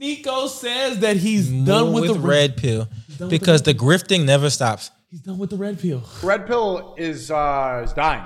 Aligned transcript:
Nico 0.00 0.46
says 0.46 1.00
that 1.00 1.18
he's 1.18 1.48
done 1.48 1.92
with, 1.92 2.08
with 2.08 2.14
the 2.14 2.18
red 2.18 2.56
pill 2.56 2.84
done 2.84 2.88
with 3.08 3.18
the 3.18 3.28
because 3.28 3.62
the 3.62 3.74
grifting 3.74 4.24
never 4.24 4.48
stops. 4.48 4.90
He's 5.10 5.20
done 5.20 5.38
with 5.38 5.50
the 5.50 5.56
red 5.56 5.78
pill. 5.78 6.02
Red 6.22 6.46
pill 6.46 6.94
is 6.96 7.30
uh, 7.30 7.82
is 7.84 7.92
dying. 7.92 8.24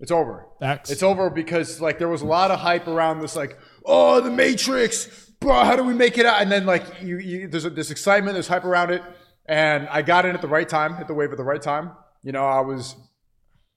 It's 0.00 0.10
over. 0.10 0.46
Facts. 0.58 0.90
It's 0.90 1.04
over 1.04 1.30
because 1.30 1.80
like 1.80 1.98
there 1.98 2.08
was 2.08 2.22
a 2.22 2.26
lot 2.26 2.50
of 2.50 2.58
hype 2.58 2.88
around 2.88 3.20
this, 3.20 3.36
like, 3.36 3.56
oh, 3.84 4.20
the 4.20 4.30
Matrix, 4.30 5.06
bro. 5.40 5.64
How 5.64 5.76
do 5.76 5.84
we 5.84 5.94
make 5.94 6.18
it 6.18 6.26
out? 6.26 6.42
And 6.42 6.50
then 6.50 6.66
like 6.66 6.84
you, 7.00 7.18
you 7.18 7.48
there's 7.48 7.64
this 7.64 7.92
excitement, 7.92 8.34
there's 8.34 8.48
hype 8.48 8.64
around 8.64 8.90
it, 8.90 9.02
and 9.46 9.88
I 9.88 10.02
got 10.02 10.26
in 10.26 10.34
at 10.34 10.42
the 10.42 10.48
right 10.48 10.68
time, 10.68 10.96
hit 10.96 11.06
the 11.06 11.14
wave 11.14 11.30
at 11.30 11.36
the 11.36 11.44
right 11.44 11.62
time. 11.62 11.92
You 12.24 12.32
know, 12.32 12.44
I 12.44 12.60
was. 12.60 12.96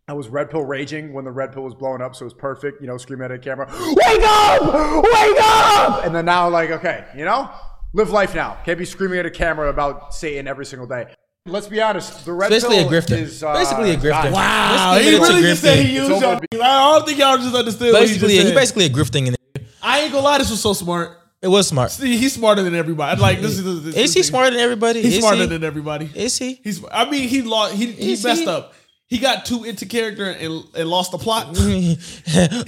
I 0.09 0.13
was 0.13 0.27
red 0.27 0.49
pill 0.49 0.63
raging 0.63 1.13
when 1.13 1.23
the 1.23 1.29
red 1.31 1.53
pill 1.53 1.61
was 1.61 1.75
blowing 1.75 2.01
up, 2.01 2.15
so 2.15 2.23
it 2.23 2.25
was 2.25 2.33
perfect. 2.33 2.81
You 2.81 2.87
know, 2.87 2.97
screaming 2.97 3.25
at 3.25 3.31
a 3.31 3.37
camera, 3.37 3.67
"Wake 3.69 4.23
up! 4.23 4.61
Wake 5.03 5.37
up!" 5.39 6.03
And 6.03 6.15
then 6.15 6.25
now, 6.25 6.49
like, 6.49 6.71
okay, 6.71 7.05
you 7.15 7.25
know, 7.25 7.47
live 7.93 8.09
life 8.09 8.33
now. 8.33 8.57
Can't 8.65 8.79
be 8.79 8.85
screaming 8.85 9.19
at 9.19 9.27
a 9.27 9.29
camera 9.29 9.69
about 9.69 10.15
Satan 10.15 10.47
every 10.47 10.65
single 10.65 10.87
day. 10.87 11.05
Let's 11.45 11.67
be 11.67 11.79
honest. 11.79 12.25
The 12.25 12.33
red 12.33 12.49
Basically 12.49 12.79
a 12.79 12.81
pill 12.83 12.91
grifter. 12.91 13.17
is 13.19 13.43
uh, 13.43 13.53
Basically 13.53 13.91
a 13.91 13.97
grifter. 13.97 14.31
Wow, 14.31 14.97
he 14.97 15.11
give 15.11 15.13
it 15.21 15.25
to 15.27 15.33
really 15.33 15.41
just 15.43 15.61
said 15.61 15.85
he 15.85 15.95
used 15.95 16.09
It's 16.11 16.21
y'all. 16.21 16.41
I 16.63 16.97
don't 16.97 17.05
think 17.07 17.19
y'all 17.19 17.37
just 17.37 17.53
understood. 17.53 17.93
Basically, 17.93 18.21
what 18.23 18.31
he 18.31 18.37
he 18.37 18.41
just 18.41 18.47
said. 18.53 18.55
basically 18.55 18.85
a 18.85 18.89
grifting 18.89 19.27
in 19.27 19.33
it. 19.35 19.67
I 19.83 19.99
ain't 20.01 20.11
gonna 20.11 20.23
lie, 20.25 20.39
this 20.39 20.49
was 20.49 20.59
so 20.59 20.73
smart. 20.73 21.17
It 21.41 21.47
was 21.47 21.67
smart. 21.67 21.91
See, 21.91 22.17
he's 22.17 22.33
smarter 22.33 22.63
than 22.63 22.73
everybody. 22.73 23.21
Like 23.21 23.41
this 23.41 23.59
is. 23.59 23.83
This, 23.83 23.95
Is 23.95 24.13
he 24.15 24.23
smarter 24.23 24.49
than 24.49 24.59
everybody? 24.59 25.01
He's 25.03 25.13
Is 25.13 25.19
smarter 25.19 25.41
he? 25.43 25.45
than 25.47 25.63
everybody. 25.63 26.09
Is 26.15 26.37
he? 26.37 26.59
He's. 26.63 26.83
I 26.91 27.07
mean, 27.09 27.29
he 27.29 27.43
lost. 27.43 27.75
He, 27.75 27.91
he 27.91 28.13
Is 28.13 28.23
messed 28.23 28.41
he? 28.41 28.47
up. 28.47 28.73
He 29.09 29.17
got 29.17 29.43
too 29.45 29.63
into 29.63 29.87
character 29.87 30.25
and, 30.29 30.63
and 30.75 30.87
lost 30.89 31.11
the 31.11 31.17
plot. 31.17 31.47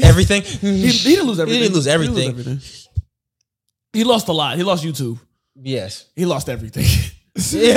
everything. 0.02 0.42
He, 0.62 0.88
he 0.88 1.16
didn't 1.16 1.28
lose 1.28 1.40
everything. 1.40 1.62
He 1.62 1.66
didn't 1.68 1.76
lose 1.76 1.88
everything. 1.88 2.60
He 3.94 4.04
lost 4.04 4.28
a 4.28 4.34
lot. 4.34 4.58
He 4.58 4.64
lost 4.64 4.84
YouTube. 4.84 5.20
Yes. 5.56 6.08
He 6.16 6.26
lost 6.26 6.50
everything. 6.50 6.84
he 7.36 7.74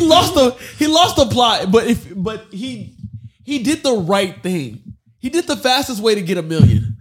lost 0.00 0.34
the 0.34 0.56
he 0.78 0.86
lost 0.86 1.16
the 1.16 1.26
plot, 1.30 1.70
but 1.70 1.86
if 1.86 2.06
but 2.14 2.46
he 2.50 2.96
he 3.44 3.62
did 3.62 3.82
the 3.82 3.92
right 3.94 4.42
thing. 4.42 4.94
He 5.18 5.30
did 5.30 5.46
the 5.46 5.56
fastest 5.56 6.00
way 6.00 6.14
to 6.14 6.22
get 6.22 6.38
a 6.38 6.42
million. 6.42 6.93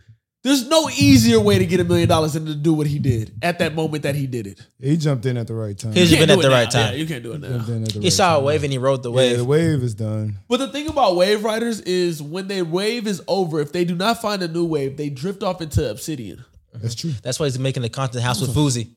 There's 0.44 0.68
no 0.68 0.90
easier 0.90 1.40
way 1.40 1.58
to 1.58 1.66
get 1.66 1.80
a 1.80 1.86
million 1.86 2.10
dollars 2.10 2.34
than 2.34 2.46
to 2.48 2.54
do 2.56 2.74
what 2.74 2.86
he 2.86 3.00
did 3.00 3.32
at 3.42 3.60
that 3.60 3.74
moment 3.76 4.04
that 4.04 4.14
he 4.16 4.28
did 4.28 4.46
it. 4.46 4.60
He 4.82 4.98
jumped 4.98 5.26
in 5.26 5.38
at 5.38 5.48
the 5.48 5.54
right 5.54 5.78
time. 5.78 5.94
He's 5.94 6.12
You 6.12 6.18
can't 6.18 6.28
been 6.28 6.38
at 6.38 6.42
the 6.42 6.48
it 6.50 6.52
right 6.54 6.74
now. 6.74 6.80
Yeah, 6.82 6.88
time. 6.90 6.98
you 6.98 7.06
can't 7.08 7.24
do 7.24 7.32
it 7.32 7.40
now. 7.42 7.48
Jumped 7.50 7.70
in 7.70 7.84
at 7.84 7.90
the 7.90 8.00
He 8.00 8.06
right 8.08 8.14
saw 8.14 8.34
a 8.34 8.36
time. 8.38 8.44
wave 8.46 8.64
and 8.64 8.72
he 8.74 8.78
rode 8.78 9.04
the 9.04 9.10
Yeah, 9.12 9.16
wave. 9.16 9.38
the 9.38 9.46
wave 9.46 9.84
is 9.84 9.96
done. 9.96 10.40
But 10.50 10.58
the 10.58 10.68
thing 10.68 10.90
about 10.90 11.16
wave 11.16 11.46
riders 11.46 11.80
is 11.82 12.22
when 12.22 12.50
their 12.50 12.66
wave 12.66 13.08
is 13.08 13.22
over, 13.28 13.62
if 13.62 13.72
they 13.72 13.86
do 13.86 13.96
not 13.96 14.22
find 14.22 14.44
a 14.44 14.48
new 14.50 14.66
wave, 14.66 14.98
they 14.98 15.10
drift 15.10 15.44
off 15.44 15.62
into 15.62 15.90
obsidian. 15.90 16.44
That's 16.74 16.96
true. 16.96 17.12
That's 17.24 17.40
why 17.40 17.46
he's 17.46 17.58
making 17.58 17.84
the 17.84 17.90
content 17.90 18.24
house 18.26 18.42
with 18.42 18.54
Fousey. 18.54 18.90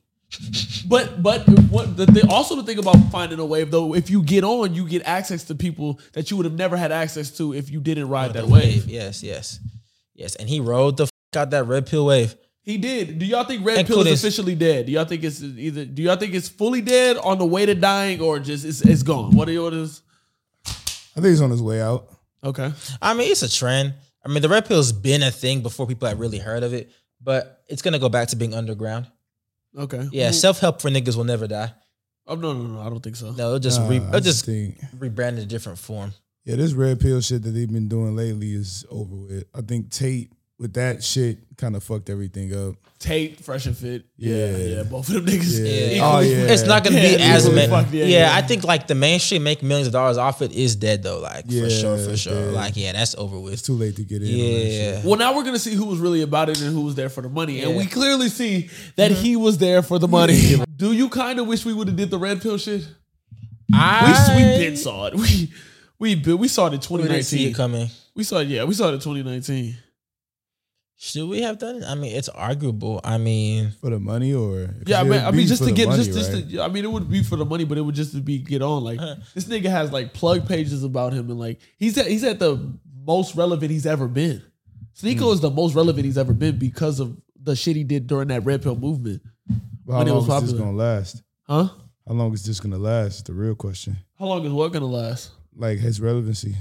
But 0.89 1.23
but 1.23 1.47
what 1.69 1.95
the 1.95 2.05
thing, 2.07 2.29
also 2.29 2.57
the 2.57 2.63
thing 2.63 2.79
about 2.79 2.97
finding 3.11 3.39
a 3.39 3.45
wave 3.45 3.71
though, 3.71 3.93
if 3.95 4.09
you 4.09 4.21
get 4.21 4.43
on, 4.43 4.73
you 4.73 4.85
get 4.85 5.03
access 5.05 5.45
to 5.45 5.55
people 5.55 6.01
that 6.11 6.29
you 6.29 6.35
would 6.35 6.45
have 6.45 6.55
never 6.55 6.75
had 6.75 6.91
access 6.91 7.31
to 7.37 7.53
if 7.53 7.69
you 7.71 7.79
didn't 7.79 8.09
ride 8.09 8.33
that 8.33 8.45
The 8.47 8.51
wave. 8.51 8.87
Yes, 8.87 9.23
yes, 9.23 9.59
yes. 10.13 10.35
And 10.35 10.49
he 10.49 10.59
rode 10.59 10.97
the 10.97 11.07
f- 11.33 11.37
out 11.41 11.49
that 11.51 11.65
red 11.65 11.85
pill 11.85 12.05
wave. 12.05 12.35
He 12.61 12.77
did. 12.77 13.17
Do 13.19 13.25
y'all 13.25 13.45
think 13.45 13.65
Red 13.65 13.75
Pill 13.87 13.95
Including- 13.99 14.13
is 14.13 14.23
officially 14.23 14.53
dead? 14.55 14.87
Do 14.87 14.91
y'all 14.91 15.05
think 15.05 15.23
it's 15.23 15.41
either? 15.41 15.85
Do 15.85 16.01
y'all 16.01 16.17
think 16.17 16.33
it's 16.33 16.49
fully 16.49 16.81
dead, 16.81 17.15
on 17.17 17.37
the 17.37 17.45
way 17.45 17.65
to 17.65 17.73
dying, 17.73 18.19
or 18.19 18.39
just 18.39 18.65
it's, 18.65 18.81
it's 18.81 19.03
gone? 19.03 19.33
What 19.35 19.47
are 19.47 19.53
your 19.53 19.63
orders? 19.65 20.01
I 20.65 20.71
think 21.21 21.27
he's 21.27 21.41
on 21.41 21.49
his 21.49 21.61
way 21.61 21.81
out. 21.81 22.09
Okay. 22.43 22.71
I 23.01 23.13
mean, 23.13 23.31
it's 23.31 23.41
a 23.41 23.49
trend. 23.51 23.93
I 24.25 24.27
mean, 24.29 24.41
the 24.41 24.49
red 24.49 24.65
pill's 24.65 24.91
been 24.91 25.23
a 25.23 25.31
thing 25.31 25.61
before 25.61 25.87
people 25.87 26.07
had 26.09 26.19
really 26.19 26.39
heard 26.39 26.63
of 26.63 26.73
it, 26.73 26.91
but 27.21 27.63
it's 27.67 27.81
gonna 27.81 27.99
go 27.99 28.09
back 28.09 28.27
to 28.29 28.35
being 28.35 28.53
underground. 28.53 29.07
Okay. 29.77 30.07
Yeah, 30.11 30.31
self 30.31 30.59
help 30.59 30.81
for 30.81 30.89
niggas 30.89 31.15
will 31.15 31.23
never 31.23 31.47
die. 31.47 31.71
Oh 32.27 32.35
no 32.35 32.51
no 32.51 32.63
no! 32.67 32.81
I 32.81 32.89
don't 32.89 32.99
think 33.01 33.15
so. 33.15 33.31
No, 33.31 33.47
it'll 33.47 33.59
just 33.59 33.79
Nah, 33.79 33.87
re- 33.87 33.95
it'll 33.97 34.19
just 34.19 34.43
think 34.45 34.77
rebrand 34.97 35.29
in 35.33 35.37
a 35.39 35.45
different 35.45 35.79
form. 35.79 36.13
yeah, 36.43 36.57
this 36.57 36.73
red 36.73 36.99
pill 36.99 37.21
shit 37.21 37.43
that 37.43 37.51
they've 37.51 37.71
been 37.71 37.87
doing 37.87 38.13
lately 38.15 38.51
is 38.51 38.85
over 38.89 39.15
with. 39.15 39.45
I 39.55 39.61
think 39.61 39.89
Tate 39.91 40.31
with 40.59 40.73
that 40.73 41.03
shit 41.03 41.37
kind 41.57 41.75
of 41.75 41.83
fucked 41.83 42.09
everything 42.09 42.53
up. 42.53 42.75
Tate, 42.99 43.39
Fresh 43.43 43.67
and 43.67 43.77
Fit. 43.77 44.05
Yeah, 44.17 44.35
Yeah. 44.35 44.57
yeah. 44.57 44.83
Both 44.83 45.09
of 45.09 45.15
them 45.15 45.25
niggas. 45.25 45.59
Yeah. 45.59 45.65
equally 45.95 45.99
Oh, 46.01 46.19
yeah. 46.19 46.51
It's 46.51 46.63
not 46.63 46.83
gonna 46.83 46.95
Yeah, 46.95 47.17
be 47.17 47.21
as 47.21 47.45
equally 47.45 47.67
ma- 47.67 47.77
fucked, 47.81 47.93
yeah, 47.93 48.05
yeah, 48.05 48.19
yeah. 48.31 48.35
I 48.35 48.41
think 48.41 48.63
like 48.63 48.87
the 48.87 48.95
mainstream 48.95 49.43
make 49.43 49.61
millions 49.61 49.85
of 49.87 49.93
dollars 49.93 50.17
off 50.17 50.41
it 50.41 50.51
is 50.51 50.75
dead 50.75 51.03
though. 51.03 51.19
Like 51.19 51.45
for 51.45 51.69
sure, 51.69 51.97
for 51.99 52.17
sure. 52.17 52.33
dead. 52.33 52.53
Like 52.53 52.75
yeah, 52.75 52.93
that's 52.93 53.13
over 53.15 53.39
with. 53.39 53.53
It's 53.53 53.61
too 53.61 53.73
late 53.73 53.95
to 53.97 54.03
get 54.03 54.23
in. 54.23 54.29
on 54.29 54.33
that 54.33 54.37
shit. 54.39 54.73
Yeah. 54.95 55.01
Well, 55.07 55.17
now 55.19 55.35
we're 55.35 55.43
gonna 55.43 55.59
see 55.59 55.75
who 55.75 55.85
was 55.85 55.99
really 55.99 56.23
about 56.23 56.49
it 56.49 56.59
and 56.59 56.73
who 56.73 56.81
was 56.81 56.95
there 56.95 57.09
for 57.09 57.21
the 57.21 57.29
money, 57.29 57.61
and 57.61 57.75
we 57.75 57.85
clearly 57.85 58.29
see 58.29 58.69
that 58.95 59.11
he 59.11 59.35
was 59.35 59.59
there 59.59 59.83
for 59.83 59.99
the 59.99 60.07
money. 60.07 60.55
Do 60.77 60.91
you 60.93 61.09
kind 61.09 61.39
of 61.39 61.45
wish 61.47 61.65
we 61.65 61.73
would 61.73 61.87
have 61.87 61.97
did 61.97 62.09
the 62.09 62.17
red 62.19 62.41
pill 62.41 62.57
shit? 62.57 62.81
We 63.69 63.77
I 63.77 64.33
we 64.35 64.65
been 64.65 64.77
saw 64.77 65.05
it. 65.07 65.13
We 65.19 65.51
we 65.99 66.15
been, 66.15 66.37
we 66.37 66.47
saw 66.47 66.67
it 66.67 66.73
in 66.73 66.95
we 66.97 67.03
didn't 67.03 67.23
see 67.23 67.49
2019. 67.49 67.49
it 67.49 67.55
coming. 67.55 67.89
We 68.15 68.23
saw 68.23 68.37
it. 68.39 68.47
Yeah, 68.47 68.63
we 68.65 68.73
saw 68.73 68.89
it 68.89 68.93
in 68.93 68.99
2019. 68.99 69.75
Should 70.99 71.29
we 71.29 71.41
have 71.43 71.59
done 71.59 71.75
it? 71.77 71.83
I 71.83 71.93
mean, 71.93 72.15
it's 72.15 72.27
arguable. 72.29 72.99
I 73.03 73.19
mean, 73.19 73.71
For 73.81 73.91
the 73.91 73.99
money 73.99 74.33
or 74.33 74.73
Yeah, 74.87 74.99
I 75.01 75.03
mean, 75.03 75.21
I 75.21 75.29
mean, 75.29 75.45
just 75.45 75.63
to 75.63 75.71
get, 75.71 75.89
just, 75.91 76.11
just 76.11 76.33
right? 76.33 76.49
to, 76.49 76.61
I 76.63 76.69
mean, 76.69 76.85
it 76.85 76.91
would 76.91 77.07
be 77.09 77.21
for 77.21 77.35
the 77.35 77.45
money, 77.45 77.65
but 77.65 77.77
it 77.77 77.81
would 77.81 77.93
just 77.93 78.13
to 78.13 78.19
be 78.21 78.39
get 78.39 78.63
on. 78.63 78.83
Like 78.83 78.99
Uh-huh. 78.99 79.15
this 79.35 79.45
nigga 79.45 79.69
has 79.69 79.91
like 79.91 80.13
plug 80.15 80.47
pages 80.47 80.83
about 80.83 81.13
him, 81.13 81.29
and 81.29 81.39
like 81.39 81.59
he's 81.77 81.97
at, 81.99 82.07
he's 82.07 82.23
at 82.23 82.39
the 82.39 82.73
most 83.05 83.35
relevant 83.35 83.69
he's 83.71 83.85
ever 83.85 84.07
been. 84.07 84.41
Sneako 84.99 85.27
Hmm. 85.27 85.33
is 85.35 85.41
the 85.41 85.51
most 85.51 85.75
relevant 85.75 86.03
he's 86.03 86.17
ever 86.17 86.33
been 86.33 86.57
because 86.57 86.99
of 86.99 87.15
the 87.39 87.55
shit 87.55 87.75
he 87.75 87.83
did 87.83 88.07
during 88.07 88.29
that 88.29 88.43
red 88.43 88.63
pill 88.63 88.75
movement. 88.75 89.21
How 89.87 89.99
when 89.99 90.07
it 90.07 90.11
long 90.13 90.27
was 90.27 90.43
is 90.43 90.49
this 90.51 90.59
gonna 90.59 90.75
last? 90.75 91.21
Huh? 91.43 91.69
How 92.07 92.13
long 92.15 92.33
is 92.33 92.43
this 92.43 92.59
gonna 92.59 92.79
last? 92.79 93.17
Is 93.17 93.23
the 93.23 93.33
real 93.33 93.53
question. 93.53 93.97
How 94.17 94.25
long 94.25 94.43
is 94.43 94.51
what 94.51 94.73
gonna 94.73 94.87
last? 94.87 95.29
Like 95.55 95.77
his 95.77 96.01
relevancy. 96.01 96.55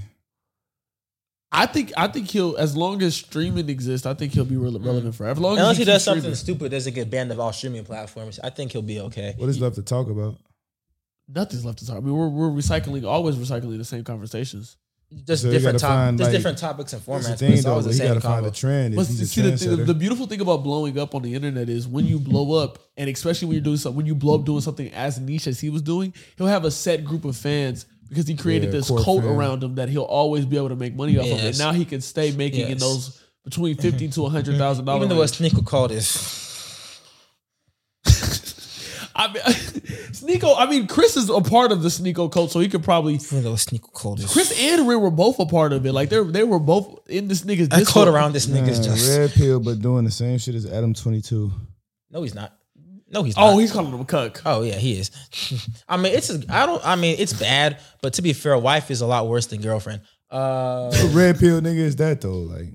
I 1.57 1.67
think 1.67 1.93
I 1.97 2.07
think 2.09 2.31
he'll 2.31 2.57
as 2.57 2.77
long 2.77 3.03
as 3.03 3.17
streaming 3.17 3.69
exists, 3.69 4.07
I 4.07 4.15
think 4.15 4.33
he'll 4.33 4.45
be 4.45 4.57
rele- 4.57 4.77
mm. 4.79 4.85
relevant 4.87 5.15
forever. 5.15 5.39
As 5.39 5.43
long 5.43 5.59
unless 5.59 5.73
as 5.73 5.79
he 5.79 5.85
keeps 5.85 5.95
does 5.95 6.05
something 6.05 6.21
streaming. 6.35 6.59
stupid, 6.59 6.71
doesn't 6.71 6.95
get 6.95 7.11
banned 7.11 7.33
of 7.33 7.41
all 7.41 7.53
streaming 7.53 7.85
platforms, 7.85 8.39
I 8.45 8.51
think 8.51 8.73
he'll 8.73 8.83
be 8.83 9.01
okay. 9.01 9.35
What 9.39 9.49
is 9.49 9.61
left 9.61 9.77
to 9.77 9.83
talk 9.83 10.09
about? 10.09 10.37
nothing's 11.29 11.65
left 11.65 11.79
to 11.81 11.87
talk. 11.87 11.97
I 11.97 12.01
mean, 12.01 12.15
we're 12.15 12.29
we're 12.29 12.51
recycling, 12.51 13.05
always 13.05 13.37
recycling 13.37 13.79
the 13.79 13.85
same 13.85 14.05
conversations. 14.05 14.77
Just 15.25 15.43
So 15.45 15.51
different 15.53 15.81
gotta 15.81 15.93
top, 15.95 15.99
find, 16.07 16.19
just 16.19 16.29
like- 16.29 16.37
different 16.37 16.59
topics 16.59 16.93
and 16.93 17.01
That's 17.03 17.09
formats. 17.09 17.23
the 17.25 17.31
but 17.31 17.39
thing 17.39 17.53
it's 17.53 17.65
though. 17.65 17.71
always 17.71 17.85
but 17.87 17.91
the 17.91 17.95
You 17.95 17.99
same 17.99 18.09
gotta 18.09 18.21
find 18.21 18.47
a 18.47 18.51
trend. 18.51 18.95
If 18.95 18.99
But 18.99 19.07
he's 19.07 19.21
a 19.21 19.27
see, 19.27 19.67
the, 19.69 19.77
the, 19.77 19.85
the 19.85 19.95
beautiful 19.95 20.27
thing 20.27 20.41
about 20.41 20.65
blowing 20.65 20.99
up 20.99 21.15
on 21.15 21.23
the 21.23 21.33
internet 21.33 21.69
is 21.69 21.87
when 21.87 22.07
you 22.07 22.19
blow 22.19 22.61
up, 22.61 22.81
and 22.97 23.09
especially 23.09 23.47
when 23.47 23.55
you're 23.55 23.63
doing 23.63 23.77
something, 23.77 23.97
when 23.97 24.07
you 24.07 24.17
blow 24.17 24.35
up 24.35 24.45
doing 24.45 24.61
something 24.63 24.93
as 24.93 25.21
niche 25.21 25.47
as 25.47 25.61
he 25.61 25.71
was 25.71 25.81
doing, 25.83 26.13
he'll 26.37 26.49
have 26.49 26.65
a 26.65 26.73
set 26.73 27.05
group 27.05 27.25
of 27.25 27.37
fans 27.37 27.87
because 28.09 28.27
he 28.29 28.37
created 28.37 28.67
Yeah, 28.67 28.73
this 28.73 28.89
core 28.89 29.03
cult 29.03 29.23
fan. 29.25 29.33
around 29.33 29.63
him 29.63 29.75
that 29.77 29.89
he'll 29.89 30.03
always 30.03 30.45
be 30.47 30.57
able 30.57 30.69
to 30.71 30.77
make 30.77 30.95
money 30.95 31.19
off 31.19 31.27
of. 31.27 31.39
And 31.45 31.59
now 31.59 31.73
he 31.73 31.85
can 31.85 32.01
stay 32.01 32.33
making 32.33 32.69
in 32.71 32.79
those 32.79 33.23
between 33.45 33.77
fifty 33.77 34.09
to 34.09 34.29
hundred 34.29 34.59
thousand 34.59 34.85
dollars. 34.85 34.99
Even 35.05 35.09
though 35.11 35.19
what 35.23 35.31
Sneako 35.31 35.65
called 35.67 35.93
is 35.93 36.17
I 39.19 39.29
mean, 39.33 39.43
Sneako. 40.13 40.55
I 40.59 40.67
mean, 40.69 40.87
Chris 40.87 41.17
is 41.17 41.31
a 41.31 41.41
part 41.41 41.73
of 41.73 41.83
the 41.83 41.89
Sneako 41.89 42.31
cult, 42.31 42.51
so 42.51 42.61
he 42.61 42.69
could 42.69 42.85
probably. 42.85 43.15
even 43.15 43.43
though 43.45 43.55
Sneako 43.55 43.93
called 43.93 44.21
is 44.21 44.31
Chris 44.33 44.53
and 44.61 44.87
Ray 44.87 44.97
were 44.97 45.11
both 45.11 45.39
a 45.39 45.47
part 45.47 45.73
of 45.73 45.87
it. 45.87 45.93
Like 45.93 46.11
they 46.11 46.23
they 46.23 46.45
were 46.45 46.59
both 46.59 47.09
in 47.09 47.27
this 47.29 47.43
nigga's. 47.43 47.69
I 47.73 47.79
Discord. 47.79 47.87
called 48.05 48.09
around 48.09 48.33
this 48.35 48.47
nigga's 48.47 48.81
Man, 48.87 48.97
just 48.97 49.17
red 49.19 49.31
pill, 49.31 49.59
but 49.61 49.81
doing 49.81 50.05
the 50.05 50.11
same 50.11 50.39
shit 50.39 50.55
as 50.55 50.67
Adam 50.71 50.93
Twenty 50.93 51.23
Two. 51.23 51.51
no, 52.11 52.23
he's 52.23 52.35
not. 52.35 52.53
No, 53.09 53.23
he's 53.23 53.37
not. 53.37 53.53
Oh, 53.55 53.59
he's 53.59 53.73
calling 53.73 53.93
him 53.93 54.01
a 54.01 54.05
cuck. 54.05 54.43
Oh 54.45 54.63
yeah, 54.63 54.77
he 54.77 54.99
is. 54.99 55.11
I 55.89 55.97
mean, 55.97 56.13
it's 56.13 56.31
I 56.49 56.67
don't. 56.67 56.85
I 56.85 56.97
mean, 56.97 57.17
it's 57.19 57.33
bad, 57.33 57.79
but 58.03 58.15
to 58.15 58.23
be 58.23 58.33
fair, 58.33 58.59
wife 58.59 58.91
is 58.91 59.01
a 59.01 59.07
lot 59.07 59.29
worse 59.29 59.47
than 59.47 59.61
girlfriend. 59.61 60.01
Uh, 60.31 60.91
What 60.91 61.11
red 61.15 61.39
pill 61.39 61.61
nigga 61.61 61.77
is 61.79 61.97
that 61.97 62.21
though? 62.21 62.33
Like 62.41 62.75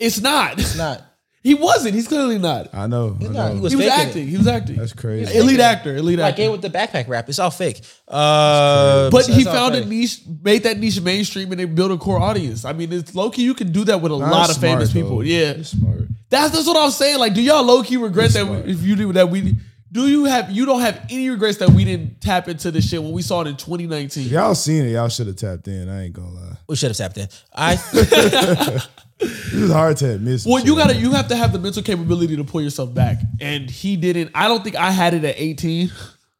It's 0.00 0.20
not. 0.20 0.58
it's 0.58 0.76
not. 0.76 1.04
He 1.42 1.54
wasn't. 1.54 1.94
He's 1.94 2.06
clearly 2.06 2.36
not. 2.36 2.74
I 2.74 2.86
know. 2.86 3.16
I 3.18 3.22
not. 3.24 3.32
know. 3.32 3.54
He 3.54 3.60
was 3.60 3.72
he 3.72 3.76
was 3.76 3.86
faking 3.86 4.06
acting. 4.08 4.28
He 4.28 4.36
was 4.36 4.46
acting. 4.46 4.76
That's 4.76 4.92
crazy. 4.92 5.38
elite 5.38 5.58
actor. 5.60 5.96
Elite 5.96 6.18
Like 6.18 6.32
actor. 6.32 6.42
it 6.42 6.52
with 6.52 6.60
the 6.60 6.68
backpack 6.68 7.08
rap, 7.08 7.30
it's 7.30 7.38
all 7.38 7.50
fake. 7.50 7.80
Uh, 8.06 9.08
but 9.08 9.24
he 9.26 9.38
it's 9.40 9.46
all 9.46 9.54
found 9.54 9.74
a 9.74 9.78
fake. 9.78 9.88
niche, 9.88 10.20
made 10.42 10.62
that 10.64 10.76
niche 10.78 11.00
mainstream, 11.00 11.50
and 11.50 11.58
they 11.58 11.64
built 11.64 11.92
a 11.92 11.96
core 11.96 12.20
audience. 12.20 12.66
I 12.66 12.74
mean, 12.74 12.92
it's 12.92 13.14
low 13.14 13.30
key. 13.30 13.44
You 13.44 13.54
can 13.54 13.72
do 13.72 13.84
that 13.84 14.02
with 14.02 14.12
a 14.12 14.18
Nah, 14.18 14.30
lot 14.30 14.48
it's 14.50 14.56
of 14.56 14.60
famous 14.60 14.90
smart, 14.90 15.02
people. 15.02 15.24
Yeah, 15.24 15.52
It's 15.52 15.70
smart. 15.70 16.08
That's 16.30 16.52
that's 16.54 16.66
what 16.66 16.76
I'm 16.76 16.90
saying. 16.90 17.18
Like, 17.18 17.34
do 17.34 17.42
y'all 17.42 17.62
low 17.64 17.82
key 17.82 17.96
regret 17.96 18.30
that 18.32 18.46
we, 18.46 18.56
if 18.70 18.82
you 18.82 18.96
do 18.96 19.12
that 19.14 19.28
we 19.28 19.56
do 19.92 20.08
you 20.08 20.24
have 20.24 20.50
you 20.50 20.64
don't 20.66 20.80
have 20.80 21.04
any 21.10 21.28
regrets 21.30 21.58
that 21.58 21.70
we 21.70 21.84
didn't 21.84 22.20
tap 22.20 22.48
into 22.48 22.70
this 22.70 22.88
shit 22.88 23.02
when 23.02 23.12
we 23.12 23.22
saw 23.22 23.40
it 23.42 23.48
in 23.48 23.56
2019? 23.56 24.26
If 24.26 24.32
y'all 24.32 24.54
seen 24.54 24.84
it, 24.84 24.92
y'all 24.92 25.08
should 25.08 25.26
have 25.26 25.36
tapped 25.36 25.66
in. 25.68 25.88
I 25.88 26.04
ain't 26.04 26.12
gonna 26.14 26.30
lie. 26.30 26.56
We 26.68 26.76
should 26.76 26.90
have 26.90 26.96
tapped 26.96 27.18
in. 27.18 27.28
I 27.54 27.76
This 29.20 29.52
is 29.52 29.70
hard 29.72 29.98
to 29.98 30.12
admit. 30.12 30.42
Well, 30.46 30.64
you 30.64 30.76
gotta 30.76 30.94
you 30.94 31.10
have 31.12 31.28
to 31.28 31.36
have 31.36 31.52
the 31.52 31.58
mental 31.58 31.82
capability 31.82 32.36
to 32.36 32.44
pull 32.44 32.62
yourself 32.62 32.94
back, 32.94 33.18
and 33.40 33.68
he 33.68 33.96
didn't. 33.96 34.30
I 34.34 34.48
don't 34.48 34.64
think 34.64 34.76
I 34.76 34.90
had 34.90 35.12
it 35.12 35.24
at 35.24 35.34
18. 35.36 35.90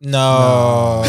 no, 0.00 1.02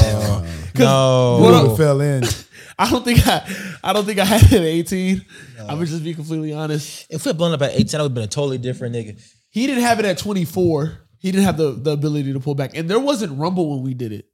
You 0.75 0.83
no. 0.83 1.39
would've 1.42 1.78
fell 1.78 2.01
in. 2.01 2.24
I 2.81 2.89
don't 2.89 3.06
think 3.06 3.19
I 3.28 3.48
I 3.83 3.94
don't 3.94 4.06
think 4.06 4.19
I 4.19 4.25
had 4.25 4.44
it 4.44 4.54
at 4.54 4.62
18. 4.62 5.25
I'm 5.60 5.68
gonna 5.68 5.86
just 5.86 6.04
be 6.04 6.13
completely 6.13 6.51
honest. 6.54 7.06
If 7.10 7.25
we 7.25 7.30
had 7.30 7.38
blown 7.38 7.54
up 7.54 7.62
at 7.62 7.72
18, 7.74 8.00
I 8.00 8.04
would 8.04 8.10
have 8.10 8.13
been 8.16 8.24
a 8.24 8.28
totally 8.28 8.57
different 8.57 8.95
nigga. 8.95 9.22
He 9.50 9.68
didn't 9.68 9.83
have 9.83 10.00
it 10.00 10.06
at 10.06 10.18
24. 10.18 10.98
He 11.19 11.31
didn't 11.31 11.44
have 11.45 11.57
the, 11.57 11.72
the 11.74 11.92
ability 11.92 12.33
to 12.33 12.39
pull 12.39 12.56
back. 12.56 12.75
And 12.75 12.89
there 12.89 13.00
wasn't 13.00 13.38
Rumble 13.38 13.69
when 13.75 13.83
we 13.83 13.94
did 13.94 14.12
it. 14.12 14.25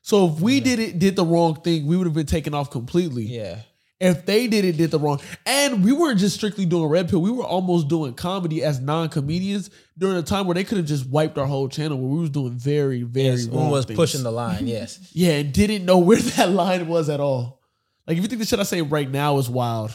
So 0.00 0.26
if 0.28 0.40
we 0.40 0.58
did 0.58 0.80
it, 0.80 0.98
did 0.98 1.14
the 1.14 1.24
wrong 1.24 1.60
thing, 1.60 1.86
we 1.86 1.96
would 1.96 2.06
have 2.08 2.14
been 2.14 2.26
taken 2.26 2.54
off 2.54 2.70
completely. 2.70 3.22
Yeah. 3.24 3.60
If 4.00 4.26
they 4.26 4.48
did 4.48 4.64
it, 4.64 4.76
did 4.76 4.90
the 4.90 4.98
wrong. 4.98 5.20
And 5.46 5.84
we 5.84 5.92
weren't 5.92 6.18
just 6.18 6.34
strictly 6.34 6.66
doing 6.66 6.86
Red 6.86 7.08
Pill. 7.08 7.22
We 7.22 7.30
were 7.30 7.44
almost 7.44 7.86
doing 7.86 8.14
comedy 8.14 8.64
as 8.64 8.80
non-comedians 8.80 9.70
during 9.96 10.16
a 10.16 10.22
time 10.24 10.46
where 10.48 10.54
they 10.56 10.64
could 10.64 10.78
have 10.78 10.86
just 10.88 11.06
wiped 11.08 11.38
our 11.38 11.46
whole 11.46 11.68
channel 11.68 11.98
where 11.98 12.08
we 12.10 12.18
was 12.18 12.30
doing 12.30 12.58
very, 12.58 13.02
very 13.02 13.26
Yes, 13.28 13.46
wrong 13.46 13.60
one 13.64 13.70
was 13.70 13.84
things. 13.84 13.96
pushing 13.96 14.24
the 14.24 14.32
line. 14.32 14.66
Yes. 14.66 14.98
Yeah, 15.12 15.34
and 15.34 15.52
didn't 15.52 15.84
know 15.84 15.98
where 15.98 16.18
that 16.36 16.50
line 16.50 16.88
was 16.88 17.08
at 17.08 17.20
all. 17.20 17.61
Like 18.06 18.16
if 18.16 18.22
you 18.22 18.28
think 18.28 18.40
the 18.40 18.46
shit 18.46 18.58
I 18.58 18.64
say 18.64 18.82
right 18.82 19.10
now 19.10 19.38
is 19.38 19.48
wild, 19.48 19.94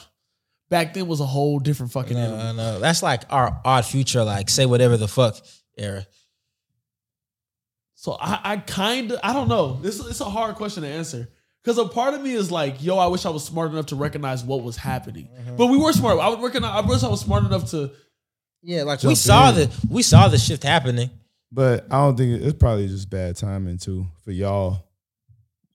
back 0.69 0.93
then 0.93 1.07
was 1.07 1.19
a 1.19 1.25
whole 1.25 1.59
different 1.59 1.91
fucking 1.91 2.17
animal. 2.17 2.37
No, 2.37 2.53
no, 2.53 2.79
that's 2.79 3.03
like 3.03 3.23
our 3.29 3.59
odd 3.65 3.85
future. 3.85 4.23
Like 4.23 4.49
say 4.49 4.65
whatever 4.65 4.97
the 4.97 5.07
fuck 5.07 5.37
era. 5.77 6.05
So 7.95 8.17
I, 8.19 8.39
I 8.43 8.57
kind 8.57 9.11
of 9.11 9.19
I 9.23 9.33
don't 9.33 9.47
know. 9.47 9.79
This 9.81 9.99
it's 9.99 10.21
a 10.21 10.25
hard 10.25 10.55
question 10.55 10.83
to 10.83 10.89
answer 10.89 11.27
because 11.63 11.77
a 11.77 11.85
part 11.85 12.13
of 12.13 12.21
me 12.21 12.31
is 12.33 12.49
like, 12.49 12.81
yo, 12.81 12.97
I 12.97 13.07
wish 13.07 13.25
I 13.25 13.29
was 13.29 13.43
smart 13.43 13.71
enough 13.71 13.87
to 13.87 13.97
recognize 13.97 14.43
what 14.43 14.63
was 14.63 14.77
happening. 14.77 15.27
Mm-hmm. 15.27 15.57
But 15.57 15.67
we 15.67 15.77
were 15.77 15.91
smart. 15.91 16.19
I 16.19 16.29
would 16.29 16.41
recognize. 16.41 16.83
I 16.83 16.87
wish 16.87 17.03
I 17.03 17.09
was 17.09 17.19
smart 17.19 17.43
enough 17.43 17.71
to. 17.71 17.91
Yeah, 18.61 18.83
like 18.83 19.03
we 19.03 19.15
saw 19.15 19.49
in. 19.49 19.55
the 19.55 19.87
we 19.89 20.01
saw 20.01 20.29
the 20.29 20.37
shift 20.37 20.63
happening. 20.63 21.09
But 21.51 21.85
I 21.91 21.97
don't 21.97 22.17
think 22.17 22.41
it's 22.41 22.57
probably 22.57 22.87
just 22.87 23.09
bad 23.09 23.35
timing 23.35 23.77
too 23.77 24.07
for 24.23 24.31
y'all. 24.31 24.86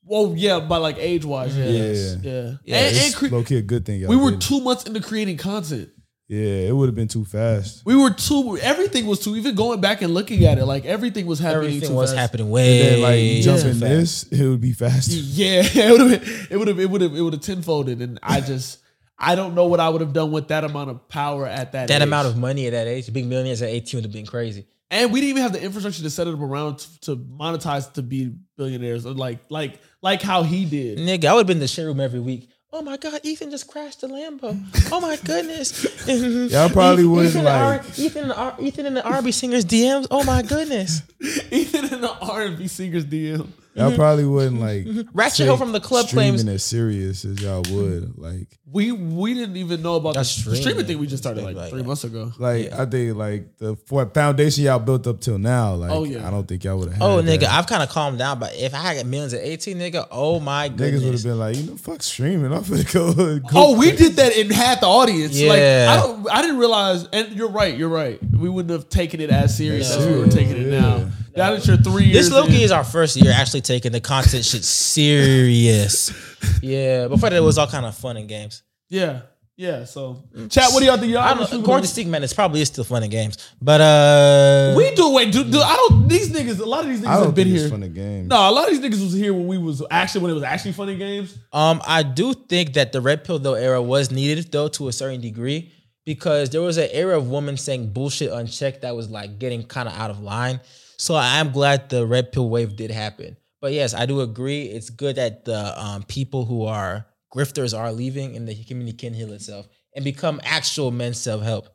Well, 0.04 0.34
yeah, 0.36 0.60
by 0.60 0.78
like 0.78 0.96
age 0.98 1.24
wise, 1.24 1.56
yeah, 1.56 1.64
Yeah. 1.66 2.16
yeah, 2.22 2.50
Yeah, 2.64 2.76
and, 2.76 2.96
It's 2.96 3.06
and 3.06 3.14
cre- 3.14 3.34
low 3.36 3.42
key 3.44 3.56
a 3.56 3.62
good 3.62 3.86
thing. 3.86 4.00
Y'all 4.00 4.10
we 4.10 4.16
were 4.16 4.32
did. 4.32 4.40
two 4.40 4.60
months 4.60 4.84
into 4.84 5.00
creating 5.00 5.36
content. 5.36 5.90
Yeah, 6.28 6.68
it 6.68 6.74
would 6.74 6.86
have 6.88 6.94
been 6.94 7.08
too 7.08 7.24
fast. 7.26 7.82
We 7.84 7.94
were 7.94 8.10
too. 8.10 8.56
Everything 8.62 9.06
was 9.06 9.20
too. 9.20 9.36
Even 9.36 9.54
going 9.54 9.80
back 9.82 10.00
and 10.00 10.14
looking 10.14 10.44
at 10.46 10.56
it, 10.58 10.64
like 10.64 10.86
everything 10.86 11.26
was 11.26 11.38
happening. 11.38 11.66
Everything 11.66 11.88
too 11.90 11.94
was 11.94 12.10
fast. 12.10 12.18
happening 12.18 12.46
And 12.46 12.52
way 12.52 12.78
then 12.78 13.00
like 13.02 13.42
jumping 13.44 13.74
fast. 13.80 14.30
this, 14.30 14.40
it 14.40 14.48
would 14.48 14.60
be 14.60 14.72
faster. 14.72 15.12
Yeah, 15.16 15.62
it 15.64 15.90
would 15.92 16.10
have. 16.12 16.46
It 16.50 16.56
would 16.56 16.68
have. 16.68 16.80
It 16.80 16.90
would 16.90 17.00
have. 17.02 17.14
It 17.16 17.20
would 17.20 17.32
have 17.34 17.42
tenfolded, 17.42 18.00
and 18.00 18.18
I 18.22 18.40
just. 18.40 18.78
I 19.18 19.34
don't 19.36 19.54
know 19.54 19.66
what 19.66 19.78
I 19.78 19.88
would 19.88 20.00
have 20.00 20.12
done 20.14 20.32
with 20.32 20.48
that 20.48 20.64
amount 20.64 20.90
of 20.90 21.06
power 21.08 21.46
at 21.46 21.72
that. 21.72 21.88
That 21.88 22.00
age. 22.00 22.08
amount 22.08 22.26
of 22.28 22.36
money 22.38 22.66
at 22.66 22.72
that 22.72 22.88
age, 22.88 23.12
big 23.12 23.26
millionaires 23.26 23.62
at 23.62 23.68
18 23.68 23.98
would 23.98 24.04
have 24.04 24.12
been 24.12 24.26
crazy. 24.26 24.66
and 24.90 25.12
we 25.12 25.20
didn't 25.20 25.30
even 25.30 25.42
have 25.42 25.52
the 25.52 25.62
infrastructure 25.62 26.02
to 26.02 26.10
set 26.10 26.26
it 26.26 26.34
up 26.34 26.40
around 26.40 26.78
to, 26.78 27.00
to 27.02 27.16
monetize 27.16 27.92
to 27.92 28.02
be 28.02 28.34
billionaires, 28.56 29.04
or 29.06 29.12
like 29.12 29.38
like 29.50 29.78
like 30.02 30.20
how 30.22 30.42
he 30.42 30.64
did. 30.64 30.98
Nigga, 30.98 31.24
I 31.26 31.32
would 31.34 31.40
have 31.40 31.46
been 31.46 31.56
in 31.58 31.60
the 31.60 31.68
shit 31.68 31.84
room 31.86 32.00
every 32.00 32.20
week. 32.20 32.48
Oh 32.74 32.80
my 32.80 32.96
god, 32.96 33.20
Ethan 33.22 33.50
just 33.50 33.68
crashed 33.68 34.00
the 34.00 34.06
Lambo. 34.08 34.58
Oh 34.90 34.98
my 35.00 35.16
goodness. 35.24 35.84
Y'all 36.52 36.70
probably 36.70 37.04
wouldn't 37.04 37.34
Ethan, 37.34 37.46
and 37.46 37.58
like- 37.60 37.80
R- 37.82 37.84
Ethan, 37.98 38.22
and 38.24 38.32
R- 38.32 38.56
Ethan 38.60 38.86
and 38.86 38.96
the 38.96 39.04
R&B 39.04 39.30
singers 39.30 39.64
DMs. 39.66 40.06
Oh 40.10 40.24
my 40.24 40.40
goodness. 40.42 41.02
Ethan 41.50 41.92
in 41.92 42.00
the 42.00 42.10
R 42.20 42.42
and 42.42 42.56
B 42.58 42.66
singers 42.68 43.04
DM. 43.04 43.46
Y'all 43.74 43.88
mm-hmm. 43.88 43.96
probably 43.96 44.26
wouldn't 44.26 44.60
like 44.60 44.84
mm-hmm. 44.84 45.08
Ratchet 45.14 45.38
take 45.38 45.44
Hill 45.46 45.56
from 45.56 45.72
the 45.72 45.80
club 45.80 46.06
streaming 46.06 46.34
claims- 46.34 46.46
as 46.46 46.62
serious 46.62 47.24
as 47.24 47.40
y'all 47.40 47.62
would. 47.70 48.18
Like, 48.18 48.46
We 48.70 48.92
we 48.92 49.32
didn't 49.32 49.56
even 49.56 49.80
know 49.80 49.96
about 49.96 50.12
the, 50.12 50.18
That's 50.20 50.34
the 50.34 50.40
streaming. 50.40 50.60
streaming 50.60 50.86
thing. 50.86 50.98
We 50.98 51.06
just 51.06 51.22
started 51.22 51.42
like 51.42 51.56
Like 51.56 51.70
three 51.70 51.80
that. 51.80 51.88
months 51.88 52.04
ago. 52.04 52.32
like 52.38 52.70
I 52.70 52.84
think 52.84 53.16
like 53.16 53.56
the 53.56 53.76
for 53.86 54.04
foundation 54.04 54.64
y'all 54.64 54.78
built 54.78 55.06
up 55.06 55.20
till 55.20 55.38
now. 55.38 55.72
Like, 55.74 55.90
Oh, 55.90 56.04
yeah. 56.04 56.26
I 56.26 56.30
don't 56.30 56.46
think 56.46 56.64
y'all 56.64 56.78
would 56.78 56.92
have. 56.92 57.00
Oh 57.00 57.22
that. 57.22 57.40
nigga, 57.40 57.46
I've 57.48 57.66
kind 57.66 57.82
of 57.82 57.88
calmed 57.88 58.18
down, 58.18 58.38
but 58.38 58.54
if 58.56 58.74
I 58.74 58.78
had 58.94 59.06
millions 59.06 59.32
at 59.32 59.42
18, 59.42 59.78
nigga, 59.78 60.06
oh 60.10 60.38
my 60.38 60.68
goodness. 60.68 60.90
niggas 60.90 60.92
would 60.92 61.14
have 61.14 61.22
goodness. 61.22 61.22
been 61.24 61.38
like, 61.38 61.56
you 61.56 61.62
know, 61.62 61.76
fuck 61.78 62.02
streaming. 62.02 62.52
I'm 62.52 62.64
finna 62.64 62.92
go. 62.92 63.38
go 63.38 63.48
Oh, 63.54 63.78
we 63.78 63.92
did 63.92 64.16
that 64.16 64.36
in 64.36 64.50
half 64.50 64.80
the 64.80 64.86
audience. 64.86 65.32
Like 65.40 65.58
Yeah. 65.58 65.86
I 65.90 65.96
don't. 65.96 66.30
I 66.30 66.42
didn't 66.42 66.58
realize. 66.58 67.06
And 67.10 67.32
you're 67.32 67.48
right. 67.50 67.74
You're 67.74 67.88
right. 67.88 68.18
We 68.32 68.50
wouldn't 68.50 68.70
have 68.72 68.90
taken 68.90 69.20
it 69.22 69.30
as 69.30 69.56
serious 69.56 69.90
as 69.96 70.06
we 70.06 70.18
were 70.18 70.26
taking 70.26 70.58
it 70.58 70.70
yeah. 70.70 70.80
now. 70.80 71.08
That 71.34 71.54
is 71.54 71.66
your 71.66 71.76
three 71.78 72.04
years. 72.04 72.28
This 72.28 72.32
Loki 72.32 72.56
in. 72.56 72.60
is 72.62 72.70
our 72.72 72.84
first 72.84 73.16
year 73.16 73.32
actually 73.34 73.62
taking 73.62 73.92
the 73.92 74.00
content 74.00 74.44
shit 74.44 74.64
serious. 74.64 76.12
Yeah, 76.60 77.06
before 77.08 77.30
that 77.30 77.36
it 77.36 77.40
was 77.40 77.56
all 77.58 77.66
kind 77.68 77.86
of 77.86 77.94
fun 77.96 78.16
and 78.16 78.28
games. 78.28 78.62
Yeah. 78.88 79.22
Yeah. 79.56 79.84
So, 79.84 80.24
chat. 80.48 80.70
What 80.72 80.80
do 80.80 80.86
y'all 80.86 80.96
think? 80.96 81.12
Y'all 81.12 81.20
I 81.22 81.34
don't 81.34 81.52
know. 81.52 81.60
According 81.60 81.82
to 81.82 81.88
Stick 81.88 82.06
Man, 82.08 82.22
it's 82.24 82.32
probably 82.32 82.60
is 82.60 82.68
still 82.68 82.82
fun 82.84 83.02
and 83.02 83.12
games. 83.12 83.38
But 83.60 83.80
uh 83.80 84.74
we 84.76 84.92
do. 84.94 85.12
Wait, 85.12 85.32
do, 85.32 85.44
do, 85.44 85.60
I 85.60 85.76
don't. 85.76 86.08
These 86.08 86.30
niggas. 86.32 86.58
A 86.60 86.64
lot 86.64 86.84
of 86.84 86.90
these 86.90 87.00
niggas 87.00 87.06
I 87.06 87.16
don't 87.16 87.26
have 87.26 87.34
been 87.34 87.44
think 87.46 87.56
here. 87.56 87.64
it's 87.66 87.70
fun 87.70 87.82
of 87.84 87.94
game. 87.94 88.26
No, 88.28 88.48
a 88.48 88.50
lot 88.50 88.68
of 88.68 88.70
these 88.70 88.80
niggas 88.80 89.02
was 89.02 89.12
here 89.12 89.32
when 89.34 89.46
we 89.46 89.58
was 89.58 89.82
actually 89.90 90.22
when 90.22 90.30
it 90.32 90.34
was 90.34 90.42
actually 90.42 90.72
funny 90.72 90.96
games. 90.96 91.36
Um, 91.52 91.80
I 91.86 92.02
do 92.02 92.34
think 92.34 92.74
that 92.74 92.90
the 92.92 93.00
red 93.00 93.22
pill 93.24 93.38
though 93.38 93.54
era 93.54 93.80
was 93.80 94.10
needed 94.10 94.50
though 94.50 94.68
to 94.68 94.88
a 94.88 94.92
certain 94.92 95.20
degree 95.20 95.70
because 96.04 96.50
there 96.50 96.62
was 96.62 96.76
an 96.76 96.88
era 96.90 97.16
of 97.16 97.28
women 97.30 97.56
saying 97.56 97.92
bullshit 97.92 98.32
unchecked 98.32 98.82
that 98.82 98.96
was 98.96 99.10
like 99.10 99.38
getting 99.38 99.62
kind 99.64 99.88
of 99.88 99.94
out 99.94 100.10
of 100.10 100.20
line. 100.20 100.60
So 100.96 101.14
I 101.14 101.38
am 101.38 101.50
glad 101.52 101.88
the 101.90 102.06
red 102.06 102.32
pill 102.32 102.48
wave 102.48 102.76
did 102.76 102.90
happen. 102.90 103.36
But 103.60 103.72
yes, 103.72 103.94
I 103.94 104.06
do 104.06 104.20
agree. 104.20 104.62
It's 104.64 104.90
good 104.90 105.16
that 105.16 105.44
the 105.44 105.80
um, 105.80 106.02
people 106.04 106.44
who 106.44 106.64
are 106.64 107.06
grifters 107.34 107.76
are 107.78 107.92
leaving 107.92 108.36
and 108.36 108.46
the 108.48 108.64
community 108.64 108.96
can 108.96 109.14
heal 109.14 109.32
itself 109.32 109.66
and 109.94 110.04
become 110.04 110.40
actual 110.44 110.90
men's 110.90 111.18
self 111.20 111.42
help. 111.42 111.68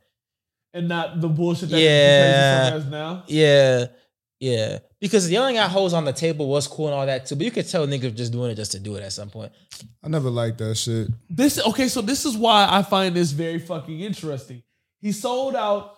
and 0.74 0.88
not 0.88 1.22
the 1.22 1.28
bullshit 1.30 1.70
that 1.70 1.80
Yeah. 1.80 1.90
yeah. 1.90 2.70
has 2.72 2.86
now. 2.88 3.24
Yeah, 3.28 3.86
yeah. 4.40 4.80
Because 5.00 5.32
yelling 5.32 5.58
at 5.58 5.70
hoes 5.72 5.94
on 5.94 6.06
the 6.06 6.14
table 6.14 6.48
was 6.48 6.68
cool 6.68 6.88
and 6.88 6.96
all 6.96 7.06
that 7.06 7.26
too, 7.26 7.36
but 7.36 7.46
you 7.46 7.52
could 7.52 7.68
tell 7.68 7.88
niggas 7.88 8.16
just 8.16 8.32
doing 8.32 8.52
it 8.52 8.56
just 8.56 8.74
to 8.74 8.80
do 8.80 8.96
it 8.96 9.04
at 9.04 9.14
some 9.14 9.30
point. 9.30 9.52
I 10.04 10.10
never 10.10 10.30
liked 10.30 10.58
that 10.60 10.76
shit. 10.76 11.08
This 11.30 11.60
okay, 11.66 11.88
so 11.88 12.02
this 12.02 12.26
is 12.26 12.36
why 12.38 12.68
I 12.70 12.82
find 12.84 13.16
this 13.16 13.32
very 13.32 13.60
fucking 13.60 14.00
interesting. 14.02 14.62
He 15.00 15.12
sold 15.12 15.56
out 15.56 15.97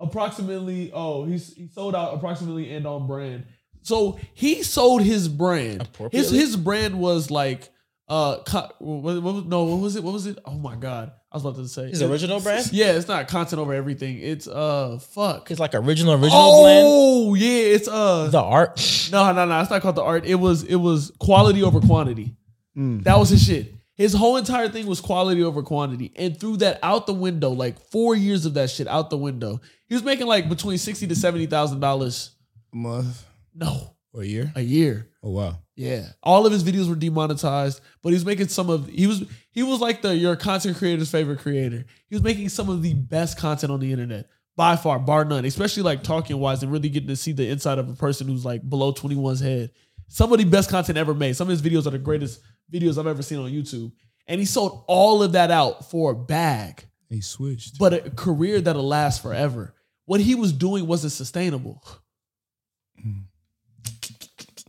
approximately. 0.00 0.90
Oh, 0.92 1.24
he's 1.24 1.54
he 1.54 1.68
sold 1.68 1.94
out 1.94 2.14
approximately 2.14 2.72
and 2.74 2.86
on 2.86 3.06
brand. 3.06 3.46
So 3.82 4.18
he 4.34 4.62
sold 4.62 5.02
his 5.02 5.28
brand. 5.28 5.88
His 6.12 6.30
his 6.30 6.56
brand 6.56 6.98
was 6.98 7.30
like 7.30 7.70
uh 8.08 8.42
co- 8.44 8.68
what, 8.80 9.22
what, 9.22 9.46
no 9.46 9.62
what 9.64 9.78
was 9.80 9.94
it 9.96 10.02
what 10.02 10.12
was 10.12 10.26
it 10.26 10.36
oh 10.44 10.58
my 10.58 10.74
god 10.74 11.12
I 11.30 11.36
was 11.36 11.44
about 11.44 11.54
to 11.62 11.68
say 11.68 11.90
His 11.90 12.02
original 12.02 12.40
brand? 12.40 12.68
yeah 12.72 12.90
it's 12.90 13.06
not 13.06 13.28
content 13.28 13.60
over 13.60 13.72
everything 13.72 14.18
it's 14.18 14.48
uh 14.48 14.98
fuck 14.98 15.48
It's 15.52 15.60
like 15.60 15.76
original 15.76 16.14
original 16.14 16.60
blend. 16.60 16.84
oh 16.88 17.34
yeah 17.34 17.48
it's 17.76 17.86
uh 17.86 18.26
The 18.26 18.40
art. 18.40 19.08
No, 19.12 19.30
no, 19.32 19.44
no. 19.44 19.60
It's 19.60 19.70
not 19.70 19.80
called 19.80 19.94
the 19.94 20.02
art. 20.02 20.26
It 20.26 20.34
was 20.34 20.64
it 20.64 20.74
was 20.74 21.12
quality 21.20 21.62
over 21.62 21.80
quantity. 21.80 22.34
Hmm. 22.74 22.98
That 23.02 23.16
was 23.16 23.28
his 23.28 23.44
shit. 23.46 23.74
His 24.00 24.14
whole 24.14 24.38
entire 24.38 24.70
thing 24.70 24.86
was 24.86 24.98
quality 24.98 25.42
over 25.44 25.62
quantity, 25.62 26.10
and 26.16 26.34
threw 26.38 26.56
that 26.56 26.78
out 26.82 27.06
the 27.06 27.12
window. 27.12 27.50
Like 27.50 27.78
four 27.90 28.16
years 28.16 28.46
of 28.46 28.54
that 28.54 28.70
shit 28.70 28.88
out 28.88 29.10
the 29.10 29.18
window. 29.18 29.60
He 29.88 29.94
was 29.94 30.02
making 30.02 30.26
like 30.26 30.48
between 30.48 30.78
sixty 30.78 31.06
to 31.06 31.14
seventy 31.14 31.44
thousand 31.44 31.80
dollars. 31.80 32.30
A 32.72 32.76
month 32.76 33.26
No, 33.54 33.94
or 34.14 34.22
a 34.22 34.26
year. 34.26 34.52
a 34.56 34.62
year. 34.62 35.08
Oh 35.22 35.32
wow. 35.32 35.58
Yeah, 35.76 36.06
all 36.22 36.46
of 36.46 36.52
his 36.52 36.64
videos 36.64 36.88
were 36.88 36.94
demonetized, 36.94 37.82
but 38.02 38.08
he 38.08 38.14
was 38.14 38.24
making 38.24 38.48
some 38.48 38.70
of 38.70 38.88
he 38.88 39.06
was 39.06 39.24
he 39.50 39.62
was 39.62 39.80
like 39.80 40.00
the 40.00 40.16
your 40.16 40.34
content 40.34 40.78
creator's 40.78 41.10
favorite 41.10 41.40
creator. 41.40 41.84
He 42.08 42.14
was 42.14 42.22
making 42.22 42.48
some 42.48 42.70
of 42.70 42.82
the 42.82 42.94
best 42.94 43.36
content 43.38 43.70
on 43.70 43.80
the 43.80 43.92
internet 43.92 44.30
by 44.56 44.76
far, 44.76 44.98
bar 44.98 45.26
none. 45.26 45.44
Especially 45.44 45.82
like 45.82 46.02
talking 46.02 46.38
wise 46.38 46.62
and 46.62 46.72
really 46.72 46.88
getting 46.88 47.08
to 47.08 47.16
see 47.16 47.32
the 47.32 47.48
inside 47.50 47.78
of 47.78 47.90
a 47.90 47.94
person 47.94 48.28
who's 48.28 48.46
like 48.46 48.66
below 48.66 48.94
21's 48.94 49.40
head. 49.40 49.72
Some 50.08 50.32
of 50.32 50.38
the 50.38 50.44
best 50.44 50.70
content 50.70 50.96
ever 50.96 51.12
made. 51.14 51.36
Some 51.36 51.48
of 51.50 51.58
his 51.58 51.62
videos 51.62 51.86
are 51.86 51.90
the 51.90 51.98
greatest 51.98 52.40
videos 52.72 52.98
I've 52.98 53.06
ever 53.06 53.22
seen 53.22 53.38
on 53.38 53.50
YouTube. 53.50 53.92
And 54.26 54.38
he 54.38 54.46
sold 54.46 54.84
all 54.86 55.22
of 55.22 55.32
that 55.32 55.50
out 55.50 55.90
for 55.90 56.12
a 56.12 56.14
bag, 56.14 56.84
He 57.08 57.20
switched. 57.20 57.78
but 57.78 57.92
a 57.92 58.10
career 58.10 58.60
that'll 58.60 58.86
last 58.86 59.22
forever. 59.22 59.74
What 60.06 60.20
he 60.20 60.34
was 60.34 60.52
doing 60.52 60.86
wasn't 60.86 61.12
sustainable. 61.12 61.82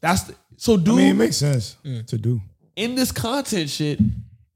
That's 0.01 0.23
the, 0.23 0.35
so, 0.57 0.77
dude 0.77 0.93
I 0.95 0.97
mean, 0.97 1.07
it 1.09 1.13
makes 1.13 1.37
sense 1.37 1.77
to 2.07 2.17
do. 2.17 2.41
in 2.75 2.95
this 2.95 3.11
content 3.11 3.69
shit, 3.69 3.99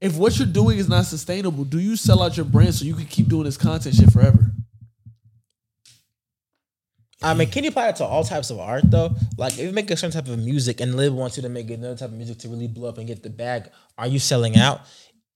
if 0.00 0.16
what 0.16 0.36
you're 0.38 0.46
doing 0.46 0.78
is 0.78 0.88
not 0.88 1.04
sustainable, 1.06 1.64
do 1.64 1.78
you 1.78 1.96
sell 1.96 2.22
out 2.22 2.36
your 2.36 2.46
brand 2.46 2.74
so 2.74 2.84
you 2.84 2.94
can 2.94 3.06
keep 3.06 3.28
doing 3.28 3.44
this 3.44 3.56
content 3.56 3.94
shit 3.94 4.10
forever? 4.12 4.50
I 7.22 7.34
mean, 7.34 7.48
can 7.50 7.64
you 7.64 7.70
apply 7.70 7.88
it 7.88 7.96
to 7.96 8.04
all 8.04 8.24
types 8.24 8.50
of 8.50 8.58
art 8.58 8.84
though? 8.90 9.10
Like, 9.38 9.54
if 9.54 9.60
you 9.60 9.72
make 9.72 9.90
a 9.90 9.96
certain 9.96 10.12
type 10.12 10.30
of 10.30 10.38
music 10.38 10.80
and 10.80 10.94
Liv 10.94 11.12
wants 11.14 11.36
you 11.36 11.42
to 11.44 11.48
make 11.48 11.70
another 11.70 11.96
type 11.96 12.10
of 12.10 12.14
music 12.16 12.38
to 12.38 12.48
really 12.48 12.68
blow 12.68 12.88
up 12.88 12.98
and 12.98 13.06
get 13.06 13.22
the 13.22 13.30
bag, 13.30 13.70
are 13.96 14.06
you 14.06 14.18
selling 14.18 14.56
out? 14.56 14.82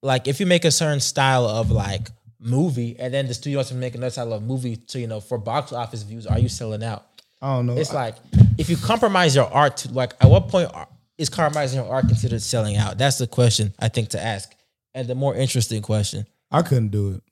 Like, 0.03 0.29
if 0.29 0.41
you 0.41 0.47
make 0.47 0.65
a 0.65 0.71
certain 0.71 1.01
style 1.01 1.47
of 1.47 1.71
like 1.71 2.09
movie 2.39 2.97
and 2.99 3.13
then 3.13 3.27
the 3.27 3.35
studio 3.35 3.59
wants 3.59 3.71
to 3.71 3.77
make 3.77 3.95
another 3.95 4.11
style 4.11 4.33
of 4.33 4.43
movie 4.43 4.77
to 4.77 4.99
you 4.99 5.07
know 5.07 5.21
for 5.21 5.39
box 5.39 5.73
office 5.73 6.03
views, 6.03 6.27
are 6.27 6.39
you 6.39 6.49
selling 6.49 6.83
out? 6.83 7.07
I 7.43 7.57
don't 7.57 7.67
know. 7.67 7.77
It's 7.79 7.93
I- 7.93 8.05
like 8.07 8.17
if 8.59 8.69
you 8.69 8.77
compromise 8.77 9.35
your 9.35 9.47
art 9.53 9.79
to 9.79 9.93
like 9.93 10.13
at 10.21 10.29
what 10.31 10.49
point 10.49 10.71
is 11.19 11.29
compromising 11.29 11.81
your 11.81 11.91
art 11.91 12.07
considered 12.09 12.43
selling 12.43 12.77
out? 12.77 12.99
That's 12.99 13.19
the 13.19 13.27
question 13.27 13.73
I 13.79 13.89
think 13.89 14.11
to 14.11 14.23
ask, 14.23 14.55
and 14.95 15.09
the 15.09 15.15
more 15.15 15.35
interesting 15.35 15.83
question. 15.83 16.27
I 16.51 16.63
couldn't 16.63 16.89
do 16.89 17.13
it. 17.15 17.23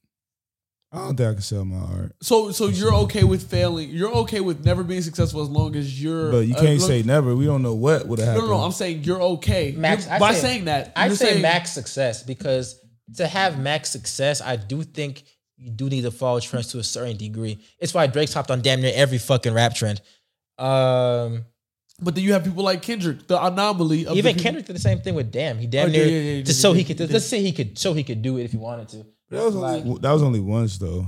I 0.91 0.99
don't 0.99 1.17
think 1.17 1.29
I 1.29 1.33
can 1.35 1.43
sell 1.43 1.65
my 1.67 1.77
art. 1.77 2.17
So, 2.23 2.51
so 2.51 2.69
you're 2.69 2.95
okay 2.95 3.23
with 3.23 3.51
failing? 3.51 3.91
You're 3.91 4.13
okay 4.19 4.41
with 4.41 4.65
never 4.65 4.83
being 4.83 5.03
successful 5.03 5.43
as 5.43 5.49
long 5.51 5.77
as 5.77 6.03
you're. 6.03 6.31
But 6.31 6.47
you 6.47 6.55
uh, 6.55 6.61
can't 6.61 6.79
look- 6.81 6.89
say 6.89 7.03
never. 7.03 7.35
We 7.37 7.45
don't 7.45 7.61
know 7.63 7.75
what 7.75 8.07
would 8.09 8.19
have 8.21 8.29
No, 8.29 8.33
happened. 8.33 8.51
no, 8.51 8.57
no. 8.59 8.65
I'm 8.65 8.73
saying 8.73 9.05
you're 9.05 9.21
okay. 9.23 9.75
Max, 9.77 10.07
You're- 10.07 10.19
by 10.19 10.33
say- 10.33 10.41
saying 10.41 10.65
that, 10.65 10.93
I'd 10.97 11.11
say 11.15 11.27
saying, 11.33 11.43
max 11.43 11.73
success 11.73 12.23
because 12.23 12.81
to 13.17 13.27
have 13.27 13.59
max 13.59 13.91
success, 13.91 14.41
I 14.41 14.57
do 14.57 14.83
think 14.83 15.25
you 15.59 15.71
do 15.71 15.91
need 15.91 16.03
to 16.03 16.11
follow 16.11 16.41
trends 16.41 16.69
to 16.69 16.79
a 16.79 16.85
certain 16.85 17.17
degree. 17.19 17.59
It's 17.79 17.93
why 17.93 18.07
Drake's 18.07 18.33
hopped 18.33 18.51
on 18.51 18.63
damn 18.63 18.81
near 18.81 18.93
every 18.95 19.19
fucking 19.19 19.53
rap 19.53 19.75
trend. 19.75 20.01
Um, 20.59 21.45
But 22.01 22.15
then 22.15 22.25
you 22.25 22.33
have 22.33 22.45
people 22.45 22.63
like 22.65 22.81
Kendrick, 22.81 23.27
the 23.27 23.45
anomaly. 23.45 24.07
Of 24.07 24.17
even 24.17 24.37
the 24.37 24.43
Kendrick 24.43 24.67
did 24.67 24.77
the 24.77 24.81
same 24.81 25.01
thing 25.01 25.15
with 25.17 25.33
Damn. 25.33 25.59
He 25.59 25.67
damn 25.67 25.89
Oh, 25.89 25.91
near 25.91 26.05
yeah, 26.07 26.11
yeah, 26.13 26.33
yeah, 26.37 26.43
just 26.43 26.59
did, 26.59 26.63
so 26.63 26.73
he 26.73 26.83
he 26.83 26.95
could. 26.95 27.01
he 27.09 27.13
Let's 27.13 27.27
say 27.27 27.43
he 27.43 27.53
could, 27.53 27.77
so 27.79 27.93
he 27.93 28.05
could 28.05 28.23
do 28.23 28.39
it 28.39 28.45
if 28.45 28.53
he 28.53 28.57
wanted 28.57 28.89
to. 28.91 29.05
That 29.31 29.45
was 29.45 29.57
only 29.57 29.99
that 30.01 30.13
was 30.13 30.23
only 30.23 30.41
once 30.41 30.79
though. 30.79 31.07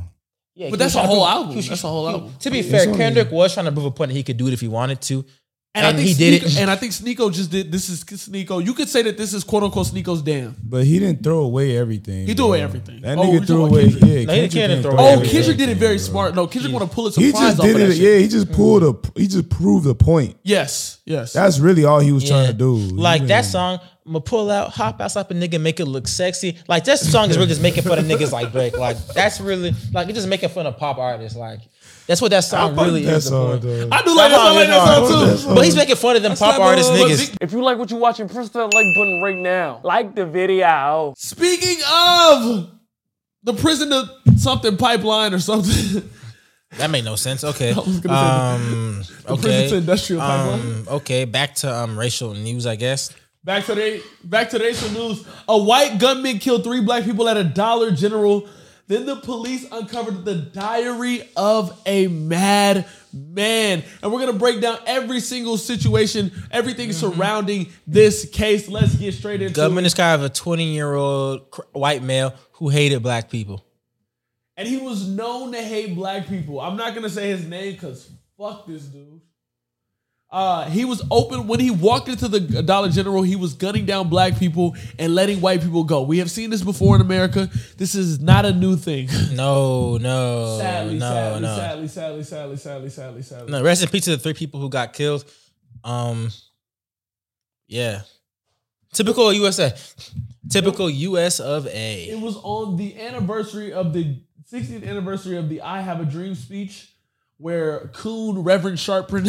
Yeah, 0.55 0.67
But 0.71 0.73
he 0.73 0.77
that's 0.85 0.95
was 0.95 0.97
a 0.97 0.99
trying 0.99 1.09
to 1.09 1.15
whole 1.15 1.27
album. 1.27 1.55
That's 1.57 1.85
a 1.85 1.89
whole 1.89 2.09
album. 2.09 2.35
To 2.41 2.51
be 2.51 2.63
fair, 2.63 2.95
Kendrick 2.95 3.31
was 3.31 3.55
trying 3.55 3.67
to 3.67 3.73
prove 3.73 3.87
a 3.87 3.91
point 3.91 4.11
that 4.11 4.17
he 4.17 4.23
could 4.23 4.37
do 4.37 4.47
it 4.49 4.53
if 4.53 4.61
he 4.61 4.69
wanted 4.69 5.01
to, 5.03 5.25
And, 5.73 5.87
I 5.87 5.93
think 5.93 6.09
he 6.09 6.15
did 6.15 6.43
Sneako- 6.43 6.47
it. 6.47 6.59
And 6.63 6.69
I 6.71 6.75
think 6.75 6.93
Sneako 6.93 7.33
just 7.33 7.49
did. 7.53 7.71
This 7.71 7.89
is 7.89 8.03
Sneako. 8.03 8.65
You 8.67 8.75
could 8.75 8.89
say 8.89 9.03
that 9.03 9.17
this 9.17 9.33
is 9.33 9.45
quote 9.45 9.63
unquote 9.63 9.87
Sneako's 9.87 10.21
damn. 10.21 10.57
But 10.65 10.85
he 10.85 10.99
didn't 10.99 11.23
throw 11.23 11.41
away 11.45 11.77
everything. 11.77 12.27
He 12.27 12.35
threw 12.35 12.47
away 12.47 12.61
everything. 12.63 13.03
That 13.03 13.17
Oh, 13.17 13.23
nigga 13.23 13.31
talking 13.33 13.47
threw 13.47 13.65
away. 13.67 13.83
Kendrick? 13.83 14.03
Yeah, 14.03 14.09
No, 14.09 14.17
he 14.17 14.25
Kendrick 14.25 14.51
can't 14.51 14.53
didn't 14.71 14.83
throw 14.83 14.91
throw 14.91 14.99
away 15.01 15.13
Oh, 15.13 15.17
away 15.19 15.29
Kendrick 15.29 15.57
did 15.59 15.69
it 15.69 15.77
very 15.77 15.97
bro. 15.97 16.03
smart. 16.05 16.35
No, 16.35 16.47
Kendrick 16.49 16.75
want 16.75 16.91
to 16.91 16.93
pull 16.93 17.07
it 17.07 17.15
He 17.15 17.31
surprise 17.31 17.55
just 17.57 17.63
did 17.63 17.77
of 17.77 17.89
it. 17.91 17.97
Yeah, 17.99 18.17
he 18.19 18.27
just 18.27 18.51
pulled 18.51 18.83
a. 18.83 19.21
He 19.21 19.29
just 19.29 19.49
proved 19.49 19.87
a 19.87 19.95
point. 19.95 20.37
Yes. 20.43 20.99
Yes. 21.07 21.35
That's 21.35 21.61
really 21.61 21.85
all 21.85 22.01
he 22.01 22.11
was 22.11 22.27
trying 22.27 22.49
to 22.49 22.53
do. 22.53 22.75
Like 22.75 23.21
He 23.23 23.27
that 23.29 23.43
didn't- 23.43 23.53
song, 23.53 23.79
I'ma 24.07 24.19
pull 24.19 24.51
out, 24.51 24.71
hop 24.73 25.01
out, 25.01 25.13
slap 25.13 25.31
a 25.31 25.35
nigga, 25.35 25.61
make 25.61 25.79
it 25.79 25.85
look 25.87 26.09
sexy. 26.09 26.57
Like 26.67 26.83
that 26.87 26.99
song 26.99 27.31
is 27.31 27.37
really 27.37 27.49
just 27.49 27.63
making 27.63 27.85
fun 27.85 27.97
of 27.97 28.07
niggas 28.07 28.33
like 28.33 28.51
Drake. 28.51 28.77
Like 28.77 28.97
that's 29.15 29.41
really 29.41 29.73
like 29.95 30.09
it's 30.09 30.17
just 30.17 30.27
making 30.27 30.49
fun 30.49 30.67
of 30.67 30.77
pop 30.79 30.99
artists. 30.99 31.39
Like 31.39 31.61
that's 32.11 32.21
what 32.21 32.31
that 32.33 32.41
song 32.45 32.75
fuck 32.75 32.87
really 32.87 33.05
that 33.05 33.15
is. 33.19 33.25
the 33.25 33.31
song, 33.31 33.53
I 33.93 34.03
do 34.03 34.17
like 34.17 34.31
that. 34.33 34.41
I 34.41 34.51
like 34.53 34.67
that 34.69 35.07
song 35.07 35.09
too. 35.31 35.37
song. 35.37 35.55
But 35.55 35.65
he's 35.65 35.77
making 35.77 35.97
fun 35.97 36.17
of 36.17 36.23
them 36.23 36.37
pop 36.37 36.59
not 36.59 36.61
artist 36.61 36.93
the- 36.93 36.99
niggas. 36.99 37.37
If 37.41 37.53
you 37.53 37.63
like 37.63 37.79
what 37.79 37.91
you're 37.91 38.01
watching, 38.01 38.29
press 38.29 38.49
that 38.51 38.75
like 38.75 38.87
button 38.97 39.21
right 39.23 39.37
now. 39.37 39.81
Like 39.85 40.15
the 40.17 40.27
video. 40.27 41.15
Speaking 41.17 41.79
of 41.91 42.71
the 43.45 43.55
prison 43.55 43.91
to 43.91 44.11
something 44.37 44.77
pipeline 44.77 45.33
or 45.35 45.39
something. 45.41 46.03
That 46.79 46.89
made 46.89 47.05
no 47.05 47.17
sense. 47.17 47.43
Okay. 47.43 47.73
was 47.75 47.99
gonna 47.99 47.99
say 47.99 48.07
that. 48.07 48.55
Um. 48.55 49.03
The 49.27 49.33
Okay. 49.33 49.43
prison 49.43 49.69
to 49.71 49.77
industrial 49.79 50.23
pipeline. 50.23 50.61
Um. 50.61 50.87
Okay. 50.89 51.25
Back 51.25 51.57
to 51.57 51.75
um 51.75 51.99
racial 51.99 52.33
news, 52.35 52.65
I 52.65 52.77
guess. 52.77 53.13
Back 53.43 53.65
to 53.67 53.75
the 53.75 54.01
back 54.23 54.51
to 54.51 54.59
the 54.59 54.65
nation 54.67 54.95
news. 54.95 55.27
A 55.49 55.59
white 55.59 55.99
gunman 55.99 56.39
killed 56.39 56.63
three 56.63 56.81
black 56.81 57.03
people 57.03 57.29
at 57.29 57.37
a 57.37 57.43
Dollar 57.43 57.91
General. 57.91 58.47
Then 58.91 59.07
the 59.07 59.15
police 59.15 59.65
uncovered 59.71 60.25
the 60.25 60.35
diary 60.35 61.23
of 61.37 61.81
a 61.87 62.09
mad 62.09 62.87
man. 63.13 63.85
And 64.03 64.13
we're 64.13 64.19
gonna 64.19 64.33
break 64.33 64.61
down 64.61 64.79
every 64.85 65.21
single 65.21 65.59
situation, 65.59 66.33
everything 66.51 66.89
mm-hmm. 66.89 67.13
surrounding 67.13 67.69
this 67.87 68.29
case. 68.29 68.69
Let's 68.69 68.97
get 68.97 69.15
straight 69.15 69.43
into 69.43 69.55
Government 69.55 69.85
it. 69.85 69.87
is 69.87 69.95
kind 69.95 70.21
of 70.21 70.29
a 70.29 70.35
20 70.35 70.75
year 70.75 70.93
old 70.93 71.55
white 71.71 72.03
male 72.03 72.35
who 72.55 72.69
hated 72.69 73.01
black 73.01 73.31
people. 73.31 73.65
And 74.57 74.67
he 74.67 74.79
was 74.79 75.07
known 75.07 75.53
to 75.53 75.63
hate 75.63 75.95
black 75.95 76.27
people. 76.27 76.61
I'm 76.61 76.77
not 76.77 76.93
gonna 76.93 77.11
say 77.11 77.29
his 77.29 77.47
name 77.47 77.75
because 77.75 78.11
fuck 78.37 78.67
this 78.67 78.83
dude. 78.83 79.21
Uh, 80.33 80.71
he 80.71 80.85
was 80.85 81.03
open 81.11 81.49
when 81.49 81.59
he 81.59 81.73
walked 81.73 82.09
into 82.09 82.29
the 82.29 82.63
Dollar 82.63 82.89
General. 82.89 83.23
He 83.23 83.35
was 83.35 83.55
gunning 83.55 83.85
down 83.85 84.09
black 84.09 84.39
people 84.39 84.77
and 84.97 85.13
letting 85.13 85.41
white 85.41 85.61
people 85.61 85.83
go. 85.83 86.03
We 86.03 86.19
have 86.19 86.31
seen 86.31 86.51
this 86.51 86.63
before 86.63 86.95
in 86.95 87.01
America. 87.01 87.51
This 87.77 87.97
is 87.97 88.21
not 88.21 88.45
a 88.45 88.53
new 88.53 88.77
thing. 88.77 89.09
No, 89.33 89.97
no, 89.97 90.59
sadly, 90.61 90.99
no, 90.99 91.09
sadly, 91.09 91.41
no. 91.41 91.57
sadly, 91.57 91.89
sadly, 91.89 92.23
sadly, 92.25 92.57
sadly, 92.57 92.91
sadly, 92.91 93.23
sadly. 93.23 93.53
No, 93.53 93.63
rest 93.63 93.83
in 93.83 93.89
peace 93.89 94.05
to 94.05 94.11
the 94.11 94.19
three 94.19 94.35
people 94.35 94.61
who 94.61 94.69
got 94.69 94.93
killed. 94.93 95.25
Um, 95.83 96.31
yeah, 97.67 98.03
typical 98.93 99.33
USA, 99.33 99.75
typical 100.51 100.91
US 100.91 101.41
of 101.41 101.67
A. 101.69 102.05
It 102.11 102.21
was 102.21 102.37
on 102.37 102.77
the 102.77 103.01
anniversary 103.01 103.73
of 103.73 103.93
the 103.93 104.21
60th 104.53 104.87
anniversary 104.87 105.37
of 105.39 105.49
the 105.49 105.63
"I 105.63 105.81
Have 105.81 106.01
a 106.01 106.05
Dream" 106.05 106.35
speech, 106.35 106.90
where 107.41 107.89
Coon, 107.95 108.41
Reverend 108.41 108.77
Sharpton, 108.77 109.27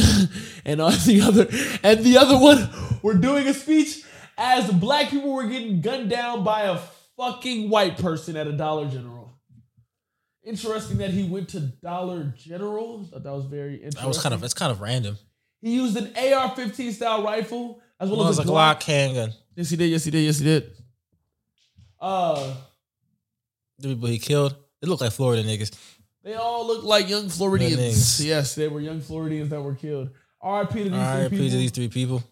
and 0.65 0.81
uh, 0.81 0.89
the 1.05 1.21
other 1.21 1.47
and 1.81 2.03
the 2.03 2.17
other 2.17 2.37
one 2.37 2.69
were 3.01 3.15
doing 3.15 3.47
a 3.47 3.53
speech 3.53 4.03
as 4.37 4.69
black 4.71 5.09
people 5.09 5.33
were 5.33 5.47
getting 5.47 5.81
gunned 5.81 6.09
down 6.09 6.43
by 6.43 6.63
a 6.63 6.77
fucking 7.17 7.69
white 7.69 7.97
person 7.97 8.35
at 8.35 8.47
a 8.47 8.51
Dollar 8.51 8.89
General. 8.89 9.29
Interesting 10.43 10.97
that 10.97 11.11
he 11.11 11.23
went 11.23 11.49
to 11.49 11.59
Dollar 11.59 12.33
General. 12.35 13.05
Thought 13.05 13.23
that 13.23 13.31
was 13.31 13.45
very 13.45 13.75
interesting. 13.75 14.01
That 14.01 14.07
was 14.07 14.21
kind 14.21 14.33
of 14.33 14.43
it's 14.43 14.53
kind 14.53 14.71
of 14.71 14.81
random. 14.81 15.17
He 15.61 15.75
used 15.75 15.95
an 15.95 16.07
AR-15 16.17 16.91
style 16.91 17.23
rifle 17.23 17.79
as 17.99 18.09
well 18.09 18.19
Well, 18.19 18.29
as 18.29 18.37
was 18.39 18.47
a. 18.47 18.51
Glock 18.51 18.81
handgun. 18.83 19.31
Yes, 19.55 19.69
he 19.69 19.77
did. 19.77 19.89
Yes, 19.91 20.03
he 20.03 20.11
did. 20.11 20.21
Yes, 20.21 20.39
he 20.39 20.45
did. 20.45 20.71
Uh. 21.99 22.55
The 23.77 23.89
people 23.89 24.07
he 24.09 24.19
killed, 24.19 24.55
it 24.81 24.89
looked 24.89 25.01
like 25.01 25.11
Florida 25.11 25.43
niggas. 25.43 25.75
They 26.23 26.35
all 26.35 26.67
look 26.67 26.83
like 26.83 27.09
young 27.09 27.29
Floridians. 27.29 27.79
niggas. 27.79 28.25
Yes, 28.25 28.55
they 28.55 28.67
were 28.67 28.79
young 28.79 29.01
Floridians 29.01 29.49
that 29.49 29.61
were 29.61 29.75
killed. 29.75 30.09
R.I.P. 30.39 30.83
to 30.83 30.89
these 30.89 30.93
All 30.93 30.99
right, 30.99 31.27
three 31.29 31.37
to 31.37 31.43
people. 31.43 31.57
these 31.59 31.71
three 31.71 31.87
people. 31.87 32.23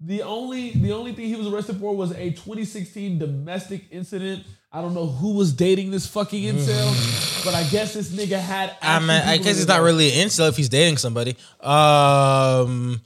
The 0.00 0.22
only 0.22 0.70
the 0.70 0.92
only 0.92 1.12
thing 1.12 1.26
he 1.26 1.34
was 1.34 1.48
arrested 1.48 1.76
for 1.80 1.94
was 1.96 2.12
a 2.12 2.30
2016 2.30 3.18
domestic 3.18 3.84
incident. 3.90 4.44
I 4.70 4.80
don't 4.80 4.94
know 4.94 5.06
who 5.06 5.32
was 5.34 5.52
dating 5.52 5.90
this 5.90 6.06
fucking 6.06 6.40
incel, 6.54 7.44
but 7.44 7.54
I 7.54 7.64
guess 7.64 7.94
this 7.94 8.10
nigga 8.12 8.38
had. 8.38 8.76
I 8.80 9.00
mean, 9.00 9.10
I 9.10 9.38
guess 9.38 9.46
his 9.46 9.60
it's 9.62 9.68
not 9.68 9.80
really 9.82 10.12
an 10.12 10.28
incel 10.28 10.48
if 10.48 10.56
he's 10.56 10.68
dating 10.68 10.98
somebody. 10.98 11.36
Um, 11.60 13.00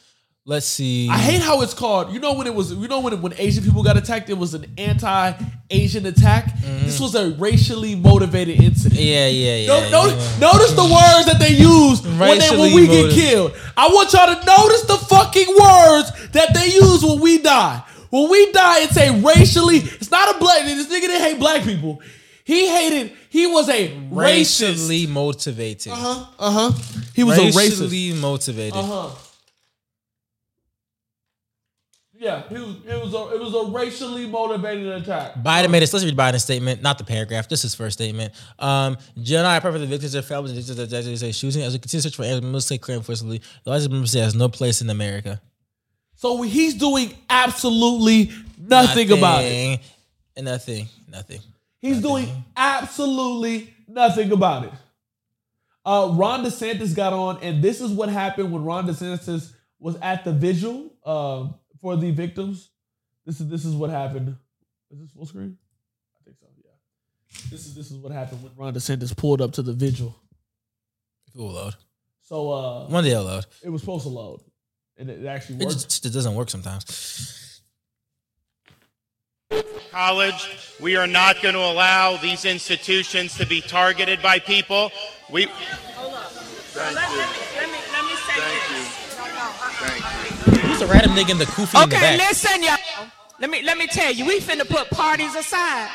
let's 0.45 0.67
see. 0.67 1.09
I 1.09 1.19
hate 1.19 1.43
how 1.43 1.63
it's 1.63 1.75
called. 1.75 2.13
You 2.13 2.21
know 2.21 2.35
when 2.35 2.47
it 2.47 2.55
was. 2.55 2.73
You 2.73 2.89
know 2.89 3.01
when 3.01 3.21
when 3.23 3.35
Asian 3.37 3.65
people 3.65 3.83
got 3.83 3.97
attacked, 3.97 4.31
it 4.31 4.39
was 4.39 4.55
an 4.55 4.67
anti-Asian 4.79 6.07
attack. 6.07 6.53
This 6.85 7.01
was 7.01 7.15
a 7.15 7.31
racially 7.33 7.95
motivated 7.95 8.61
incident. 8.61 9.01
Yeah, 9.01 9.29
yeah, 9.29 9.57
yeah. 9.57 9.67
No, 9.91 10.07
yeah. 10.07 10.39
notice, 10.41 10.73
the 10.73 10.83
words 10.83 11.27
that 11.27 11.37
they 11.39 11.51
use 11.51 12.03
when, 12.03 12.19
they, 12.19 12.19
when 12.19 12.39
Racially 12.39 12.75
we 12.75 12.87
get 12.87 13.13
killed. 13.13 13.55
I 13.77 13.89
want 13.89 14.13
y'all 14.13 14.35
to 14.35 14.45
notice 14.45 14.83
the 14.83 14.97
fucking 14.97 15.49
words 15.49 16.31
that 16.33 16.55
they 16.55 16.67
use 16.75 17.03
when 17.03 17.21
we 17.21 17.39
die. 17.39 17.83
When 18.11 18.31
we 18.31 18.53
die, 18.53 18.81
it's 18.81 18.97
a 18.97 19.11
racially. 19.21 19.77
It's 19.79 20.11
not 20.11 20.37
a 20.37 20.39
black. 20.39 20.65
This 20.65 20.87
nigga 20.87 21.03
didn't 21.03 21.23
hate 21.23 21.39
black 21.39 21.63
people. 21.63 22.03
He 22.45 22.69
hated. 22.69 23.13
He 23.31 23.47
was 23.47 23.69
a 23.71 23.89
racist. 24.11 24.69
racially 24.69 25.07
motivated. 25.07 25.93
Uh 25.93 25.97
huh. 25.97 26.27
Uh 26.39 26.51
huh. 26.51 26.73
He 27.15 27.25
was 27.25 27.39
a 27.39 27.43
racist. 27.43 27.57
racially 27.57 28.13
motivated. 28.13 28.75
Uh 28.75 28.83
huh. 28.83 29.11
Yeah, 32.23 32.45
he 32.49 32.55
was, 32.55 32.77
it 32.87 33.03
was 33.03 33.15
a 33.15 33.35
it 33.35 33.41
was 33.41 33.53
a 33.53 33.73
racially 33.73 34.29
motivated 34.29 34.87
attack. 34.87 35.35
Biden 35.35 35.73
made 35.73 35.83
a 35.83 35.91
let's 35.93 36.05
read 36.05 36.17
Biden's 36.17 36.45
statement, 36.45 36.81
not 36.81 36.97
the 36.97 37.03
paragraph, 37.03 37.49
just 37.49 37.63
his 37.63 37.75
first 37.75 37.99
statement. 37.99 38.33
Um, 38.61 38.97
Jill 39.21 39.41
and 39.41 39.49
I 39.49 39.59
pray 39.59 39.73
for 39.73 39.81
the 39.81 39.87
victims 39.87 40.15
and 40.15 40.25
families 40.25 40.53
of 40.53 40.77
the 40.77 40.87
victims 40.87 41.21
of 41.21 41.27
the 41.27 41.33
shooting 41.33 41.63
as 41.63 41.73
we 41.73 41.81
continue 41.81 42.01
search 42.01 42.15
for 42.15 42.23
animals 42.23 42.65
say 42.65 42.79
clear 42.79 42.99
enforceably. 42.99 43.43
The 43.65 43.71
largest 43.71 43.91
member 43.91 44.07
state 44.07 44.21
has 44.21 44.37
no 44.37 44.49
place 44.49 44.81
in 44.81 44.89
America. 44.89 45.43
So 46.15 46.43
he's 46.43 46.75
doing 46.75 47.13
absolutely 47.29 48.31
nothing, 48.57 49.11
about 49.11 49.43
it. 49.43 49.51
Nothing. 49.51 49.81
And 50.37 50.47
nothing. 50.47 50.89
Nothing. 51.09 51.41
He's 51.81 52.01
doing 52.01 52.29
absolutely 52.57 53.75
nothing 53.89 54.31
about 54.31 54.67
it. 54.67 54.73
Uh, 55.85 56.11
Ron 56.13 56.45
DeSantis 56.45 56.95
got 56.95 57.13
on, 57.13 57.39
and 57.43 57.65
this 57.65 57.81
is 57.81 57.91
what 57.91 58.11
happened 58.11 58.53
when 58.53 58.63
Ron 58.63 58.87
DeSantis 58.87 59.51
was 59.81 59.97
at 60.01 60.23
the 60.23 60.33
vigil 60.33 60.93
uh, 61.05 61.49
for 61.83 61.97
the 61.97 62.11
victims. 62.13 62.71
This 63.27 63.41
is 63.41 63.49
this 63.49 63.65
is 63.67 63.75
what 63.75 63.91
happened. 63.91 64.37
Is 64.91 65.01
this 65.01 65.11
full 65.11 65.27
screen? 65.27 65.59
I 66.19 66.25
think 66.25 66.37
so. 66.39 66.47
Yeah. 66.65 66.71
This 67.51 67.67
is 67.67 67.75
this 67.75 67.91
is 67.91 67.99
what 67.99 68.13
happened 68.13 68.43
when 68.43 68.53
Ron 68.57 68.73
DeSantis 68.75 69.15
pulled 69.15 69.43
up 69.43 69.53
to 69.53 69.63
the 69.63 69.75
vigil. 69.75 70.17
It 71.35 71.39
will 71.39 71.51
load. 71.53 71.75
So 72.23 72.51
uh, 72.51 72.87
One 72.89 73.05
day 73.05 73.11
it'll 73.11 73.25
load. 73.25 73.45
it 73.63 73.69
was 73.69 73.83
supposed 73.83 74.05
to 74.05 74.09
load, 74.11 74.41
and 74.97 75.11
it 75.11 75.27
actually 75.27 75.57
It 75.57 75.65
worked. 75.67 75.73
just, 75.75 76.07
it 76.07 76.11
doesn't 76.13 76.35
work 76.35 76.49
sometimes. 76.49 77.61
college. 79.91 80.49
We 80.81 80.97
are 80.97 81.07
not 81.07 81.43
going 81.43 81.55
to 81.55 81.61
allow 81.61 82.17
these 82.17 82.45
institutions 82.47 83.37
to 83.37 83.47
be 83.47 83.61
targeted 83.61 84.23
by 84.23 84.39
people. 84.39 84.91
We, 85.31 85.47
Let 85.47 85.53
me, 85.53 86.97
let 86.97 87.69
me, 87.71 87.79
let 87.93 88.05
me 88.05 88.15
say 90.57 90.72
this. 90.87 90.91
Who's 90.91 91.01
the 91.03 91.09
random 91.09 91.25
nigga 91.25 91.31
in 91.31 91.39
the 91.39 91.45
kufi 91.47 91.83
in 91.83 91.89
the 91.89 91.97
Okay, 91.97 92.17
listen, 92.17 92.63
y'all. 92.63 92.77
Let 93.41 93.51
me 93.51 93.63
let 93.63 93.77
me 93.79 93.87
tell 93.87 94.13
you, 94.13 94.27
we 94.27 94.41
finna 94.41 94.69
put 94.69 94.91
parties 94.91 95.35
aside. 95.35 95.91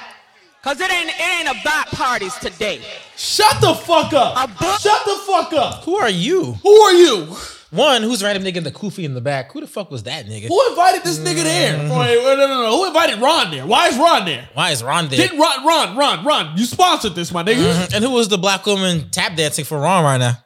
Cause 0.63 0.82
it 0.82 0.91
ain't 0.91 1.10
it 1.10 1.48
ain't 1.48 1.62
about 1.62 1.88
parties 1.88 2.36
today. 2.36 2.82
Shut 3.15 3.62
the 3.62 3.74
fuck 3.74 4.12
up! 4.13 4.36
A 4.36 4.79
Shut 4.79 5.06
the 5.06 5.15
fuck 5.25 5.53
up! 5.53 5.84
Who 5.86 5.96
are 5.96 6.10
you? 6.10 6.53
Who 6.53 6.74
are 6.74 6.94
you? 6.94 7.36
One, 7.70 8.01
who's 8.01 8.20
the 8.20 8.25
random 8.25 8.44
nigga 8.44 8.58
in 8.58 8.63
the 8.63 8.72
kufi 8.72 9.03
in 9.03 9.13
the 9.13 9.22
back? 9.22 9.51
Who 9.51 9.62
the 9.62 9.67
fuck 9.67 9.91
was 9.91 10.03
that 10.03 10.25
nigga? 10.25 10.48
Who 10.48 10.70
invited 10.70 11.03
this 11.03 11.20
nigga 11.20 11.44
there? 11.44 11.77
Mm-hmm. 11.77 11.89
Wait, 11.98 12.17
wait, 12.17 12.38
no, 12.38 12.48
no, 12.48 12.62
no. 12.63 12.77
Who 12.77 12.88
invited 12.88 13.20
Ron 13.20 13.51
there? 13.51 13.65
Why 13.65 13.88
is 13.88 13.98
Ron 13.98 14.25
there? 14.25 14.50
Why 14.53 14.72
is 14.72 14.84
Ron 14.84 15.10
there? 15.10 15.20
Didn't 15.20 15.39
Ron, 15.39 15.65
Ron, 15.65 15.98
Ron, 15.98 16.25
Ron? 16.25 16.58
You 16.58 16.65
sponsored 16.65 17.15
this, 17.15 17.32
my 17.32 17.44
nigga. 17.44 17.74
Mhm. 17.74 17.94
And 17.96 18.03
who 18.03 18.12
was 18.12 18.29
the 18.29 18.38
black 18.38 18.65
woman 18.65 19.10
tap 19.10 19.36
dancing 19.36 19.65
for 19.65 19.79
Ron 19.79 20.03
right 20.03 20.17
now? 20.17 20.38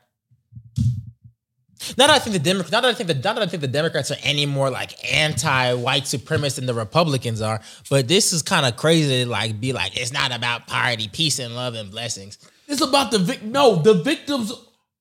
Not 1.97 2.07
that 2.07 2.09
I 2.11 2.19
think 2.19 2.33
the 2.33 2.39
Democrats, 2.39 2.71
not 2.71 2.83
that 2.83 2.89
I 2.89 2.93
think 2.93 3.07
the, 3.07 3.13
not 3.15 3.35
that 3.35 3.41
I 3.41 3.45
think 3.47 3.61
the 3.61 3.67
Democrats 3.67 4.11
are 4.11 4.17
any 4.23 4.45
more 4.45 4.69
like 4.69 4.91
anti-white 5.13 6.03
supremacists 6.03 6.55
than 6.55 6.65
the 6.65 6.73
Republicans 6.73 7.41
are, 7.41 7.59
but 7.89 8.07
this 8.07 8.33
is 8.33 8.41
kind 8.41 8.65
of 8.65 8.77
crazy 8.77 9.23
to 9.23 9.29
like 9.29 9.59
be 9.59 9.73
like 9.73 9.97
it's 9.97 10.11
not 10.13 10.31
about 10.31 10.67
party, 10.67 11.07
peace 11.07 11.39
and 11.39 11.55
love 11.55 11.75
and 11.75 11.91
blessings. 11.91 12.37
It's 12.67 12.81
about 12.81 13.11
the 13.11 13.19
vic. 13.19 13.43
No, 13.43 13.75
the 13.81 13.95
victims 13.95 14.53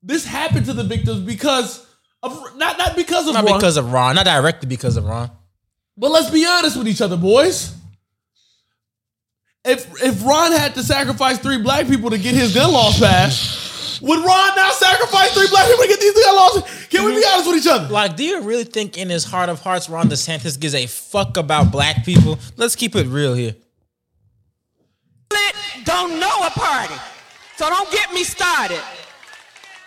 this 0.02 0.24
happened 0.24 0.66
to 0.66 0.72
the 0.72 0.84
victims 0.84 1.20
because 1.20 1.86
of 2.22 2.56
not 2.56 2.78
not 2.78 2.96
because 2.96 3.28
of 3.28 3.34
Not 3.34 3.44
Ron, 3.44 3.58
because 3.58 3.76
of 3.76 3.92
Ron, 3.92 4.14
not 4.16 4.24
directly 4.26 4.68
because 4.68 4.96
of 4.96 5.04
Ron. 5.04 5.30
but 5.96 6.10
let's 6.10 6.30
be 6.30 6.44
honest 6.46 6.76
with 6.76 6.88
each 6.88 7.00
other, 7.00 7.16
boys. 7.16 7.74
If 9.64 10.02
if 10.02 10.24
Ron 10.24 10.52
had 10.52 10.74
to 10.74 10.82
sacrifice 10.82 11.38
three 11.38 11.58
black 11.58 11.86
people 11.86 12.10
to 12.10 12.18
get 12.18 12.34
his 12.34 12.54
gun 12.54 12.72
laws 12.72 12.98
passed, 12.98 13.69
would 14.00 14.24
Ron 14.24 14.56
now 14.56 14.70
sacrifice 14.70 15.32
three 15.34 15.48
black 15.48 15.66
people 15.66 15.82
to 15.82 15.88
get 15.88 16.00
these 16.00 16.24
gun 16.24 16.36
laws? 16.36 16.86
Can 16.88 17.04
we 17.04 17.16
be 17.16 17.24
honest 17.32 17.48
with 17.48 17.58
each 17.58 17.70
other? 17.70 17.88
Like, 17.88 18.16
do 18.16 18.24
you 18.24 18.42
really 18.42 18.64
think 18.64 18.96
in 18.96 19.10
his 19.10 19.24
heart 19.24 19.48
of 19.48 19.60
hearts 19.60 19.88
Ron 19.88 20.08
DeSantis 20.08 20.58
gives 20.58 20.74
a 20.74 20.86
fuck 20.86 21.36
about 21.36 21.70
black 21.70 22.04
people? 22.04 22.38
Let's 22.56 22.76
keep 22.76 22.96
it 22.96 23.06
real 23.06 23.34
here. 23.34 23.54
don't 25.84 26.18
know 26.18 26.46
a 26.46 26.50
party. 26.50 26.94
So 27.56 27.68
don't 27.68 27.90
get 27.90 28.12
me 28.12 28.24
started. 28.24 28.80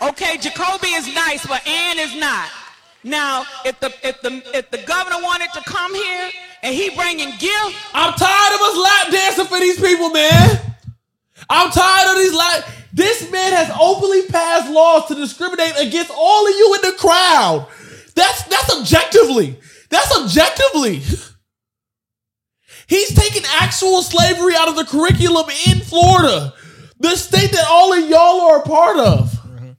Okay, 0.01 0.37
Jacoby 0.37 0.89
is 0.89 1.13
nice, 1.13 1.45
but 1.47 1.65
Ann 1.67 1.97
is 1.97 2.15
not. 2.15 2.49
Now, 3.03 3.45
if 3.65 3.79
the 3.79 3.93
if 4.03 4.21
the 4.21 4.41
if 4.53 4.69
the 4.69 4.77
governor 4.79 5.17
wanted 5.21 5.51
to 5.53 5.61
come 5.61 5.93
here 5.93 6.29
and 6.61 6.73
he 6.73 6.89
bringing 6.95 7.29
gift, 7.37 7.75
I'm 7.93 8.13
tired 8.13 8.53
of 8.53 8.61
us 8.61 8.77
lap 8.77 9.11
dancing 9.11 9.45
for 9.45 9.59
these 9.59 9.79
people, 9.79 10.09
man. 10.09 10.59
I'm 11.49 11.71
tired 11.71 12.11
of 12.11 12.17
these 12.17 12.33
lap. 12.33 12.65
This 12.93 13.31
man 13.31 13.53
has 13.53 13.75
openly 13.81 14.27
passed 14.27 14.71
laws 14.71 15.07
to 15.07 15.15
discriminate 15.15 15.73
against 15.79 16.11
all 16.15 16.47
of 16.47 16.53
you 16.53 16.75
in 16.75 16.91
the 16.91 16.97
crowd. 16.97 17.67
That's 18.15 18.43
that's 18.43 18.77
objectively. 18.77 19.59
That's 19.89 20.15
objectively. 20.15 21.01
He's 22.87 23.15
taking 23.15 23.41
actual 23.59 24.03
slavery 24.03 24.53
out 24.55 24.67
of 24.67 24.75
the 24.75 24.85
curriculum 24.85 25.49
in 25.67 25.79
Florida, 25.79 26.53
the 26.99 27.15
state 27.15 27.51
that 27.51 27.65
all 27.67 27.93
of 27.93 28.07
y'all 28.07 28.41
are 28.41 28.59
a 28.59 28.61
part 28.61 28.97
of. 28.97 29.31
Mm-hmm. 29.31 29.71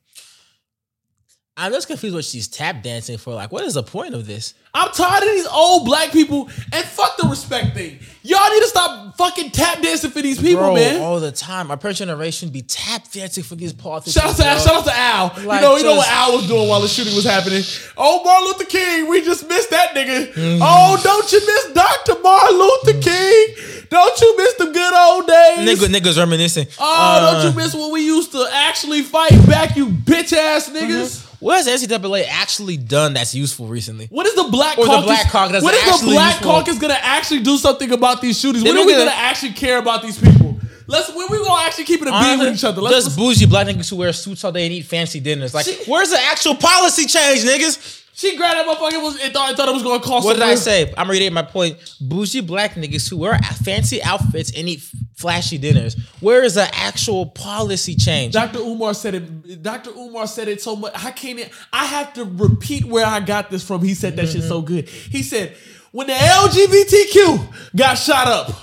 I'm 1.56 1.72
just 1.72 1.86
confused 1.86 2.16
what 2.16 2.24
she's 2.24 2.48
tap 2.48 2.82
dancing 2.82 3.18
for. 3.18 3.34
Like, 3.34 3.52
what 3.52 3.62
is 3.62 3.74
the 3.74 3.84
point 3.84 4.14
of 4.14 4.26
this? 4.26 4.54
I'm 4.74 4.90
tired 4.92 5.22
of 5.22 5.28
these 5.30 5.46
old 5.46 5.84
black 5.84 6.10
people 6.10 6.48
and 6.72 6.84
fuck 6.84 7.16
the 7.16 7.28
respect 7.28 7.74
thing. 7.74 7.98
Y'all 8.26 8.50
need 8.50 8.60
to 8.60 8.66
stop 8.68 9.16
fucking 9.18 9.50
tap 9.50 9.80
dancing 9.82 10.10
for 10.10 10.22
these 10.22 10.40
people, 10.40 10.62
Bro, 10.62 10.74
man. 10.74 11.00
all 11.02 11.20
the 11.20 11.30
time. 11.30 11.70
Our 11.70 11.76
parent 11.76 11.98
generation 11.98 12.48
be 12.48 12.62
tap 12.62 13.08
dancing 13.12 13.44
for 13.44 13.54
these 13.54 13.72
politicians. 13.72 14.14
Shout 14.14 14.30
out 14.30 14.36
to 14.36 14.42
bro. 14.42 14.58
shout 14.58 14.74
out 14.76 14.84
to 14.86 14.96
Al. 14.96 15.46
Like, 15.46 15.60
you 15.60 15.66
know, 15.66 15.76
you 15.76 15.84
know 15.84 15.96
what 15.96 16.08
Al 16.08 16.32
was 16.36 16.48
doing 16.48 16.66
while 16.68 16.80
the 16.80 16.88
shooting 16.88 17.14
was 17.14 17.24
happening. 17.24 17.62
Oh, 17.98 18.24
Martin 18.24 18.46
Luther 18.46 18.64
King, 18.64 19.08
we 19.08 19.20
just 19.22 19.46
missed 19.46 19.70
that 19.70 19.94
nigga. 19.94 20.32
Mm-hmm. 20.32 20.58
Oh, 20.62 20.98
don't 21.04 21.30
you 21.32 21.38
miss 21.40 21.72
Dr. 21.74 22.20
Martin 22.22 22.58
Luther 22.58 23.00
King? 23.00 23.84
Don't 23.90 24.20
you 24.20 24.36
miss 24.38 24.54
the 24.54 24.66
good 24.72 24.94
old 24.94 25.26
days? 25.28 25.68
Nigga, 25.78 25.94
niggas 25.94 26.18
reminiscing. 26.18 26.66
oh, 26.80 26.82
Uh, 26.82 27.42
don't 27.42 27.50
you 27.52 27.56
miss 27.56 27.74
when 27.74 27.92
we 27.92 28.00
used 28.06 28.32
to 28.32 28.44
actually 28.52 29.02
fight 29.02 29.30
back, 29.46 29.76
you 29.76 29.86
bitch 29.86 30.32
ass 30.32 30.70
niggas? 30.70 31.23
What 31.44 31.62
has 31.62 31.82
NCAA 31.82 32.24
actually 32.26 32.78
done 32.78 33.12
that's 33.12 33.34
useful 33.34 33.66
recently? 33.66 34.06
What 34.06 34.24
is 34.26 34.34
the 34.34 34.44
Black 34.44 34.78
Or 34.78 34.86
the 34.86 34.90
Caucus? 34.92 35.06
Black 35.06 35.30
Caucus 35.30 35.62
when 35.62 35.74
is 35.74 36.00
the 36.00 36.06
Black 36.06 36.36
useful? 36.36 36.50
Caucus 36.52 36.78
gonna 36.78 36.96
actually 36.98 37.40
do 37.40 37.58
something 37.58 37.92
about 37.92 38.22
these 38.22 38.40
shootings? 38.40 38.64
When 38.64 38.74
are 38.78 38.86
we 38.86 38.92
get 38.92 39.02
a- 39.02 39.04
gonna 39.04 39.16
actually 39.16 39.52
care 39.52 39.76
about 39.76 40.00
these 40.00 40.18
people? 40.18 40.58
Let's 40.86 41.14
when 41.14 41.26
we 41.30 41.36
gonna 41.44 41.62
actually 41.66 41.84
keep 41.84 42.00
it 42.00 42.08
a 42.08 42.12
being 42.18 42.38
with 42.38 42.54
each 42.54 42.64
other. 42.64 42.80
Let's, 42.80 43.04
just 43.04 43.18
bougie 43.18 43.44
black 43.44 43.66
niggas 43.66 43.90
who 43.90 43.96
wear 43.96 44.14
suits 44.14 44.42
all 44.42 44.52
day 44.52 44.64
and 44.64 44.72
eat 44.72 44.86
fancy 44.86 45.20
dinners. 45.20 45.52
Like, 45.52 45.66
See- 45.66 45.84
where's 45.86 46.08
the 46.10 46.18
actual 46.18 46.54
policy 46.54 47.04
change, 47.04 47.42
niggas? 47.42 48.03
She 48.14 48.36
grabbed 48.36 48.56
that 48.56 48.66
motherfucker 48.66 49.02
was 49.02 49.20
and 49.20 49.32
thought, 49.32 49.56
thought 49.56 49.68
it 49.68 49.74
was 49.74 49.82
gonna 49.82 50.02
cost. 50.02 50.24
What 50.24 50.34
did 50.34 50.42
I 50.42 50.54
say? 50.54 50.94
I'm 50.96 51.10
reading 51.10 51.32
my 51.32 51.42
point. 51.42 51.76
Bougie 52.00 52.40
black 52.40 52.74
niggas 52.74 53.10
who 53.10 53.16
wear 53.16 53.36
fancy 53.38 54.00
outfits 54.04 54.52
and 54.56 54.68
eat 54.68 54.82
flashy 55.16 55.58
dinners. 55.58 55.96
Where 56.20 56.44
is 56.44 56.54
the 56.54 56.68
actual 56.72 57.26
policy 57.26 57.96
change? 57.96 58.32
Dr. 58.32 58.60
Umar 58.60 58.94
said 58.94 59.16
it. 59.16 59.62
Dr. 59.62 59.90
Umar 59.90 60.28
said 60.28 60.46
it 60.46 60.62
so 60.62 60.76
much. 60.76 60.92
I 60.94 61.10
can't. 61.10 61.40
e, 61.40 61.46
I 61.72 61.86
have 61.86 62.12
to 62.14 62.24
repeat 62.24 62.84
where 62.84 63.04
I 63.04 63.18
got 63.18 63.50
this 63.50 63.66
from. 63.66 63.82
He 63.82 63.94
said 63.94 64.14
that 64.16 64.28
shit 64.28 64.44
so 64.44 64.62
mm-hmm. 64.62 64.74
good. 64.74 64.88
He 64.88 65.24
said 65.24 65.56
when 65.90 66.06
the 66.06 66.12
LGBTQ 66.12 67.74
got 67.74 67.94
shot 67.94 68.28
up, 68.28 68.54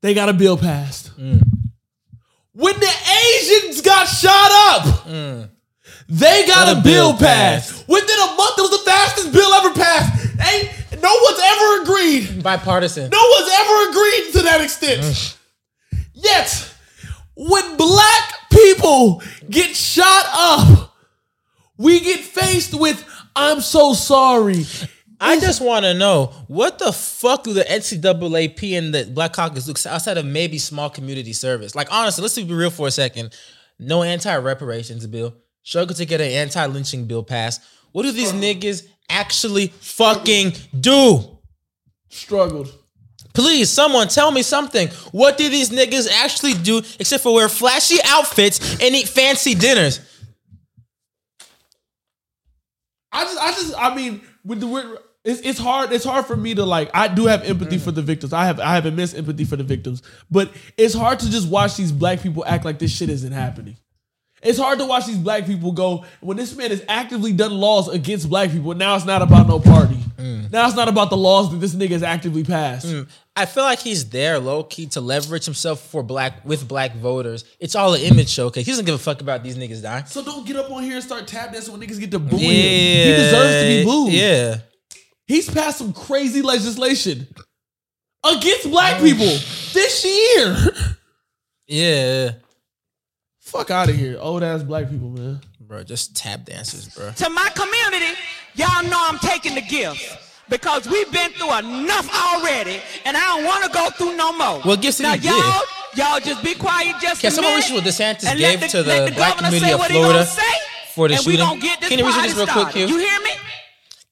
they 0.00 0.14
got 0.14 0.30
a 0.30 0.32
bill 0.32 0.56
passed. 0.56 1.14
Mm. 1.18 1.42
When 2.52 2.80
the 2.80 2.92
Asians 3.36 3.82
got 3.82 4.06
shot 4.06 4.50
up, 4.50 4.82
mm. 5.04 5.50
They 6.08 6.46
got, 6.46 6.68
a, 6.68 6.80
a 6.80 6.82
bill, 6.82 7.12
bill 7.12 7.18
passed. 7.18 7.72
passed. 7.72 7.88
Within 7.88 8.16
a 8.16 8.34
month, 8.34 8.58
it 8.58 8.62
was 8.62 8.70
the 8.70 8.90
fastest 8.90 9.32
bill 9.32 9.52
ever 9.52 9.74
passed. 9.74 10.26
Ain't 10.40 11.02
no 11.02 11.14
one's 11.22 11.40
ever 11.42 11.82
agreed. 11.82 12.42
Bipartisan. 12.42 13.10
No 13.10 13.34
one's 13.38 13.50
ever 13.52 13.90
agreed 13.90 14.32
to 14.32 14.42
that 14.42 14.60
extent. 14.62 15.36
Yet, 16.14 16.74
when 17.36 17.76
black 17.76 18.32
people 18.50 19.22
get 19.48 19.76
shot 19.76 20.24
up, 20.32 20.94
we 21.76 22.00
get 22.00 22.20
faced 22.20 22.78
with, 22.78 23.04
I'm 23.36 23.60
so 23.60 23.92
sorry. 23.92 24.64
I 25.20 25.38
just 25.40 25.60
want 25.60 25.84
to 25.84 25.94
know 25.94 26.26
what 26.46 26.78
the 26.78 26.92
fuck 26.92 27.44
do 27.44 27.52
the 27.52 27.64
NAACP 27.64 28.78
and 28.78 28.94
the 28.94 29.04
Black 29.04 29.32
Caucus 29.32 29.66
look 29.66 29.84
outside 29.84 30.16
of 30.16 30.24
maybe 30.24 30.58
small 30.58 30.90
community 30.90 31.32
service? 31.32 31.74
Like 31.74 31.88
honestly, 31.90 32.22
let's 32.22 32.36
be 32.36 32.44
real 32.44 32.70
for 32.70 32.86
a 32.86 32.90
second. 32.90 33.36
No 33.78 34.02
anti-reparations 34.02 35.06
bill. 35.06 35.34
Struggle 35.68 35.94
to 35.96 36.06
get 36.06 36.22
an 36.22 36.28
anti-lynching 36.28 37.04
bill 37.04 37.22
passed. 37.22 37.60
What 37.92 38.04
do 38.04 38.10
these 38.10 38.32
niggas 38.32 38.88
actually 39.10 39.66
fucking 39.66 40.54
do? 40.80 41.40
Struggled. 42.08 42.72
Please, 43.34 43.68
someone 43.68 44.08
tell 44.08 44.30
me 44.30 44.42
something. 44.42 44.88
What 45.12 45.36
do 45.36 45.46
these 45.50 45.68
niggas 45.68 46.10
actually 46.10 46.54
do 46.54 46.78
except 46.98 47.22
for 47.22 47.34
wear 47.34 47.50
flashy 47.50 47.98
outfits 48.02 48.80
and 48.80 48.94
eat 48.94 49.10
fancy 49.10 49.54
dinners? 49.54 50.00
I 53.12 53.24
just, 53.24 53.38
I 53.38 53.50
just, 53.50 53.74
I 53.76 53.94
mean, 53.94 54.22
with 54.46 54.60
the, 54.60 54.68
with, 54.68 54.86
it's, 55.22 55.42
it's 55.42 55.58
hard. 55.58 55.92
It's 55.92 56.06
hard 56.06 56.24
for 56.24 56.34
me 56.34 56.54
to 56.54 56.64
like. 56.64 56.90
I 56.94 57.08
do 57.08 57.26
have 57.26 57.44
empathy 57.44 57.76
for 57.76 57.92
the 57.92 58.00
victims. 58.00 58.32
I 58.32 58.46
have, 58.46 58.58
I 58.58 58.74
have 58.74 58.86
immense 58.86 59.12
empathy 59.12 59.44
for 59.44 59.56
the 59.56 59.64
victims. 59.64 60.00
But 60.30 60.50
it's 60.78 60.94
hard 60.94 61.18
to 61.18 61.30
just 61.30 61.46
watch 61.46 61.76
these 61.76 61.92
black 61.92 62.22
people 62.22 62.42
act 62.46 62.64
like 62.64 62.78
this 62.78 62.90
shit 62.90 63.10
isn't 63.10 63.32
happening. 63.32 63.76
It's 64.42 64.58
hard 64.58 64.78
to 64.78 64.84
watch 64.84 65.06
these 65.06 65.18
black 65.18 65.46
people 65.46 65.72
go 65.72 66.04
when 66.20 66.36
this 66.36 66.54
man 66.56 66.70
has 66.70 66.84
actively 66.88 67.32
done 67.32 67.52
laws 67.52 67.88
against 67.88 68.28
black 68.28 68.50
people. 68.50 68.74
Now 68.74 68.94
it's 68.94 69.04
not 69.04 69.22
about 69.22 69.48
no 69.48 69.58
party. 69.58 69.98
Mm. 70.16 70.50
Now 70.52 70.66
it's 70.66 70.76
not 70.76 70.88
about 70.88 71.10
the 71.10 71.16
laws 71.16 71.50
that 71.50 71.58
this 71.58 71.74
nigga 71.74 71.90
has 71.90 72.02
actively 72.02 72.44
passed. 72.44 72.86
Mm. 72.86 73.08
I 73.36 73.46
feel 73.46 73.62
like 73.64 73.78
he's 73.78 74.08
there 74.10 74.38
low 74.38 74.64
key 74.64 74.86
to 74.88 75.00
leverage 75.00 75.44
himself 75.44 75.80
for 75.80 76.02
black 76.02 76.44
with 76.44 76.66
black 76.66 76.94
voters. 76.96 77.44
It's 77.60 77.74
all 77.74 77.94
an 77.94 78.00
image 78.00 78.28
showcase. 78.28 78.66
He 78.66 78.72
doesn't 78.72 78.84
give 78.84 78.94
a 78.94 78.98
fuck 78.98 79.20
about 79.20 79.42
these 79.42 79.56
niggas 79.56 79.82
dying. 79.82 80.06
So 80.06 80.24
don't 80.24 80.46
get 80.46 80.56
up 80.56 80.70
on 80.70 80.82
here 80.82 80.94
and 80.94 81.04
start 81.04 81.26
tap 81.26 81.52
dancing 81.52 81.72
when 81.72 81.86
niggas 81.86 82.00
get 82.00 82.10
to 82.12 82.18
booing 82.18 82.42
him. 82.42 82.48
He 82.48 83.12
deserves 83.16 83.62
to 83.62 83.68
be 83.68 83.84
booed. 83.84 84.12
Yeah. 84.12 84.56
He's 85.26 85.48
passed 85.50 85.78
some 85.78 85.92
crazy 85.92 86.42
legislation 86.42 87.28
against 88.24 88.70
black 88.70 89.00
people 89.00 89.26
this 89.72 90.04
year. 90.04 90.56
Yeah. 91.70 92.30
Fuck 93.48 93.70
out 93.70 93.88
of 93.88 93.96
here, 93.96 94.18
old 94.20 94.42
ass 94.42 94.62
black 94.62 94.90
people, 94.90 95.08
man. 95.08 95.40
Bro, 95.60 95.84
just 95.84 96.14
tap 96.14 96.44
dancers, 96.44 96.86
bro. 96.94 97.12
to 97.12 97.30
my 97.30 97.48
community, 97.54 98.12
y'all 98.54 98.82
know 98.84 99.06
I'm 99.08 99.18
taking 99.18 99.54
the 99.54 99.62
gifts. 99.62 100.16
Because 100.50 100.86
we've 100.88 101.10
been 101.12 101.30
through 101.32 101.52
enough 101.58 102.08
already, 102.14 102.80
and 103.04 103.16
I 103.16 103.20
don't 103.20 103.44
want 103.44 103.64
to 103.64 103.70
go 103.70 103.90
through 103.90 104.16
no 104.16 104.32
more. 104.32 104.60
What 104.62 104.80
gifts 104.80 104.96
did 104.96 105.02
now, 105.04 105.14
y'all, 105.14 105.62
y'all 105.94 106.20
just 106.20 106.42
be 106.42 106.54
quiet 106.54 106.96
just 107.02 107.20
Can 107.20 107.30
someone 107.30 107.52
minute. 107.52 107.70
reach 107.70 107.74
what 107.74 107.84
DeSantis 107.84 108.24
and 108.26 108.40
let 108.40 108.60
gave 108.60 108.70
to 108.70 108.82
let 108.82 109.08
the 109.08 109.14
black 109.14 109.32
governor 109.36 109.48
community 109.48 109.66
say 109.66 109.72
of 109.72 109.78
what 109.78 109.90
he 109.90 109.98
gonna 109.98 110.08
Florida 110.08 110.26
say, 110.26 110.54
for 110.94 111.08
the 111.08 111.14
and 111.16 111.26
we 111.26 111.32
shooting? 111.32 111.46
gonna 111.46 111.60
get 111.60 111.80
this 111.80 111.88
Can 111.90 111.98
you 111.98 112.06
reach 112.06 112.16
this 112.16 112.34
real 112.36 112.46
quick. 112.46 112.68
Q? 112.70 112.86
You 112.86 112.98
hear 112.98 113.20
me? 113.20 113.30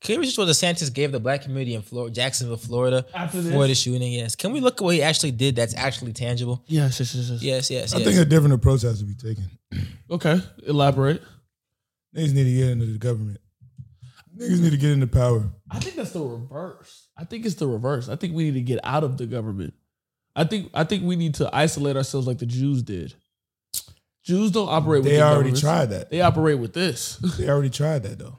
Can 0.03 0.17
you 0.17 0.21
reach 0.21 0.37
what 0.37 0.47
DeSantis 0.47 0.93
gave 0.93 1.11
the 1.11 1.19
black 1.19 1.43
community 1.43 1.75
in 1.75 1.83
Florida, 1.83 2.15
Jacksonville, 2.15 2.59
Florida, 2.59 3.07
After 3.15 3.43
for 3.43 3.67
the 3.67 3.75
shooting? 3.75 4.13
Yes. 4.13 4.37
Can 4.37 4.53
we 4.53 4.61
look 4.61 4.75
at 4.81 4.85
what 4.85 4.95
he 4.95 5.03
actually 5.03 5.33
did 5.33 5.57
that's 5.57 5.75
actually 5.75 6.13
tangible? 6.13 6.63
Yes, 6.67 7.01
yes, 7.01 7.15
yes, 7.15 7.31
yes. 7.31 7.43
Yes, 7.43 7.71
yes, 7.71 7.95
I 7.95 7.99
yes. 7.99 8.07
think 8.07 8.19
a 8.21 8.25
different 8.29 8.55
approach 8.55 8.83
has 8.83 8.99
to 9.01 9.05
be 9.07 9.15
taken. 9.15 9.45
Okay, 10.11 10.41
elaborate. 10.67 11.23
Niggas 12.15 12.35
need 12.35 12.45
to 12.45 12.53
get 12.55 12.69
into 12.71 12.87
the 12.87 12.99
government. 12.99 13.39
Niggas 14.39 14.61
need 14.61 14.71
to 14.71 14.77
get 14.77 14.91
into 14.91 15.07
power. 15.07 15.45
I 15.71 15.81
think 15.81 15.97
that's 15.97 16.13
the 16.13 16.23
reverse. 16.23 17.09
I 17.17 17.25
think 17.25 17.47
it's 17.47 17.55
the 17.55 17.67
reverse. 17.67 18.09
I 18.09 18.17
think 18.17 18.35
we 18.35 18.45
need 18.45 18.55
to 18.55 18.61
get 18.61 18.81
out 18.85 19.03
of 19.03 19.17
the 19.17 19.27
government. 19.27 19.73
I 20.37 20.45
think 20.45 20.71
I 20.75 20.85
think 20.85 21.05
we 21.05 21.17
need 21.17 21.35
to 21.37 21.49
isolate 21.57 21.97
ourselves 21.97 22.27
like 22.27 22.39
the 22.39 22.47
Jews 22.47 22.83
did. 22.83 23.15
Jews 24.23 24.51
don't 24.51 24.69
operate 24.69 25.03
with 25.03 25.11
They 25.13 25.17
the 25.17 25.23
already 25.23 25.37
governments. 25.51 25.61
tried 25.63 25.87
that. 25.87 26.11
They 26.11 26.21
operate 26.21 26.59
with 26.59 26.75
this. 26.75 27.17
They 27.39 27.49
already 27.49 27.71
tried 27.71 28.03
that 28.03 28.19
though. 28.19 28.39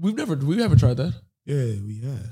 We've 0.00 0.14
never 0.14 0.34
we 0.36 0.60
haven't 0.60 0.78
tried 0.78 0.96
that. 0.98 1.14
Yeah, 1.44 1.80
we 1.86 2.00
have. 2.04 2.30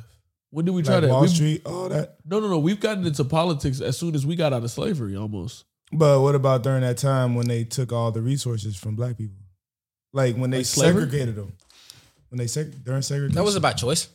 When 0.50 0.64
did 0.64 0.72
we 0.72 0.82
try 0.82 0.94
Like 0.94 1.02
that? 1.04 1.10
Wall 1.10 1.20
We've- 1.22 1.34
Street, 1.34 1.62
all 1.66 1.88
that. 1.88 2.16
No, 2.24 2.40
no, 2.40 2.48
no. 2.48 2.58
We've 2.58 2.78
gotten 2.80 3.04
into 3.06 3.24
politics 3.24 3.80
as 3.80 3.96
soon 3.98 4.14
as 4.14 4.24
we 4.26 4.36
got 4.36 4.52
out 4.52 4.62
of 4.62 4.70
slavery, 4.70 5.16
almost. 5.16 5.64
But 5.92 6.20
what 6.20 6.34
about 6.34 6.62
during 6.62 6.80
that 6.82 6.98
time 6.98 7.34
when 7.34 7.46
they 7.48 7.64
took 7.64 7.92
all 7.92 8.10
the 8.12 8.22
resources 8.22 8.76
from 8.76 8.96
black 8.96 9.16
people? 9.18 9.36
Like 10.12 10.36
when 10.36 10.50
they 10.50 10.58
Like 10.58 10.66
segregated 10.66 11.34
them. 11.36 11.52
When 12.30 12.38
they 12.38 12.44
seg- 12.46 12.82
during 12.84 13.02
segregation. 13.02 13.34
that 13.36 13.44
was 13.44 13.56
about 13.56 13.76
choice. 13.76 14.08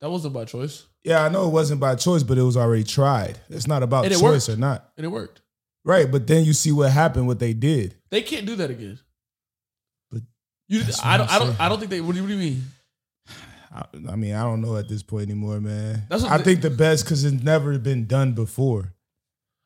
That 0.00 0.10
wasn't 0.10 0.34
by 0.34 0.44
choice, 0.44 0.84
Yeah, 1.02 1.24
I 1.24 1.28
know 1.30 1.46
it 1.46 1.52
wasn't 1.52 1.80
by 1.80 1.94
choice, 1.94 2.22
but 2.22 2.36
it 2.36 2.42
was 2.42 2.56
already 2.56 2.84
tried. 2.84 3.38
It's 3.48 3.66
not 3.66 3.82
about 3.82 4.04
it 4.04 4.10
choice 4.10 4.20
worked. 4.22 4.48
or 4.50 4.56
not. 4.56 4.90
and 4.96 5.04
it 5.06 5.08
worked. 5.08 5.40
Right, 5.84 6.10
but 6.10 6.26
then 6.26 6.44
you 6.44 6.52
see 6.52 6.72
what 6.72 6.90
happened, 6.90 7.26
what 7.26 7.38
they 7.38 7.52
did. 7.54 7.94
They 8.10 8.20
can't 8.22 8.44
do 8.46 8.56
that 8.56 8.70
again. 8.70 8.98
But 10.10 10.22
you, 10.68 10.82
I 11.02 11.16
don't, 11.16 11.30
I 11.32 11.38
don't, 11.38 11.60
I 11.60 11.68
don't 11.68 11.78
think 11.78 11.90
they. 11.90 12.00
What 12.00 12.12
do 12.12 12.18
you, 12.18 12.24
what 12.24 12.28
do 12.28 12.34
you 12.34 12.50
mean? 12.50 12.64
I, 13.74 13.84
I 14.10 14.16
mean, 14.16 14.34
I 14.34 14.42
don't 14.42 14.60
know 14.60 14.76
at 14.76 14.88
this 14.88 15.02
point 15.02 15.24
anymore, 15.24 15.60
man. 15.60 16.04
That's 16.08 16.22
what 16.22 16.30
I 16.32 16.38
the- 16.38 16.44
think 16.44 16.62
the 16.62 16.70
best 16.70 17.04
because 17.04 17.24
it's 17.24 17.42
never 17.42 17.78
been 17.78 18.06
done 18.06 18.32
before. 18.32 18.92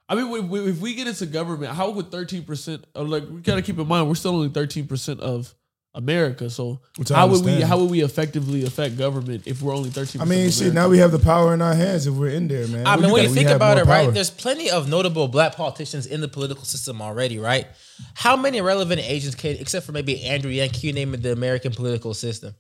I 0.08 0.14
mean, 0.14 0.34
if 0.34 0.44
we, 0.48 0.60
if 0.70 0.80
we 0.80 0.94
get 0.94 1.06
into 1.06 1.26
government, 1.26 1.74
how 1.74 1.90
would 1.90 2.10
thirteen 2.10 2.44
percent? 2.44 2.86
Uh, 2.96 3.02
like, 3.02 3.24
we 3.28 3.40
gotta 3.42 3.60
keep 3.60 3.78
in 3.78 3.86
mind, 3.86 4.08
we're 4.08 4.14
still 4.14 4.34
only 4.36 4.48
thirteen 4.48 4.86
percent 4.86 5.20
of 5.20 5.54
America. 5.94 6.48
So 6.48 6.80
Which 6.96 7.10
how 7.10 7.26
would 7.26 7.44
we? 7.44 7.60
How 7.60 7.76
would 7.78 7.90
we 7.90 8.00
effectively 8.02 8.64
affect 8.64 8.96
government 8.96 9.42
if 9.46 9.60
we're 9.60 9.74
only 9.74 9.90
thirteen? 9.90 10.22
I 10.22 10.24
mean, 10.24 10.50
shit. 10.50 10.72
Now 10.72 10.88
we 10.88 10.96
have 10.96 11.12
the 11.12 11.18
power 11.18 11.52
in 11.52 11.60
our 11.60 11.74
hands 11.74 12.06
if 12.06 12.14
we're 12.14 12.30
in 12.30 12.48
there, 12.48 12.66
man. 12.68 12.86
I 12.86 12.96
We 12.96 13.02
mean, 13.02 13.12
when 13.12 13.24
you 13.24 13.28
think 13.34 13.50
about 13.50 13.76
more 13.76 13.84
it, 13.84 13.86
right? 13.86 14.14
There's 14.14 14.30
plenty 14.30 14.70
of 14.70 14.88
notable 14.88 15.28
black 15.28 15.54
politicians 15.56 16.06
in 16.06 16.22
the 16.22 16.28
political 16.28 16.64
system 16.64 17.02
already, 17.02 17.38
right? 17.38 17.66
How 18.14 18.34
many 18.34 18.62
relevant 18.62 19.02
agents 19.02 19.34
can, 19.34 19.56
except 19.56 19.84
for 19.84 19.92
maybe 19.92 20.22
Andrew 20.22 20.50
Yang, 20.50 20.70
can 20.70 20.80
you 20.84 20.92
name 20.94 21.12
in 21.12 21.20
the 21.20 21.32
American 21.32 21.72
political 21.72 22.14
system? 22.14 22.54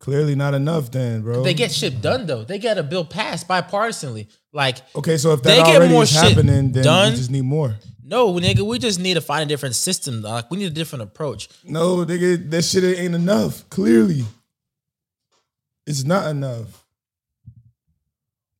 Clearly 0.00 0.34
not 0.34 0.54
enough, 0.54 0.90
then, 0.90 1.22
bro. 1.22 1.42
They 1.42 1.54
get 1.54 1.72
shit 1.72 2.00
done 2.00 2.26
though. 2.26 2.44
They 2.44 2.58
get 2.58 2.78
a 2.78 2.82
bill 2.82 3.04
passed 3.04 3.48
bipartisanly. 3.48 4.28
Like, 4.52 4.78
okay. 4.94 5.16
So 5.16 5.32
if 5.32 5.42
they 5.42 5.56
that 5.56 5.66
get 5.66 5.90
more 5.90 6.04
is 6.04 6.10
shit 6.10 6.22
happening, 6.22 6.72
then 6.72 6.84
done. 6.84 7.12
we 7.12 7.16
just 7.16 7.30
need 7.30 7.44
more. 7.44 7.76
no, 8.02 8.34
nigga, 8.34 8.60
we 8.60 8.78
just 8.78 9.00
need 9.00 9.14
to 9.14 9.20
find 9.20 9.42
a 9.42 9.46
different 9.46 9.74
system. 9.74 10.22
Like, 10.22 10.50
we 10.50 10.58
need 10.58 10.66
a 10.66 10.74
different 10.74 11.02
approach. 11.02 11.48
No, 11.64 12.04
nigga, 12.04 12.50
that 12.50 12.62
shit 12.62 12.84
ain't 12.84 13.14
enough. 13.14 13.68
Clearly, 13.70 14.24
it's 15.86 16.04
not 16.04 16.28
enough. 16.28 16.84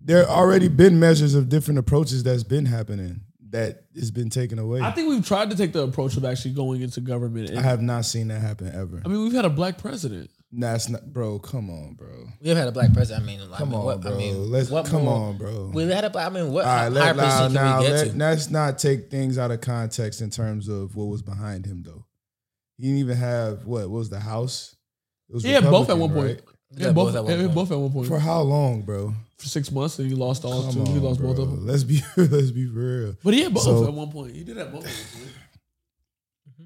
There 0.01 0.29
already 0.29 0.68
been 0.68 1.01
measures 1.01 1.35
of 1.35 1.49
different 1.49 1.79
approaches 1.79 2.23
that's 2.23 2.42
been 2.42 2.66
happening 2.66 3.23
that 3.55 3.85
has 3.94 4.11
been 4.11 4.29
taken 4.29 4.59
away. 4.59 4.81
I 4.81 4.88
I, 4.88 4.90
think 4.90 5.09
we've 5.09 5.25
tried 5.25 5.51
to 5.51 5.57
take 5.57 5.73
the 5.73 5.83
approach 5.83 6.16
of 6.16 6.25
actually 6.25 6.55
going 6.55 6.83
into 6.83 7.01
government. 7.01 7.51
And, 7.51 7.61
I, 7.61 7.62
have 7.62 7.81
not 7.81 8.05
seen 8.05 8.29
that 8.29 8.40
happen 8.40 8.66
ever. 8.75 9.01
I 9.05 9.09
mean, 9.09 9.23
we've 9.23 9.33
had 9.33 9.44
a 9.44 9.51
black 9.51 9.79
president. 9.79 10.31
That's 10.56 10.88
not, 10.88 11.12
bro. 11.12 11.38
Come 11.40 11.68
on, 11.70 11.94
bro. 11.94 12.28
We 12.40 12.48
have 12.50 12.58
had 12.58 12.68
a 12.68 12.72
black 12.72 12.92
president. 12.92 13.24
I 13.24 13.26
mean, 13.26 13.40
I 13.52 13.56
Come 13.58 13.70
mean, 13.70 13.78
on, 13.80 13.84
what, 13.84 14.00
bro. 14.00 14.14
I 14.14 14.16
mean, 14.16 14.50
Let's 14.50 14.70
what 14.70 14.86
come 14.86 15.04
more- 15.04 15.28
on, 15.30 15.36
bro. 15.38 15.70
We 15.74 15.82
had 15.84 16.04
a 16.04 16.10
black. 16.10 16.26
I 16.26 16.30
mean, 16.34 16.52
what 16.52 16.64
All 16.64 16.70
right, 16.70 16.82
higher 16.82 16.90
let, 16.90 17.16
now, 17.16 17.22
position 17.22 17.46
can 17.46 17.54
now 17.54 17.78
we 17.80 17.86
get 17.86 17.92
let, 17.92 18.10
to? 18.12 18.16
let's 18.18 18.50
not 18.50 18.78
take 18.78 19.10
things 19.10 19.36
out 19.38 19.50
of 19.50 19.60
context 19.60 20.20
in 20.20 20.30
terms 20.30 20.68
of 20.68 20.94
what 20.96 21.06
was 21.06 21.22
behind 21.22 21.66
him, 21.66 21.82
though. 21.84 22.04
He 22.76 22.84
didn't 22.84 22.98
even 22.98 23.16
have 23.16 23.64
what, 23.66 23.82
what 23.82 23.90
was 23.98 24.10
the 24.10 24.20
House? 24.20 24.76
It 25.28 25.34
was 25.34 25.42
He 25.44 25.50
had 25.50 25.64
both 25.64 25.90
at 25.90 25.98
one 25.98 26.12
point. 26.12 26.26
right? 26.26 26.40
He 26.76 26.82
had 26.84 26.94
both, 26.94 27.14
at 27.14 27.24
one 27.24 27.36
point. 27.38 27.54
both 27.54 27.70
at 27.72 27.78
one 27.78 27.92
point 27.92 28.08
For 28.08 28.18
how 28.18 28.40
long, 28.42 28.82
bro? 28.82 29.14
for 29.38 29.46
six 29.48 29.70
months, 29.72 29.98
and 29.98 30.08
he 30.08 30.14
lost 30.14 30.44
all 30.44 30.64
Come 30.72 30.84
two. 30.86 30.92
he 30.92 30.98
on, 30.98 31.02
lost 31.04 31.20
both 31.20 31.38
of 31.38 31.50
them. 31.50 31.66
Let's 31.66 31.84
be 31.84 32.00
let's 32.16 32.50
be 32.50 32.66
real. 32.66 33.14
But 33.24 33.34
he 33.34 33.42
had 33.42 33.52
both 33.54 33.64
So- 33.64 33.86
at 33.86 33.92
one 33.92 34.10
point. 34.10 34.34
He 34.34 34.44
did 34.44 34.56
have 34.56 34.72
both. 34.72 34.86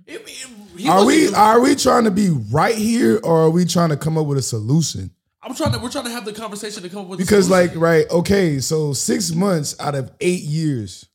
At 0.08 0.14
one 0.14 0.18
point. 0.24 0.28
It- 0.28 0.32
it- 0.76 0.80
he 0.80 0.88
Are 0.88 1.04
we 1.04 1.22
even- 1.24 1.34
are 1.34 1.60
we 1.60 1.74
trying 1.74 2.04
to 2.04 2.10
be 2.10 2.28
right 2.30 2.76
here 2.76 3.18
or 3.24 3.42
are 3.42 3.50
we 3.50 3.64
trying 3.64 3.88
to 3.90 3.96
come 3.96 4.16
up 4.16 4.26
with 4.26 4.38
a 4.38 4.42
solution? 4.42 5.10
I'm 5.42 5.54
trying 5.54 5.72
to. 5.72 5.78
We're 5.78 5.90
trying 5.90 6.04
to 6.04 6.10
have 6.10 6.24
the 6.24 6.32
conversation 6.32 6.82
to 6.82 6.88
come 6.88 7.00
up 7.02 7.06
with 7.08 7.20
a 7.20 7.22
Because 7.22 7.46
solution. 7.46 7.74
like 7.74 7.80
right, 7.80 8.10
okay, 8.10 8.60
so 8.60 8.92
six 8.92 9.32
months 9.32 9.74
out 9.80 9.94
of 9.94 10.10
eight 10.20 10.42
years. 10.42 11.06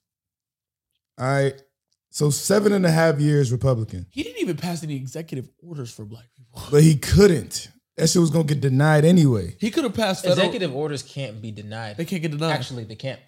All 1.18 1.26
right. 1.28 1.62
So 2.10 2.30
seven 2.30 2.74
and 2.74 2.86
a 2.86 2.92
half 2.92 3.20
years 3.20 3.52
Republican. 3.52 4.06
he 4.12 4.22
didn't 4.24 4.40
even 4.42 4.56
pass 4.58 4.84
any 4.84 4.96
executive 4.96 5.50
orders 5.66 5.92
for 5.92 6.06
black 6.06 6.26
people. 6.36 6.62
But 6.72 6.84
he 6.84 6.96
couldn't. 6.96 7.70
That 7.98 8.10
shit 8.10 8.22
was 8.22 8.30
gonna 8.32 8.44
get 8.46 8.62
denied 8.62 9.04
anyway. 9.06 9.56
He 9.60 9.72
could 9.72 9.84
have 9.84 9.94
passed 9.94 10.24
federal. 10.24 10.40
Executive 10.40 10.76
orders 10.76 11.04
can't 11.04 11.42
be 11.42 11.52
denied. 11.52 11.98
They 11.98 12.06
can't 12.06 12.22
get 12.22 12.32
denied. 12.32 12.52
Actually, 12.54 12.84
they 12.86 12.96
can't. 12.96 13.20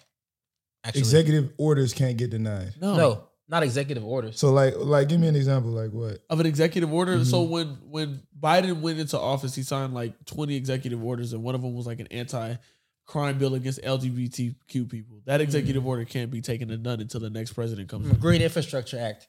Actually, 0.84 1.00
Executive 1.00 1.52
orders 1.56 1.92
can't 1.92 2.16
get 2.16 2.30
denied. 2.30 2.74
no. 2.80 2.96
no, 2.96 3.24
not 3.48 3.62
executive 3.62 4.04
orders. 4.04 4.38
So 4.38 4.52
like 4.52 4.74
like 4.76 5.08
give 5.08 5.20
me 5.20 5.28
an 5.28 5.36
example, 5.36 5.70
like 5.70 5.90
what? 5.92 6.18
of 6.30 6.40
an 6.40 6.46
executive 6.46 6.92
order. 6.92 7.24
So 7.24 7.42
Mm-hmm. 7.42 7.50
when 7.52 7.66
when 7.88 8.22
Biden 8.38 8.80
went 8.80 8.98
into 8.98 9.18
office, 9.18 9.54
he 9.54 9.62
signed 9.62 9.94
like 9.94 10.12
20 10.26 10.54
executive 10.56 11.02
orders, 11.02 11.32
and 11.32 11.42
one 11.42 11.54
of 11.54 11.62
them 11.62 11.74
was 11.74 11.86
like 11.86 12.00
an 12.00 12.08
anti-crime 12.10 13.38
bill 13.38 13.54
against 13.54 13.80
LGBTQ 13.82 14.88
people. 14.90 15.20
That 15.26 15.40
executive 15.40 15.82
Mm-hmm. 15.82 15.88
order 15.88 16.04
can't 16.04 16.30
be 16.30 16.40
taken 16.40 16.70
and 16.70 16.82
done 16.82 17.00
until 17.00 17.20
the 17.20 17.30
next 17.30 17.52
president 17.52 17.88
comes. 17.88 18.06
Mm. 18.08 18.14
in. 18.14 18.18
Green 18.20 18.42
Infrastructure 18.42 18.98
Act. 18.98 19.28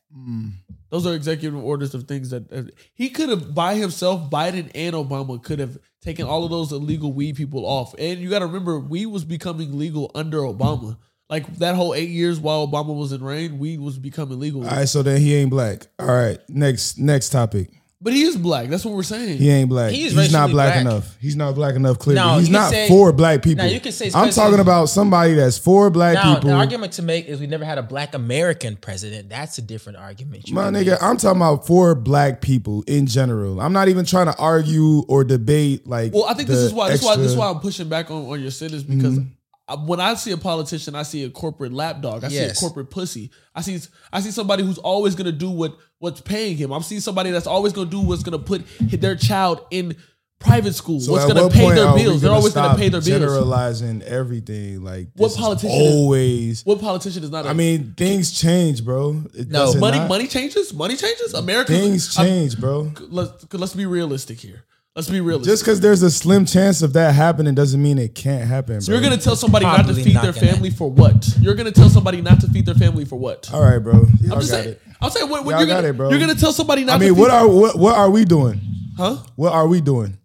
Those 0.90 1.06
are 1.06 1.14
executive 1.14 1.56
orders 1.64 1.94
of 1.94 2.04
things 2.06 2.30
that 2.32 2.52
uh, 2.52 2.64
he 2.94 3.10
could 3.10 3.30
have 3.30 3.54
by 3.54 3.76
himself. 3.76 4.30
Biden 4.32 4.72
and 4.74 4.96
Obama 4.96 5.42
could 5.44 5.60
have 5.60 5.78
taken 6.02 6.26
all 6.26 6.44
of 6.46 6.50
those 6.52 6.72
illegal 6.72 7.12
weed 7.12 7.36
people 7.36 7.66
off. 7.66 7.94
And 8.00 8.20
you 8.20 8.30
got 8.30 8.40
to 8.40 8.46
remember, 8.46 8.80
weed 8.80 9.08
was 9.08 9.26
becoming 9.26 9.78
legal 9.78 10.10
under 10.16 10.38
Obama. 10.40 10.98
Like 11.30 11.58
that 11.58 11.76
whole 11.76 11.94
eight 11.94 12.10
years 12.10 12.40
while 12.40 12.66
Obama 12.68 12.96
was 12.98 13.12
in 13.12 13.22
reign, 13.24 13.60
weed 13.60 13.80
was 13.82 13.98
becoming 14.00 14.40
legal. 14.40 14.64
All 14.64 14.70
right, 14.76 14.88
so 14.88 15.04
then 15.04 15.20
he 15.20 15.36
ain't 15.36 15.50
black. 15.50 15.88
All 16.00 16.08
right, 16.08 16.40
next 16.48 16.98
next 16.98 17.30
topic. 17.32 17.70
But 18.00 18.14
he 18.14 18.22
is 18.24 18.38
black. 18.38 18.70
That's 18.70 18.86
what 18.86 18.94
we're 18.94 19.02
saying. 19.02 19.40
He 19.40 19.50
ain't 19.50 19.70
black. 19.70 19.92
He 19.92 20.04
is 20.06 20.14
He's 20.14 20.32
not 20.32 20.52
black, 20.52 20.74
black. 20.76 20.82
enough. 20.82 21.18
He's 21.20 21.36
not 21.36 21.56
black 21.56 21.74
enough. 21.76 21.98
Clearly, 21.98 22.22
No, 22.24 22.38
he's 22.38 22.48
not 22.50 22.70
say- 22.70 22.88
for 22.88 23.12
black 23.12 23.42
people. 23.42 23.66
Now, 23.66 23.72
you 23.72 23.80
can 23.80 23.92
say 23.92 24.12
I'm 24.14 24.30
talking 24.30 24.60
about 24.60 24.86
somebody 24.90 25.34
that's 25.34 25.58
for 25.58 25.90
black 25.90 26.14
Now, 26.14 26.36
people. 26.36 26.52
the 26.52 26.56
argument 26.56 26.94
to 26.94 27.02
make 27.02 27.26
is 27.26 27.40
we 27.40 27.48
never 27.48 27.66
had 27.66 27.80
a 27.80 27.84
black 27.84 28.14
American 28.14 28.76
president. 28.76 29.30
That's 29.30 29.58
a 29.58 29.64
different 29.64 29.98
argument. 29.98 30.48
You 30.48 30.54
My 30.54 30.66
nigga, 30.70 30.92
make. 30.92 31.04
I'm 31.04 31.18
talking 31.18 31.42
about 31.42 31.66
for 31.66 31.96
black 31.96 32.40
people 32.40 32.84
in 32.86 33.08
general. 33.08 33.60
I'm 33.60 33.74
not 33.74 33.88
even 33.90 34.06
trying 34.06 34.28
to 34.28 34.38
argue 34.38 35.00
or 35.08 35.24
debate 35.24 35.88
like. 35.88 36.14
Well, 36.14 36.26
I 36.26 36.36
think 36.36 36.50
this 36.50 36.60
is 36.60 36.74
why 36.74 36.92
this 36.92 37.02
is 37.02 37.06
why 37.06 37.16
this 37.16 37.32
is 37.32 37.36
why 37.36 37.50
I'm 37.50 37.60
pushing 37.60 37.90
back 37.90 38.12
on, 38.12 38.28
on 38.28 38.40
your 38.40 38.52
sentence 38.52 38.84
because 38.84 39.18
Mm-hmm. 39.18 39.32
I, 39.68 39.76
when 39.76 40.00
I 40.00 40.14
see 40.14 40.32
a 40.32 40.38
politician, 40.38 40.96
I 40.96 41.04
see 41.04 41.24
a 41.26 41.30
corporate 41.30 41.74
lapdog. 41.74 42.24
I 42.24 42.30
see 42.30 42.38
a 42.40 42.54
corporate 42.54 42.90
pussy. 42.90 43.32
I 43.54 43.62
see 43.62 43.80
I 44.14 44.22
see 44.22 44.32
somebody 44.32 44.64
who's 44.64 44.78
always 44.78 45.16
gonna 45.16 45.32
do 45.32 45.50
what 45.50 45.78
what's 46.00 46.22
paying 46.22 46.58
him. 46.58 46.72
I'm 46.72 46.84
seeing 46.84 47.02
somebody 47.02 47.32
that's 47.32 47.48
always 47.48 47.74
gonna 47.74 47.90
do 47.90 48.00
what's 48.02 48.24
gonna 48.24 48.40
put 48.40 48.64
their 48.80 49.16
child 49.16 49.66
in 49.72 49.96
private 50.40 50.74
school. 50.76 51.00
So 51.00 51.12
what's 51.14 51.26
gonna 51.26 51.44
what 51.44 51.52
pay 51.52 51.70
their 51.74 51.94
bills. 51.96 52.22
They're 52.22 52.32
always 52.32 52.54
gonna 52.54 52.78
pay 52.78 52.90
their 52.90 53.02
bills. 53.02 53.06
Generalizing 53.08 54.04
everything 54.04 54.84
like 54.84 55.10
What 55.16 55.32
is 55.32 55.38
politician 55.38 55.72
is- 55.82 55.92
always. 55.96 56.66
What 56.66 56.80
politician 56.80 57.24
is 57.24 57.32
not? 57.32 57.46
a- 57.46 57.50
I 57.50 57.54
mean, 57.54 57.94
things 57.98 58.32
change, 58.32 58.86
bro. 58.86 59.24
It 59.34 59.50
No, 59.50 59.74
money 59.76 59.98
not? 59.98 60.08
money 60.10 60.28
changes. 60.28 60.74
Money 60.74 60.96
changes. 60.96 61.34
America 61.34 61.74
Things 61.74 62.16
change, 62.16 62.58
bro. 62.60 62.92
Let's 63.10 63.52
let's 63.54 63.74
be 63.74 63.86
realistic 63.86 64.40
here. 64.40 64.64
Let's 64.98 65.10
be 65.10 65.22
realistic. 65.22 65.52
Just 65.54 65.64
because 65.64 65.80
there's 65.80 66.02
a 66.02 66.10
slim 66.10 66.44
chance 66.46 66.82
of 66.82 66.94
that 66.94 67.14
happening 67.14 67.54
doesn't 67.54 67.80
mean 67.82 68.00
it 68.00 68.16
can't 68.16 68.44
happen, 68.48 68.80
bro. 68.80 68.94
You're 68.96 69.02
gonna 69.04 69.16
tell 69.18 69.36
somebody 69.36 69.64
not 69.66 69.78
to 69.78 69.84
Probably 69.84 70.04
feed 70.04 70.14
not 70.16 70.24
their 70.24 70.34
gonna. 70.34 70.48
family 70.48 70.70
for 70.72 70.90
what? 70.90 71.38
You're 71.40 71.54
gonna 71.54 71.72
tell 71.72 71.88
somebody 71.90 72.20
not 72.22 72.42
to 72.42 72.48
feed 72.48 72.66
their 72.66 72.74
family 72.74 73.06
for 73.06 73.16
what? 73.16 73.54
All 73.54 73.62
right, 73.62 73.78
bro. 73.78 73.94
Y'all 73.94 74.34
I'm 74.34 74.40
just 74.40 74.52
got 74.52 74.64
saying. 74.64 74.70
it. 74.70 74.82
I'm 75.00 75.10
saying 75.12 75.30
what, 75.30 75.46
what 75.46 75.52
Y'all 75.52 75.60
you're 75.60 75.68
got 75.68 75.76
gonna 75.78 75.88
it, 75.90 75.98
bro. 75.98 76.10
you're 76.10 76.20
gonna 76.20 76.34
tell 76.34 76.52
somebody 76.52 76.84
not. 76.84 76.96
I 76.96 76.98
to 76.98 77.06
mean, 77.06 77.14
feed 77.14 77.20
what 77.22 77.28
their- 77.30 77.40
are 77.42 77.48
what, 77.48 77.78
what 77.78 77.96
are 77.96 78.10
we 78.10 78.26
doing? 78.26 78.60
huh? 78.98 79.18
What 79.36 79.54
are 79.54 79.68
we 79.68 79.82
doing? 79.82 80.18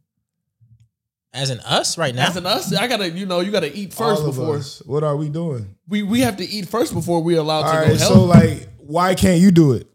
as 1.34 1.50
in 1.50 1.60
us 1.60 1.96
right 1.98 2.14
now. 2.14 2.28
As 2.28 2.36
in 2.38 2.46
us, 2.46 2.74
I 2.74 2.86
gotta 2.88 3.10
you 3.10 3.26
know 3.26 3.40
you 3.40 3.50
gotta 3.52 3.74
eat 3.76 3.92
first 3.92 4.22
All 4.22 4.28
of 4.30 4.36
before 4.36 4.56
us. 4.56 4.82
What 4.86 5.04
are 5.04 5.16
we 5.16 5.28
doing? 5.28 5.76
we 5.86 6.02
we 6.02 6.20
have 6.20 6.38
to 6.38 6.44
eat 6.48 6.66
first 6.68 6.94
before 6.94 7.22
we're 7.22 7.38
allowed 7.40 7.64
All 7.66 7.72
to 7.72 7.78
right, 7.78 7.88
go 7.88 7.96
help. 7.98 8.12
so 8.14 8.24
like, 8.24 8.68
why 8.78 9.14
can't 9.14 9.38
you 9.40 9.50
do 9.50 9.72
it? 9.74 9.86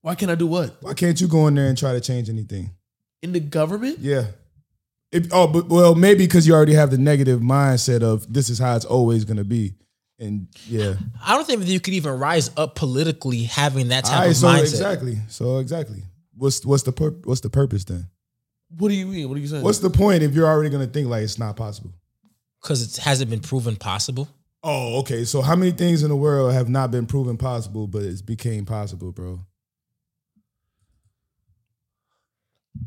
Why 0.00 0.16
can't 0.16 0.32
I 0.32 0.34
do 0.34 0.48
what 0.48 0.76
Why 0.80 0.94
can't 0.94 1.20
you 1.20 1.28
go 1.28 1.46
in 1.46 1.54
there 1.54 1.68
and 1.68 1.78
try 1.78 1.92
to 1.92 2.00
change 2.00 2.28
anything? 2.28 2.72
In 3.22 3.32
the 3.32 3.40
government? 3.40 3.98
Yeah. 4.00 4.26
If, 5.10 5.28
oh, 5.30 5.46
but 5.46 5.68
well, 5.68 5.94
maybe 5.94 6.24
because 6.24 6.46
you 6.46 6.54
already 6.54 6.74
have 6.74 6.90
the 6.90 6.98
negative 6.98 7.40
mindset 7.40 8.02
of 8.02 8.32
this 8.32 8.48
is 8.48 8.58
how 8.58 8.74
it's 8.76 8.86
always 8.86 9.24
gonna 9.24 9.44
be, 9.44 9.74
and 10.18 10.48
yeah. 10.66 10.94
I 11.22 11.34
don't 11.34 11.46
think 11.46 11.60
that 11.60 11.66
you 11.68 11.80
could 11.80 11.92
even 11.94 12.18
rise 12.18 12.50
up 12.56 12.74
politically 12.76 13.42
having 13.42 13.88
that 13.88 14.04
type 14.04 14.14
All 14.14 14.20
right, 14.20 14.30
of 14.30 14.36
so 14.36 14.46
mindset. 14.46 14.60
exactly, 14.62 15.18
so 15.28 15.58
exactly. 15.58 16.02
What's 16.34 16.64
what's 16.64 16.84
the 16.84 16.92
pur- 16.92 17.20
what's 17.24 17.42
the 17.42 17.50
purpose 17.50 17.84
then? 17.84 18.08
What 18.78 18.88
do 18.88 18.94
you 18.94 19.06
mean? 19.06 19.28
What 19.28 19.36
are 19.36 19.40
you 19.40 19.48
saying? 19.48 19.62
What's 19.62 19.80
the 19.80 19.90
point 19.90 20.22
if 20.22 20.34
you're 20.34 20.48
already 20.48 20.70
gonna 20.70 20.86
think 20.86 21.08
like 21.08 21.24
it's 21.24 21.38
not 21.38 21.56
possible? 21.56 21.92
Because 22.62 22.82
it 22.82 23.02
hasn't 23.02 23.28
been 23.28 23.40
proven 23.40 23.76
possible. 23.76 24.28
Oh, 24.62 25.00
okay. 25.00 25.24
So 25.24 25.42
how 25.42 25.56
many 25.56 25.72
things 25.72 26.02
in 26.02 26.08
the 26.08 26.16
world 26.16 26.52
have 26.52 26.68
not 26.70 26.90
been 26.90 27.04
proven 27.04 27.36
possible, 27.36 27.86
but 27.86 28.02
it's 28.02 28.22
became 28.22 28.64
possible, 28.64 29.12
bro? 29.12 29.40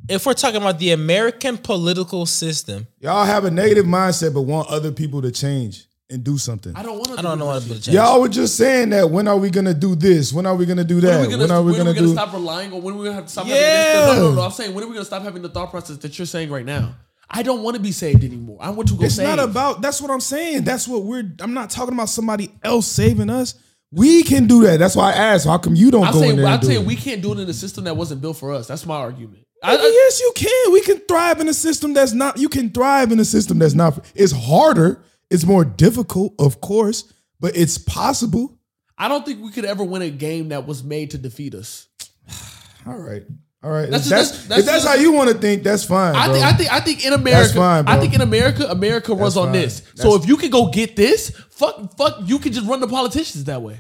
If 0.10 0.26
we're 0.26 0.34
talking 0.34 0.62
about 0.62 0.80
the 0.80 0.92
American 0.92 1.58
political 1.58 2.26
system, 2.26 2.88
Y'all 3.00 3.26
have 3.26 3.46
a 3.46 3.52
negative 3.52 3.86
mindset, 3.86 4.34
but 4.34 4.42
want 4.42 4.68
other 4.70 4.92
people 4.92 5.22
to 5.22 5.32
change 5.32 5.86
and 6.10 6.24
do 6.24 6.38
something. 6.38 6.76
I 6.76 6.84
don't 6.84 6.98
want 6.98 7.08
to. 7.14 7.20
I 7.20 7.22
don't 7.22 7.40
know 7.40 7.46
what 7.48 7.64
to 7.64 7.70
change. 7.70 7.88
Y'all 7.90 8.22
were 8.22 8.30
just 8.30 8.56
saying 8.56 8.90
that. 8.90 9.10
When 9.10 9.28
are 9.28 9.38
we 9.38 9.50
gonna 9.50 9.74
do 9.74 9.96
this? 9.96 10.32
When 10.34 10.46
are 10.46 10.56
we 10.56 10.66
gonna 10.66 10.84
do 10.84 10.96
When 10.96 11.04
that? 11.06 11.14
are 11.14 11.22
we 11.22 11.32
gonna, 11.32 11.38
when 11.44 11.52
are 11.52 11.62
we 11.64 11.72
when 11.72 11.78
gonna, 11.80 11.90
are 11.90 11.94
we 11.94 12.00
gonna 12.00 12.08
do? 12.08 12.14
stop 12.14 12.34
relying 12.34 12.74
on? 12.74 12.82
When 12.84 12.94
are 12.94 12.98
we 12.98 13.04
gonna 13.06 13.16
have 13.16 13.26
to 13.26 13.32
stop? 13.32 13.48
Yeah. 13.48 13.56
Having 13.56 14.08
this? 14.10 14.18
No, 14.18 14.30
no, 14.30 14.36
no. 14.36 14.42
I'm 14.42 14.52
saying 14.52 14.74
when 14.76 14.84
are 14.84 14.88
we 14.88 14.94
gonna 14.94 15.06
stop 15.06 15.24
having 15.24 15.42
the 15.42 15.50
thought 15.50 15.72
process 15.72 15.98
that 15.98 16.18
you're 16.20 16.26
saying 16.28 16.50
right 16.52 16.66
now? 16.66 16.96
I 17.30 17.42
don't 17.42 17.64
want 17.64 17.76
to 17.76 17.82
be 17.82 17.92
saved 17.92 18.24
anymore. 18.24 18.60
I 18.62 18.70
want 18.70 18.90
to 18.90 18.96
go 18.96 19.06
It's 19.06 19.16
save. 19.16 19.28
not 19.28 19.40
about. 19.40 19.82
That's 19.82 20.00
what 20.02 20.12
I'm 20.12 20.20
saying. 20.22 20.64
That's 20.64 20.88
what 20.88 21.04
we're. 21.04 21.24
I'm 21.40 21.54
not 21.56 21.72
talking 21.72 21.94
about 21.96 22.10
somebody 22.10 22.52
else 22.64 22.86
saving 22.88 23.32
us. 23.32 23.56
We 23.92 24.24
can 24.24 24.46
do 24.46 24.64
that. 24.64 24.78
That's 24.78 24.96
why 24.96 25.12
I 25.12 25.16
asked. 25.16 25.48
How 25.48 25.58
come 25.58 25.74
you 25.74 25.90
don't 25.90 26.06
I'm 26.06 26.14
go 26.14 26.22
in 26.24 26.36
there? 26.36 26.46
I'm 26.46 26.54
and 26.54 26.62
do 26.62 26.68
saying 26.68 26.86
we 26.86 26.96
can't 26.96 27.22
do 27.24 27.32
it 27.34 27.40
in 27.40 27.50
a 27.50 27.54
system 27.54 27.86
that 27.86 27.96
wasn't 27.98 28.22
built 28.22 28.38
for 28.38 28.54
us. 28.54 28.68
That's 28.68 28.86
my 28.86 28.96
argument. 28.98 29.45
I, 29.66 29.76
I, 29.76 29.82
yes, 29.82 30.20
you 30.22 30.32
can. 30.36 30.74
We 30.74 30.82
can 30.82 30.98
thrive 31.08 31.40
in 31.42 31.48
a 31.50 31.54
system 31.54 31.94
that's 31.94 32.14
not. 32.14 32.38
You 32.38 32.50
can 32.50 32.70
thrive 32.70 33.12
in 33.12 33.20
a 33.20 33.26
system 33.26 33.60
that's 33.60 33.74
not. 33.74 34.06
It's 34.16 34.32
harder. 34.34 35.02
It's 35.30 35.46
more 35.46 35.66
difficult, 35.66 36.34
of 36.40 36.62
course, 36.62 37.12
but 37.40 37.56
it's 37.58 37.78
possible. 37.78 38.58
I 38.98 39.08
don't 39.08 39.26
think 39.26 39.42
we 39.44 39.52
could 39.52 39.66
ever 39.66 39.84
win 39.84 40.02
a 40.04 40.10
game 40.10 40.50
that 40.50 40.66
was 40.68 40.84
made 40.84 41.12
to 41.12 41.18
defeat 41.18 41.56
us. 41.56 41.88
All 42.88 42.98
right. 42.98 43.24
All 43.64 43.72
right. 43.72 43.90
That's 43.90 44.06
if 44.06 44.10
that's, 44.12 44.30
that's- 44.32 44.48
that's 44.48 44.60
if 44.60 44.66
that's 44.68 44.86
how 44.86 44.94
you 44.94 45.12
want 45.12 45.32
to 45.32 45.38
think, 45.38 45.64
that's 45.64 45.84
fine. 45.84 46.16
I 46.16 46.32
think 46.32 46.46
I 46.46 46.54
think 46.54 46.72
I 46.74 46.80
think 46.82 47.06
in 47.06 47.14
America, 47.14 47.54
fine, 47.56 47.86
bro. 47.86 47.94
I 47.96 48.00
think 48.00 48.14
in 48.14 48.22
America, 48.22 48.68
America 48.70 49.14
runs 49.16 49.36
on 49.38 49.52
this. 49.52 49.82
So 49.96 50.14
if 50.16 50.28
you 50.28 50.38
can 50.38 50.52
go 50.52 50.70
get 50.70 50.96
this, 50.96 51.32
fuck, 51.50 51.98
fuck, 51.98 52.20
you 52.26 52.38
can 52.38 52.54
just 52.54 52.68
run 52.68 52.80
the 52.80 52.88
politicians 52.88 53.46
that 53.46 53.62
way. 53.64 53.80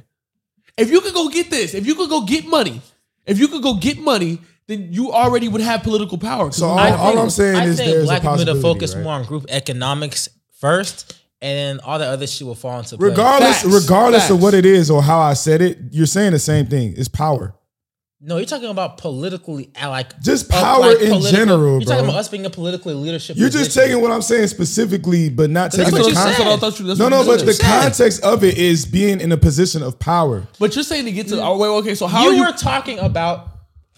If 0.78 0.89
you 0.89 1.02
could 1.02 1.13
go 1.13 1.30
get 1.30 1.52
this, 1.52 1.76
if 1.76 1.86
you 1.86 1.93
could 1.95 2.10
go 2.10 2.26
get 2.26 2.45
money, 2.48 2.82
if 3.28 3.38
you 3.39 3.48
could 3.48 3.62
go 3.62 3.76
get 3.76 4.00
money, 4.00 4.41
then 4.67 4.88
you 4.91 5.12
already 5.12 5.47
would 5.47 5.62
have 5.62 5.84
political 5.84 6.17
power. 6.17 6.51
So 6.51 6.67
all, 6.67 6.75
we- 6.75 6.91
all 6.91 7.19
I'm 7.19 7.30
saying 7.30 7.56
I 7.56 7.65
is 7.65 7.78
think 7.78 7.91
there's 7.91 8.06
black 8.06 8.19
a 8.19 8.21
people 8.21 8.38
need 8.38 8.45
to 8.45 8.62
focus 8.62 8.95
right? 8.95 9.04
more 9.04 9.13
on 9.13 9.25
group 9.25 9.45
economics 9.49 10.30
first, 10.60 11.15
and 11.41 11.58
then 11.58 11.80
all 11.86 11.99
the 11.99 12.06
other 12.06 12.25
shit 12.28 12.47
will 12.47 12.56
fall 12.56 12.80
into 12.80 12.97
place. 12.97 13.10
Regardless, 13.12 13.62
Facts. 13.62 13.73
regardless 13.84 14.30
of 14.30 14.41
what 14.41 14.54
it 14.54 14.65
is 14.65 14.89
or 14.89 15.04
how 15.04 15.19
I 15.19 15.34
said 15.34 15.62
it, 15.62 15.78
you're 15.91 16.06
saying 16.08 16.32
the 16.32 16.39
same 16.39 16.65
thing. 16.67 16.93
It's 16.97 17.08
power. 17.08 17.54
No, 18.21 18.38
you're 18.38 18.45
talking 18.47 18.69
about 18.69 18.97
politically, 18.97 19.69
uh, 19.80 19.89
like 19.89 20.19
Just 20.21 20.51
uh, 20.51 20.60
power 20.60 20.80
like 20.93 20.99
in 21.01 21.21
general, 21.21 21.73
You're 21.73 21.82
talking 21.82 22.06
about 22.06 22.15
us 22.15 22.30
being 22.30 22.45
a 22.45 22.49
politically 22.49 22.95
leadership. 22.95 23.38
You're 23.38 23.49
just 23.49 23.75
taking 23.75 24.01
what 24.01 24.10
I'm 24.12 24.23
saying 24.23 24.47
specifically, 24.47 25.30
but 25.30 25.51
not 25.51 25.71
That's 25.71 25.84
taking 25.91 25.99
what 25.99 26.10
the 26.10 26.15
context. 26.15 26.38
said. 26.39 26.47
I 26.47 26.58
thought 26.58 26.80
you- 26.80 26.86
No, 26.86 27.04
what 27.04 27.10
no, 27.10 27.21
you 27.21 27.28
but 27.28 27.45
the 27.45 27.54
said. 27.54 27.65
context 27.82 28.23
of 28.23 28.43
it 28.43 28.58
is 28.58 28.86
being 28.88 29.19
in 29.21 29.32
a 29.32 29.38
position 29.38 29.84
of 29.84 29.99
power. 29.99 30.47
but 30.58 30.73
you're 30.75 30.84
saying 30.84 31.06
to 31.06 31.12
get 31.12 31.28
to 31.28 31.43
oh 31.43 31.58
wait 31.58 31.67
okay 31.67 31.93
so 31.93 32.08
how 32.08 32.23
you, 32.23 32.30
are 32.30 32.34
you 32.34 32.41
were 32.45 32.51
talking 32.54 32.97
about 32.97 33.49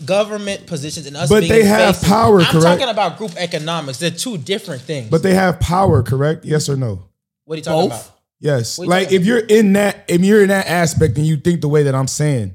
government 0.06 0.68
positions 0.68 1.08
and 1.08 1.18
us 1.18 1.30
But 1.30 1.42
being 1.42 1.52
they 1.52 1.64
have 1.64 1.96
faces. 1.96 2.10
power, 2.10 2.40
I'm 2.40 2.46
correct? 2.46 2.64
talking 2.80 2.90
about 2.90 3.18
group 3.18 3.36
economics. 3.38 3.98
They're 4.00 4.12
two 4.12 4.38
different 4.38 4.82
things. 4.84 5.10
But 5.10 5.24
they 5.24 5.34
have 5.34 5.60
power, 5.60 6.04
correct? 6.04 6.46
Yes 6.46 6.70
or 6.70 6.76
no? 6.78 7.04
what 7.46 7.56
are 7.56 7.58
you 7.58 7.64
talking 7.64 7.90
both? 7.90 8.02
about? 8.08 8.20
Yes. 8.40 8.78
Like 8.78 9.12
if 9.12 9.26
you're 9.26 9.40
in 9.40 9.74
that, 9.74 10.04
if 10.08 10.22
you're 10.22 10.42
in 10.44 10.50
that 10.50 10.68
aspect 10.68 11.18
and 11.18 11.26
you 11.26 11.38
think 11.38 11.62
the 11.62 11.68
way 11.70 11.84
that 11.84 11.96
I'm 11.96 12.08
saying, 12.08 12.54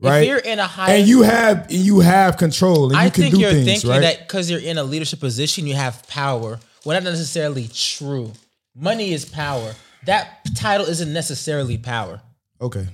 right? 0.00 0.18
If 0.22 0.28
you're 0.28 0.38
in 0.38 0.58
a 0.58 0.66
high 0.66 0.92
and 0.94 1.08
you 1.08 1.22
have 1.22 1.62
and 1.70 1.72
you 1.78 2.00
have 2.00 2.36
control 2.36 2.88
and 2.88 2.96
I 2.96 3.06
you 3.06 3.10
can 3.10 3.22
think 3.22 3.34
do 3.36 3.40
you're 3.40 3.50
things, 3.52 3.64
thinking 3.66 3.90
right? 3.90 4.00
that 4.00 4.18
because 4.28 4.50
you're 4.50 4.60
in 4.60 4.76
a 4.76 4.84
leadership 4.84 5.20
position, 5.20 5.66
you 5.66 5.74
have 5.74 6.06
power. 6.08 6.58
Well, 6.84 7.00
not 7.00 7.04
necessarily 7.04 7.68
true. 7.72 8.32
Money 8.74 9.12
is 9.14 9.24
power. 9.24 9.72
That 10.04 10.40
title 10.56 10.84
isn't 10.86 11.10
necessarily 11.10 11.78
power. 11.78 12.20
okay. 12.60 12.86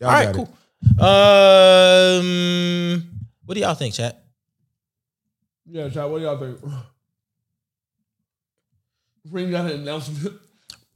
Y'all 0.00 0.10
All 0.10 0.14
right, 0.14 0.34
got 0.34 0.42
it. 0.42 0.48
Cool. 0.98 1.06
Um, 1.06 3.02
what 3.44 3.54
do 3.54 3.60
y'all 3.60 3.74
think, 3.74 3.94
chat? 3.94 4.22
yeah 5.68 5.88
Chad, 5.88 6.08
what 6.10 6.18
do 6.18 6.24
y'all 6.24 6.38
think 6.38 6.58
Ring 9.30 9.50
got 9.50 9.66
an 9.70 9.80
announcement 9.80 10.40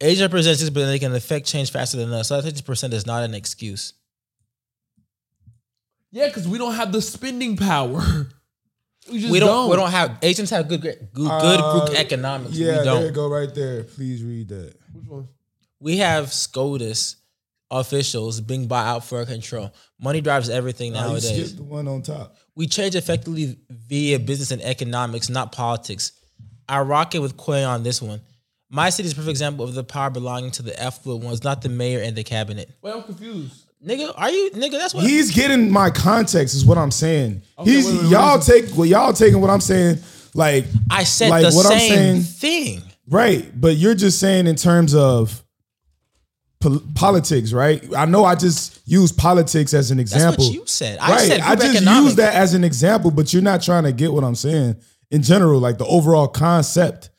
Asia 0.01 0.29
presents 0.29 0.61
this, 0.61 0.71
but 0.71 0.87
they 0.87 0.99
can 0.99 1.15
affect 1.15 1.47
change 1.47 1.71
faster 1.71 1.99
than 1.99 2.11
us. 2.13 2.29
So 2.29 2.41
fifty 2.41 2.63
percent 2.63 2.95
is 2.95 3.05
not 3.07 3.23
an 3.25 3.35
excuse. 3.35 3.93
yeah 6.13 6.27
because 6.29 6.47
we 6.49 6.57
don't 6.59 6.75
have 6.75 6.93
the 6.93 7.03
spending 7.03 7.57
power 7.57 7.99
we 9.11 9.19
just 9.19 9.33
We 9.33 9.41
don't, 9.41 9.49
don't 9.49 9.71
We 9.71 9.77
don't 9.77 9.91
have 9.91 10.19
Asians 10.23 10.51
have 10.51 10.69
good, 10.69 10.81
good, 10.83 11.09
good 11.13 11.29
Uh, 11.31 11.87
group 11.87 11.99
economics. 11.99 12.57
Yeah, 12.57 12.79
we 12.79 12.85
there 12.85 13.05
you 13.07 13.11
go, 13.11 13.29
right 13.29 13.53
there. 13.55 13.83
Please 13.85 14.23
read 14.23 14.49
that. 14.49 14.75
Which 14.93 15.07
one? 15.07 15.29
We 15.81 15.97
have 15.99 16.33
SCOTUS 16.33 17.17
officials 17.71 18.41
being 18.41 18.67
bought 18.67 18.87
out 18.87 19.05
for 19.05 19.25
control. 19.25 19.73
Money 20.01 20.21
drives 20.21 20.49
everything 20.49 20.89
you 20.95 21.01
nowadays. 21.01 21.25
skipped 21.51 21.57
the 21.57 21.63
one 21.63 21.87
on 21.89 22.03
top. 22.03 22.37
We 22.55 22.67
change 22.67 22.95
effectively 22.97 23.57
via 23.71 24.19
business 24.19 24.51
and 24.51 24.61
economics, 24.63 25.29
not 25.29 25.53
politics. 25.53 26.13
I 26.69 26.81
rock 26.81 27.15
it 27.15 27.21
with 27.21 27.37
Quay 27.37 27.65
on 27.65 27.83
this 27.83 28.01
one. 28.03 28.21
My 28.69 28.91
city 28.91 29.07
is 29.07 29.13
a 29.13 29.17
perfect 29.17 29.31
example 29.31 29.65
of 29.65 29.75
the 29.75 29.83
power 29.83 30.11
belonging 30.11 30.53
to 30.53 30.63
the 30.63 30.81
affluent 30.81 31.25
ones, 31.25 31.43
not 31.43 31.63
the 31.63 31.69
mayor 31.69 32.01
and 32.01 32.15
the 32.17 32.23
cabinet. 32.25 32.71
wait 32.83 32.95
I'm 32.95 33.03
confused 33.03 33.67
Nigga, 33.85 34.13
are 34.15 34.31
you 34.31 34.51
nigga? 34.51 34.73
That's 34.73 34.93
what 34.93 35.05
He's 35.05 35.35
getting 35.35 35.71
my 35.71 35.89
context, 35.89 36.55
is 36.55 36.67
what 36.67 36.77
I'm 36.77 36.91
saying. 36.91 37.41
Okay, 37.59 37.71
He's 37.71 37.87
wait, 37.87 37.95
wait, 37.95 38.03
what 38.03 38.11
y'all 38.11 38.39
is 38.39 38.47
take 38.47 38.77
well, 38.77 38.85
y'all 38.87 39.13
taking 39.15 39.41
what 39.41 39.49
I'm 39.49 39.61
saying, 39.63 39.99
like 40.35 40.67
I 40.91 41.05
said. 41.05 41.31
like 41.31 41.43
the 41.49 41.53
what 41.57 41.65
I'm 41.67 41.79
same 41.79 42.21
saying- 42.21 42.23
thing. 42.23 42.83
right, 43.09 43.51
but 43.59 43.77
you're 43.77 43.95
just 43.95 44.21
saying 44.21 44.47
in 44.47 44.57
terms 44.57 44.95
of 44.95 45.43
pol- 46.61 46.83
politics, 46.95 47.53
right? 47.53 47.83
I 47.97 48.05
know 48.05 48.25
I 48.25 48.35
just 48.35 48.81
use 48.87 49.13
politics 49.13 49.75
as 49.75 49.91
an 49.91 49.99
That's 49.99 50.13
example. 50.13 50.45
what 50.47 50.55
you 50.55 50.63
said. 50.67 50.99
I 50.99 51.11
right, 51.11 51.21
said 51.21 51.41
I 51.41 51.55
just 51.57 51.77
economics. 51.77 52.05
use 52.07 52.17
that 52.17 52.35
as 52.35 52.55
an 52.55 52.65
example, 52.65 53.11
but 53.11 53.33
you're 53.33 53.43
not 53.43 53.63
trying 53.63 53.85
to 53.85 53.93
get 53.93 54.13
what 54.13 54.25
I'm 54.25 54.35
saying 54.35 54.77
in 55.11 55.23
general, 55.23 55.59
like 55.61 55.79
the 55.79 55.87
overall 55.87 56.29
concept. 56.29 57.11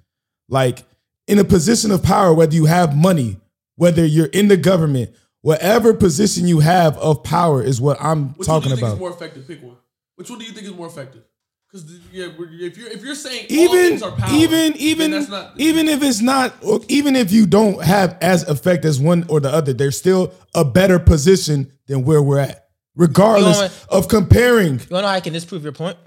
Like 0.49 0.83
in 1.27 1.39
a 1.39 1.43
position 1.45 1.91
of 1.91 2.03
power, 2.03 2.33
whether 2.33 2.53
you 2.55 2.65
have 2.65 2.95
money, 2.95 3.39
whether 3.77 4.05
you're 4.05 4.25
in 4.27 4.47
the 4.49 4.57
government, 4.57 5.11
whatever 5.41 5.93
position 5.93 6.45
you 6.47 6.59
have 6.59 6.97
of 6.97 7.23
power 7.23 7.63
is 7.63 7.79
what 7.79 7.97
I'm 8.01 8.29
Which 8.33 8.47
talking 8.47 8.69
one 8.69 8.77
do 8.77 8.81
you 8.85 8.87
about. 8.87 8.87
think 8.87 8.95
is 8.95 8.99
more 8.99 9.11
effective? 9.11 9.47
Pick 9.47 9.63
one. 9.63 9.77
Which 10.15 10.29
one 10.29 10.39
do 10.39 10.45
you 10.45 10.51
think 10.51 10.67
is 10.67 10.73
more 10.73 10.87
effective? 10.87 11.23
Because 11.71 11.99
yeah, 12.11 12.27
if 12.37 12.77
you're 12.77 12.89
if 12.89 13.01
you're 13.01 13.15
saying 13.15 13.45
even 13.47 13.77
things 13.77 14.03
are 14.03 14.11
power, 14.11 14.33
even 14.33 14.75
even 14.75 15.11
that's 15.11 15.29
not 15.29 15.53
even 15.57 15.87
if 15.87 16.03
it's 16.03 16.19
not 16.19 16.53
or 16.63 16.81
even 16.89 17.15
if 17.15 17.31
you 17.31 17.45
don't 17.45 17.81
have 17.81 18.17
as 18.19 18.47
effect 18.49 18.83
as 18.83 18.99
one 18.99 19.25
or 19.29 19.39
the 19.39 19.49
other 19.49 19.71
there's 19.71 19.97
still 19.97 20.33
a 20.53 20.65
better 20.65 20.99
position 20.99 21.71
than 21.87 22.03
where 22.03 22.21
we're 22.21 22.39
at 22.39 22.67
regardless 22.95 23.57
You 23.57 23.63
know 23.63 23.97
of 23.97 24.09
comparing 24.09 24.79
You 24.79 24.85
wanna 24.91 25.03
know 25.03 25.07
how 25.07 25.13
I 25.13 25.21
can 25.21 25.31
disprove 25.31 25.63
your 25.63 25.71
point? 25.71 25.97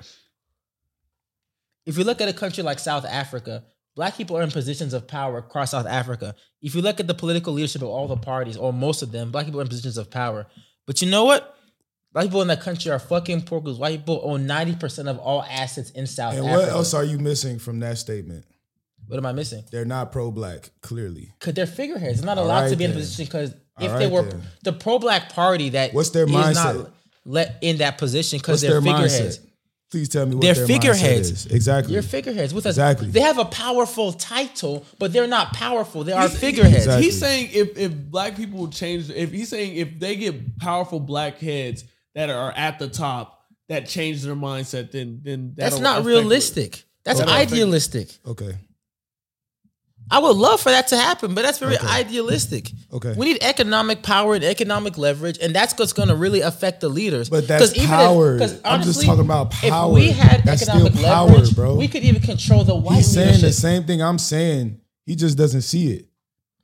If 1.86 1.96
you 1.96 2.04
look 2.04 2.20
at 2.20 2.28
a 2.28 2.34
country 2.34 2.62
like 2.62 2.78
South 2.78 3.06
Africa, 3.06 3.64
black 3.94 4.16
people 4.16 4.36
are 4.36 4.42
in 4.42 4.50
positions 4.50 4.92
of 4.92 5.06
power 5.06 5.38
across 5.38 5.70
South 5.70 5.86
Africa. 5.86 6.34
If 6.60 6.74
you 6.74 6.82
look 6.82 7.00
at 7.00 7.06
the 7.06 7.14
political 7.14 7.52
leadership 7.52 7.82
of 7.82 7.88
all 7.88 8.08
the 8.08 8.16
parties, 8.16 8.56
or 8.56 8.72
most 8.72 9.02
of 9.02 9.12
them, 9.12 9.30
black 9.30 9.44
people 9.44 9.60
are 9.60 9.62
in 9.62 9.68
positions 9.68 9.98
of 9.98 10.10
power. 10.10 10.46
But 10.86 11.02
you 11.02 11.10
know 11.10 11.24
what? 11.24 11.56
Black 12.14 12.24
people 12.26 12.40
in 12.42 12.48
that 12.48 12.60
country 12.62 12.90
are 12.90 12.98
fucking 12.98 13.42
poor 13.42 13.60
because 13.60 13.76
white 13.78 13.98
people 13.98 14.20
own 14.24 14.46
90% 14.46 15.08
of 15.08 15.18
all 15.18 15.42
assets 15.42 15.90
in 15.90 16.06
South 16.06 16.34
and 16.36 16.46
Africa. 16.46 16.60
what 16.62 16.68
else 16.70 16.94
are 16.94 17.04
you 17.04 17.18
missing 17.18 17.58
from 17.58 17.80
that 17.80 17.98
statement 17.98 18.44
what 19.06 19.18
am 19.18 19.26
I 19.26 19.32
missing? 19.32 19.62
they're 19.70 19.84
not 19.84 20.12
pro-black 20.12 20.70
clearly 20.80 21.34
Because 21.38 21.52
they're 21.54 21.66
figureheads. 21.66 22.20
They're 22.20 22.26
not 22.26 22.38
allowed 22.38 22.62
right 22.62 22.70
to 22.70 22.76
be 22.76 22.84
in 22.84 22.92
a 22.92 22.94
position 22.94 23.26
because 23.26 23.52
All 23.76 23.86
if 23.86 23.98
they 23.98 24.06
were 24.06 24.22
then. 24.22 24.42
the 24.62 24.72
pro 24.72 24.98
black 24.98 25.30
party 25.34 25.70
that 25.70 25.92
What's 25.92 26.08
their 26.10 26.24
is 26.24 26.30
mindset? 26.30 26.54
not 26.76 26.90
let 27.26 27.58
in 27.60 27.78
that 27.78 27.98
position 27.98 28.38
because 28.38 28.60
they're 28.62 28.80
their 28.80 28.80
figureheads. 28.80 29.38
mindset 29.40 29.46
please 29.90 30.08
tell 30.08 30.26
me 30.26 30.34
what 30.34 30.42
They're 30.42 30.54
their 30.54 30.66
figureheads. 30.66 31.30
mindset 31.30 31.46
is. 31.46 31.52
exactly 31.52 31.92
You're 31.94 32.02
figureheads 32.02 32.52
with 32.54 32.66
us. 32.66 32.72
Exactly. 32.76 33.10
They 33.10 33.20
have 33.20 33.38
a 33.38 33.44
powerful 33.44 34.12
title, 34.12 34.84
but 34.98 35.12
they're 35.12 35.26
not 35.28 35.52
powerful. 35.52 36.02
They 36.04 36.12
are 36.12 36.26
He's- 36.28 36.38
figureheads. 36.40 36.84
Exactly. 36.86 37.04
He's 37.04 37.18
saying 37.18 37.50
if 37.52 37.76
if 37.78 37.92
black 37.94 38.36
people 38.36 38.68
change, 38.68 39.10
if 39.10 39.30
he's 39.32 39.48
saying 39.50 39.76
if 39.76 39.98
they 40.00 40.16
get 40.16 40.58
powerful 40.58 40.98
black 41.00 41.38
heads 41.38 41.84
that 42.14 42.30
are 42.30 42.52
at 42.52 42.78
the 42.78 42.88
top 42.88 43.40
that 43.68 43.86
change 43.88 44.22
their 44.22 44.34
mindset, 44.36 44.90
then 44.92 45.20
then 45.22 45.52
That's 45.56 45.78
not 45.78 45.98
affect 45.98 46.06
realistic. 46.08 46.84
That's 47.04 47.18
That'll 47.18 47.34
idealistic. 47.34 48.08
okay 48.26 48.56
I 50.10 50.18
would 50.18 50.36
love 50.36 50.60
for 50.60 50.68
that 50.68 50.88
to 50.88 50.98
happen, 50.98 51.34
but 51.34 51.42
that's 51.42 51.58
very 51.58 51.76
Okay. 51.78 51.86
idealistic. 51.86 52.70
Okay. 52.92 53.14
We 53.16 53.24
need 53.24 53.38
economic 53.42 54.02
power 54.02 54.34
and 54.34 54.44
economic 54.44 54.98
leverage, 54.98 55.38
and 55.40 55.54
that's 55.54 55.76
what's 55.78 55.94
going 55.94 56.08
to 56.08 56.14
really 56.14 56.42
affect 56.42 56.82
the 56.82 56.90
leaders. 56.90 57.30
But 57.30 57.48
that's 57.48 57.70
'Cause 57.70 57.76
even 57.76 57.88
power. 57.88 58.34
If, 58.34 58.40
'cause 58.40 58.60
I'm 58.66 58.82
just 58.82 59.02
talking 59.02 59.24
about 59.24 59.50
power. 59.50 59.96
If 59.98 60.04
we 60.04 60.10
had 60.10 60.44
That's 60.44 60.60
economic 60.60 60.92
still 60.92 61.04
power, 61.04 61.28
leverage, 61.30 61.56
bro. 61.56 61.74
we 61.76 61.88
could 61.88 62.04
even 62.04 62.20
control 62.20 62.64
the 62.64 62.74
white 62.76 62.96
he's 62.96 63.06
saying 63.12 63.26
leadership. 63.36 63.48
the 63.48 63.52
same 63.54 63.84
thing 63.84 64.02
i'm 64.02 64.18
saying 64.18 64.78
he 65.06 65.16
just 65.16 65.38
doesn't 65.38 65.62
see 65.62 65.92
it 65.92 66.06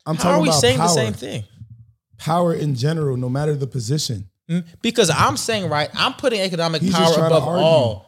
i'm 0.05 0.17
How 0.17 0.23
talking 0.25 0.37
are 0.39 0.43
we 0.43 0.49
about 0.51 0.61
saying 0.61 0.77
power. 0.77 0.89
the 0.89 0.95
same 0.95 1.13
thing? 1.15 1.45
power 2.19 2.53
in 2.53 2.75
general 2.75 3.17
no 3.17 3.31
matter 3.31 3.57
the 3.57 3.67
position 3.67 4.29
Because 4.83 5.11
I'm 5.11 5.37
saying 5.37 5.69
right, 5.69 5.89
I'm 5.95 6.15
putting 6.15 6.41
economic 6.41 6.83
He's 6.83 6.95
power 6.95 7.27
above 7.27 7.45
all. 7.45 8.07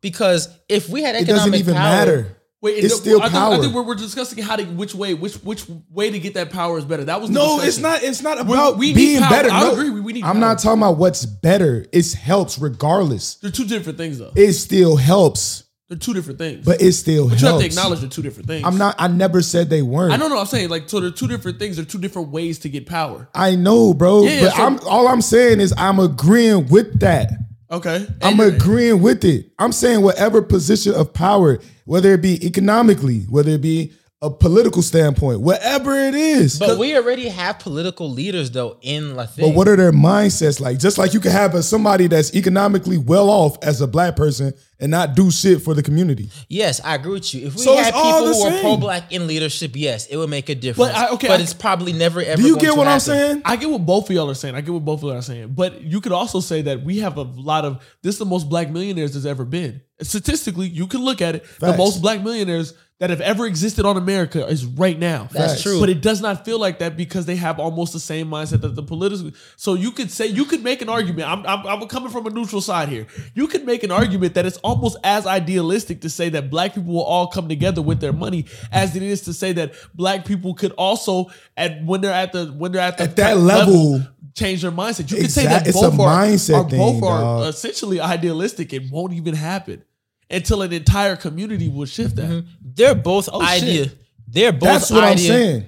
Because 0.00 0.48
if 0.68 0.88
we 0.88 1.02
had 1.02 1.14
it 1.16 1.22
economic 1.22 1.52
doesn't 1.52 1.54
even 1.54 1.74
power, 1.74 1.82
matter 1.84 2.38
Wait, 2.60 2.72
It's 2.82 2.92
no, 2.92 2.96
still 3.00 3.18
I 3.20 3.26
think, 3.26 3.34
power. 3.34 3.54
I 3.54 3.58
think 3.60 3.72
we're, 3.72 3.82
we're 3.84 3.94
discussing 3.94 4.42
how 4.42 4.56
to 4.56 4.64
which 4.64 4.92
way 4.92 5.14
which 5.14 5.36
which 5.44 5.64
way 5.92 6.10
to 6.10 6.18
get 6.18 6.34
that 6.34 6.50
power 6.50 6.76
is 6.76 6.84
better. 6.84 7.04
That 7.04 7.20
was 7.20 7.30
the 7.30 7.34
No, 7.34 7.60
discussion. 7.60 7.68
it's 7.68 7.78
not. 7.78 8.02
It's 8.02 8.22
not 8.22 8.40
about 8.40 8.78
we 8.78 8.86
need 8.88 8.94
being 8.96 9.20
better. 9.20 9.48
I 9.48 9.60
no, 9.60 9.72
agree, 9.74 9.90
we- 9.90 10.00
we 10.00 10.12
need 10.14 10.24
I'm 10.24 10.32
power. 10.32 10.40
not 10.40 10.58
talking 10.58 10.82
about 10.82 10.98
what's 10.98 11.24
better. 11.24 11.86
It 11.92 12.12
helps 12.14 12.58
regardless. 12.58 13.36
They're 13.36 13.52
two 13.52 13.64
different 13.64 13.96
things 13.96 14.18
though. 14.18 14.32
It 14.34 14.54
still 14.54 14.96
helps, 14.96 15.62
They're 15.88 15.96
two 15.96 16.12
different 16.12 16.38
things. 16.38 16.66
but 16.66 16.82
it 16.82 16.92
still 16.92 17.30
But 17.30 17.40
you 17.40 17.46
have 17.46 17.60
to 17.60 17.64
acknowledge 17.66 18.00
they're 18.00 18.10
two 18.10 18.20
different 18.20 18.46
things. 18.46 18.62
I'm 18.66 18.76
not. 18.76 18.94
I 18.98 19.08
never 19.08 19.40
said 19.40 19.70
they 19.70 19.80
weren't. 19.80 20.12
I 20.12 20.18
don't 20.18 20.28
know. 20.28 20.34
No, 20.34 20.40
I'm 20.42 20.46
saying 20.46 20.68
like 20.68 20.86
so. 20.88 21.00
They're 21.00 21.10
two 21.10 21.28
different 21.28 21.58
things. 21.58 21.76
They're 21.76 21.84
two 21.86 21.98
different 21.98 22.28
ways 22.28 22.58
to 22.60 22.68
get 22.68 22.86
power. 22.86 23.26
I 23.34 23.56
know, 23.56 23.94
bro. 23.94 24.24
Yeah, 24.24 24.42
but 24.42 24.56
so- 24.56 24.62
I'm 24.64 24.78
all 24.80 25.08
I'm 25.08 25.22
saying 25.22 25.60
is 25.60 25.72
I'm 25.78 25.98
agreeing 25.98 26.68
with 26.68 27.00
that. 27.00 27.30
Okay, 27.70 28.06
I'm 28.22 28.38
agreeing 28.40 29.00
with 29.02 29.24
it. 29.24 29.50
I'm 29.58 29.72
saying 29.72 30.02
whatever 30.02 30.40
position 30.42 30.94
of 30.94 31.12
power, 31.14 31.58
whether 31.86 32.12
it 32.14 32.22
be 32.22 32.44
economically, 32.46 33.20
whether 33.30 33.50
it 33.52 33.62
be 33.62 33.92
a 34.20 34.28
political 34.28 34.82
standpoint, 34.82 35.40
whatever 35.40 35.94
it 35.94 36.12
is. 36.14 36.58
But 36.58 36.76
we 36.76 36.96
already 36.96 37.28
have 37.28 37.60
political 37.60 38.10
leaders 38.10 38.50
though 38.50 38.76
in 38.82 39.14
La 39.14 39.26
But 39.38 39.54
what 39.54 39.68
are 39.68 39.76
their 39.76 39.92
mindsets 39.92 40.60
like? 40.60 40.80
Just 40.80 40.98
like 40.98 41.14
you 41.14 41.20
can 41.20 41.30
have 41.30 41.54
a, 41.54 41.62
somebody 41.62 42.08
that's 42.08 42.34
economically 42.34 42.98
well 42.98 43.30
off 43.30 43.56
as 43.62 43.80
a 43.80 43.86
black 43.86 44.16
person 44.16 44.54
and 44.80 44.90
not 44.90 45.14
do 45.14 45.30
shit 45.30 45.62
for 45.62 45.72
the 45.72 45.84
community. 45.84 46.30
Yes, 46.48 46.80
I 46.82 46.96
agree 46.96 47.12
with 47.12 47.32
you. 47.32 47.46
If 47.46 47.54
we 47.54 47.62
So 47.62 47.76
had 47.76 47.94
people 47.94 48.26
the 48.26 48.34
who 48.34 48.42
are 48.42 48.60
pro-black 48.60 49.12
in 49.12 49.28
leadership, 49.28 49.72
yes, 49.76 50.06
it 50.06 50.16
would 50.16 50.30
make 50.30 50.48
a 50.48 50.54
difference. 50.56 50.94
I- 50.94 51.10
okay, 51.10 51.28
but 51.28 51.38
I- 51.38 51.42
it's 51.44 51.54
probably 51.54 51.92
never 51.92 52.20
ever. 52.20 52.42
Do 52.42 52.42
you 52.48 52.54
going 52.54 52.60
get 52.64 52.72
to 52.72 52.74
what 52.76 52.86
I'm 52.88 52.94
happen. 52.94 53.00
saying? 53.00 53.42
I 53.44 53.54
get 53.54 53.70
what 53.70 53.86
both 53.86 54.10
of 54.10 54.16
y'all 54.16 54.30
are 54.30 54.34
saying. 54.34 54.56
I 54.56 54.62
get 54.62 54.74
what 54.74 54.84
both 54.84 54.98
of 55.04 55.10
y'all 55.10 55.18
are 55.18 55.22
saying. 55.22 55.52
But 55.54 55.82
you 55.82 56.00
could 56.00 56.12
also 56.12 56.40
say 56.40 56.62
that 56.62 56.82
we 56.82 56.98
have 56.98 57.16
a 57.18 57.22
lot 57.22 57.64
of 57.64 57.84
this 58.02 58.16
is 58.16 58.18
the 58.18 58.24
most 58.26 58.48
black 58.48 58.68
millionaires 58.70 59.12
there's 59.12 59.26
ever 59.26 59.44
been. 59.44 59.80
Statistically, 60.00 60.68
you 60.68 60.86
can 60.88 61.04
look 61.04 61.20
at 61.22 61.36
it. 61.36 61.44
The 61.60 61.76
most 61.76 62.00
black 62.02 62.22
millionaires 62.22 62.74
that 63.00 63.10
have 63.10 63.20
ever 63.20 63.46
existed 63.46 63.86
on 63.86 63.96
America 63.96 64.44
is 64.48 64.66
right 64.66 64.98
now. 64.98 65.28
That's 65.30 65.52
Facts. 65.52 65.62
true. 65.62 65.78
But 65.78 65.88
it 65.88 66.00
does 66.02 66.20
not 66.20 66.44
feel 66.44 66.58
like 66.58 66.80
that 66.80 66.96
because 66.96 67.26
they 67.26 67.36
have 67.36 67.60
almost 67.60 67.92
the 67.92 68.00
same 68.00 68.28
mindset 68.28 68.60
that 68.62 68.74
the 68.74 68.82
political. 68.82 69.30
So 69.54 69.74
you 69.74 69.92
could 69.92 70.10
say 70.10 70.26
you 70.26 70.44
could 70.44 70.64
make 70.64 70.82
an 70.82 70.88
argument. 70.88 71.28
I'm, 71.28 71.46
I'm 71.46 71.64
I'm 71.66 71.88
coming 71.88 72.10
from 72.10 72.26
a 72.26 72.30
neutral 72.30 72.60
side 72.60 72.88
here. 72.88 73.06
You 73.34 73.46
could 73.46 73.64
make 73.64 73.84
an 73.84 73.92
argument 73.92 74.34
that 74.34 74.46
it's 74.46 74.56
almost 74.58 74.96
as 75.04 75.26
idealistic 75.28 76.00
to 76.00 76.10
say 76.10 76.28
that 76.30 76.50
black 76.50 76.74
people 76.74 76.92
will 76.92 77.04
all 77.04 77.28
come 77.28 77.48
together 77.48 77.82
with 77.82 78.00
their 78.00 78.12
money 78.12 78.46
as 78.72 78.96
it 78.96 79.02
is 79.04 79.20
to 79.22 79.32
say 79.32 79.52
that 79.52 79.74
black 79.94 80.24
people 80.24 80.54
could 80.54 80.72
also 80.72 81.30
at 81.56 81.84
when 81.84 82.00
they're 82.00 82.12
at 82.12 82.32
the 82.32 82.46
when 82.46 82.72
they're 82.72 82.82
at 82.82 82.98
the 82.98 83.04
At 83.04 83.14
that 83.16 83.36
level, 83.38 84.02
change 84.34 84.62
their 84.62 84.72
mindset. 84.72 85.08
You 85.10 85.18
could 85.18 85.30
say 85.30 85.44
Exact- 85.44 85.64
that 85.66 85.68
it's 85.68 85.80
both 85.80 85.96
a 85.98 86.02
are, 86.02 86.26
mindset 86.26 86.54
are 86.56 86.64
both 86.64 86.94
thing, 86.94 87.04
are 87.04 87.20
dog. 87.20 87.48
essentially 87.48 88.00
idealistic. 88.00 88.72
It 88.72 88.90
won't 88.90 89.12
even 89.12 89.34
happen 89.34 89.84
until 90.30 90.62
an 90.62 90.72
entire 90.72 91.16
community 91.16 91.68
will 91.68 91.86
shift 91.86 92.16
that. 92.16 92.28
Mm-hmm. 92.28 92.48
They're 92.62 92.94
both 92.94 93.28
Oh, 93.32 93.42
idea. 93.42 93.84
shit. 93.84 93.98
They're 94.26 94.52
both 94.52 94.60
that's 94.68 94.90
what 94.90 95.04
idea. 95.04 95.32
I'm 95.32 95.38
saying. 95.40 95.66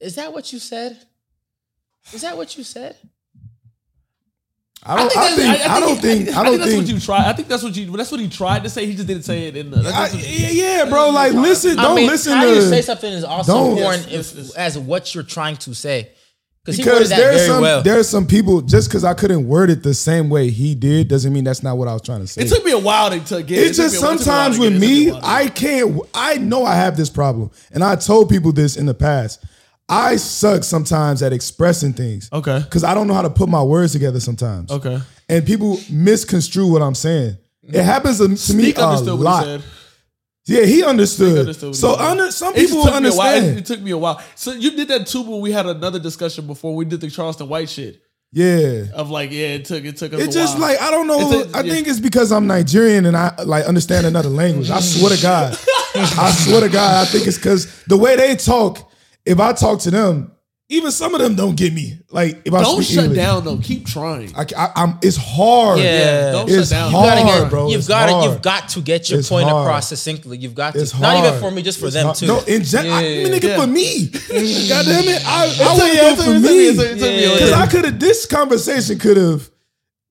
Is 0.00 0.14
that 0.16 0.32
what 0.32 0.52
you 0.52 0.58
said? 0.58 0.98
Is 2.12 2.22
that 2.22 2.36
what 2.36 2.56
you 2.58 2.64
said? 2.64 2.96
I 4.84 4.96
don't. 4.96 5.16
I, 5.16 5.30
that's- 5.30 5.36
think. 5.36 5.70
I, 5.70 5.80
don't 5.80 5.96
think. 6.00 6.28
I, 6.36 6.42
don't 6.42 6.58
that's 6.58 6.70
think. 6.72 6.82
what 6.84 6.92
you 6.92 6.98
tried. 7.00 7.28
I 7.28 7.32
think 7.34 7.46
that's 7.46 7.62
what 7.62 7.76
you. 7.76 7.96
That's 7.96 8.10
what 8.10 8.20
he 8.20 8.28
tried 8.28 8.64
to 8.64 8.68
say. 8.70 8.84
He 8.86 8.96
just 8.96 9.06
didn't 9.06 9.22
say 9.22 9.46
it 9.46 9.56
in 9.56 9.70
the. 9.70 9.78
I, 9.78 9.82
That's 9.82 10.14
yeah, 10.16 10.48
yeah, 10.82 10.84
bro. 10.88 11.10
Like, 11.10 11.32
listen. 11.34 11.76
Don't 11.76 11.94
mean, 11.94 12.08
listen 12.08 12.32
how 12.32 12.44
to. 12.46 12.50
you 12.54 12.62
say 12.62 12.82
something 12.82 13.12
is 13.12 13.22
also 13.22 13.52
don't- 13.52 13.78
important 13.78 14.10
Yes, 14.10 14.32
if, 14.32 14.36
yes, 14.38 14.46
yes. 14.48 14.56
as 14.56 14.78
what 14.80 15.14
you're 15.14 15.22
trying 15.22 15.56
to 15.58 15.74
say. 15.74 16.10
Because 16.64 16.76
he 16.76 16.82
because 16.84 16.94
worded 16.94 17.10
that 17.10 17.16
there's 17.16 17.36
very 17.36 17.48
some 17.48 17.62
well. 17.62 17.82
there's 17.82 18.08
some 18.08 18.26
people 18.26 18.60
just 18.60 18.88
because 18.88 19.02
I 19.02 19.14
couldn't 19.14 19.48
word 19.48 19.68
it 19.68 19.82
the 19.82 19.94
same 19.94 20.28
way 20.30 20.48
he 20.48 20.76
did 20.76 21.08
doesn't 21.08 21.32
mean 21.32 21.42
that's 21.42 21.62
not 21.62 21.76
what 21.76 21.88
I 21.88 21.92
was 21.92 22.02
trying 22.02 22.20
to 22.20 22.26
say. 22.28 22.42
it 22.42 22.48
took 22.48 22.64
me 22.64 22.70
a 22.70 22.78
while 22.78 23.10
to, 23.10 23.18
to 23.18 23.42
get. 23.42 23.58
It's 23.58 23.78
it 23.78 23.82
took 23.82 23.92
just 23.92 24.02
me 24.02 24.08
a- 24.08 24.12
it 24.12 24.18
took 24.18 24.20
me 24.20 24.24
a 24.24 24.28
while 24.28 24.52
sometimes 24.52 24.58
with 24.60 24.72
get 24.72 24.82
it. 24.82 24.84
It 24.84 24.88
took 24.88 25.04
me, 25.04 25.08
a 25.08 25.12
while 25.12 25.20
to 25.20 25.26
I 25.26 25.48
can't. 25.48 26.00
I 26.14 26.36
know 26.38 26.64
I 26.64 26.74
have 26.76 26.96
this 26.96 27.10
problem, 27.10 27.50
and 27.72 27.82
I 27.82 27.96
told 27.96 28.28
people 28.28 28.52
this 28.52 28.76
in 28.76 28.86
the 28.86 28.94
past. 28.94 29.44
I 29.88 30.16
suck 30.16 30.62
sometimes 30.64 31.22
at 31.22 31.32
expressing 31.32 31.92
things. 31.92 32.30
Okay. 32.32 32.60
Because 32.60 32.84
I 32.84 32.94
don't 32.94 33.08
know 33.08 33.14
how 33.14 33.22
to 33.22 33.30
put 33.30 33.48
my 33.48 33.62
words 33.62 33.92
together 33.92 34.20
sometimes. 34.20 34.70
Okay. 34.70 34.98
And 35.28 35.44
people 35.44 35.78
misconstrue 35.90 36.70
what 36.70 36.80
I'm 36.80 36.94
saying. 36.94 37.36
It 37.64 37.82
happens 37.82 38.18
to, 38.18 38.34
to 38.34 38.54
me 38.56 38.72
a 38.72 38.80
understood 38.80 39.18
what 39.18 39.24
lot. 39.24 39.60
He. 40.44 40.58
Yeah, 40.58 40.64
he 40.64 40.84
understood. 40.84 41.38
understood 41.38 41.68
what 41.68 41.76
so 41.76 41.96
under, 41.96 42.30
some 42.30 42.54
It 42.54 42.68
people 42.68 42.84
took 42.84 43.02
me 43.02 43.08
a 43.08 43.12
while. 43.12 43.26
It, 43.32 43.36
understand. 43.36 43.58
it 43.58 43.66
took 43.66 43.80
me 43.80 43.90
a 43.92 43.98
while. 43.98 44.22
So 44.34 44.52
you 44.52 44.72
did 44.72 44.88
that 44.88 45.06
too 45.06 45.22
when 45.22 45.40
we 45.40 45.52
had 45.52 45.66
another 45.66 45.98
discussion 45.98 46.46
before 46.46 46.74
we 46.74 46.84
did 46.84 47.00
the 47.00 47.10
Charleston 47.10 47.48
White 47.48 47.68
shit 47.68 48.02
yeah. 48.32 48.84
of 48.94 49.10
like 49.10 49.30
yeah 49.30 49.48
it 49.48 49.64
took 49.66 49.84
it 49.84 49.96
took 49.96 50.14
us. 50.14 50.20
It's 50.20 50.34
just 50.34 50.58
while. 50.58 50.72
like 50.72 50.80
I 50.80 50.90
don't 50.90 51.06
know. 51.06 51.20
A- 51.20 51.56
I 51.56 51.60
yeah. 51.60 51.72
think 51.72 51.86
it's 51.86 52.00
because 52.00 52.32
I'm 52.32 52.46
Nigerian 52.46 53.04
and 53.06 53.16
I 53.16 53.34
like 53.44 53.66
understand 53.66 54.06
another 54.06 54.30
language. 54.30 54.70
I 54.70 54.80
swear 54.80 55.14
to 55.14 55.22
God. 55.22 55.56
I 55.94 56.32
swear 56.32 56.60
to 56.62 56.68
God. 56.68 57.06
I 57.06 57.10
think 57.10 57.26
it's 57.26 57.36
because 57.36 57.84
the 57.84 57.96
way 57.96 58.16
they 58.16 58.34
talk. 58.36 58.90
If 59.24 59.38
I 59.38 59.52
talk 59.52 59.78
to 59.80 59.90
them, 59.92 60.32
even 60.72 60.90
some 60.90 61.14
of 61.14 61.20
them 61.20 61.34
don't 61.34 61.56
get 61.56 61.72
me. 61.72 61.98
Like 62.10 62.42
if 62.44 62.52
I 62.52 62.62
don't 62.62 62.82
speak 62.82 62.94
shut 62.94 63.04
English, 63.04 63.16
down 63.18 63.44
though. 63.44 63.58
Keep 63.58 63.86
trying. 63.86 64.34
I, 64.36 64.44
I, 64.56 64.82
am 64.82 64.98
It's 65.02 65.16
hard. 65.16 65.78
Yeah. 65.80 66.32
don't 66.32 66.48
it's 66.50 66.68
shut 66.68 66.70
down. 66.70 66.90
You 66.90 66.96
gotta 66.98 67.24
get, 67.42 67.50
bro. 67.50 67.68
You've 67.70 67.86
got 67.88 68.06
to, 68.22 68.28
you've 68.28 68.42
got 68.42 68.68
to 68.70 68.80
get 68.80 69.08
your 69.10 69.20
It's 69.20 69.28
point 69.28 69.48
hard. 69.48 69.66
across 69.66 69.88
succinctly. 69.88 70.38
You've 70.38 70.54
got 70.54 70.74
to. 70.74 70.80
It's 70.80 70.92
Not 70.98 71.16
hard. 71.16 71.26
even 71.26 71.40
for 71.40 71.50
me, 71.50 71.62
just 71.62 71.78
for 71.80 71.86
It's 71.86 71.94
them 71.94 72.06
hard. 72.06 72.16
too. 72.16 72.26
No, 72.26 72.40
in 72.40 72.62
gen- 72.64 72.86
I 72.86 73.06
Yeah. 73.06 73.22
mean, 73.28 73.32
nigga, 73.40 73.42
Yeah. 73.48 73.60
for 73.60 73.66
me. 73.66 74.06
God 74.68 74.84
damn 74.86 75.08
it, 75.08 75.22
I, 75.26 75.44
I 75.44 75.48
took- 75.48 75.66
want 75.66 75.80
to 75.80 75.86
yeah, 75.88 76.00
go 76.02 76.08
it 76.08 76.16
for 76.24 76.30
me- 76.30 76.40
me 76.40 76.68
it 76.68 76.74
took- 76.76 76.86
it 76.86 76.98
took 76.98 77.00
me 77.00 77.24
a 77.24 77.32
because 77.32 77.52
I 77.52 77.66
could 77.66 77.84
have. 77.84 78.00
This 78.00 78.26
conversation 78.26 78.98
could 78.98 79.16
have 79.16 79.50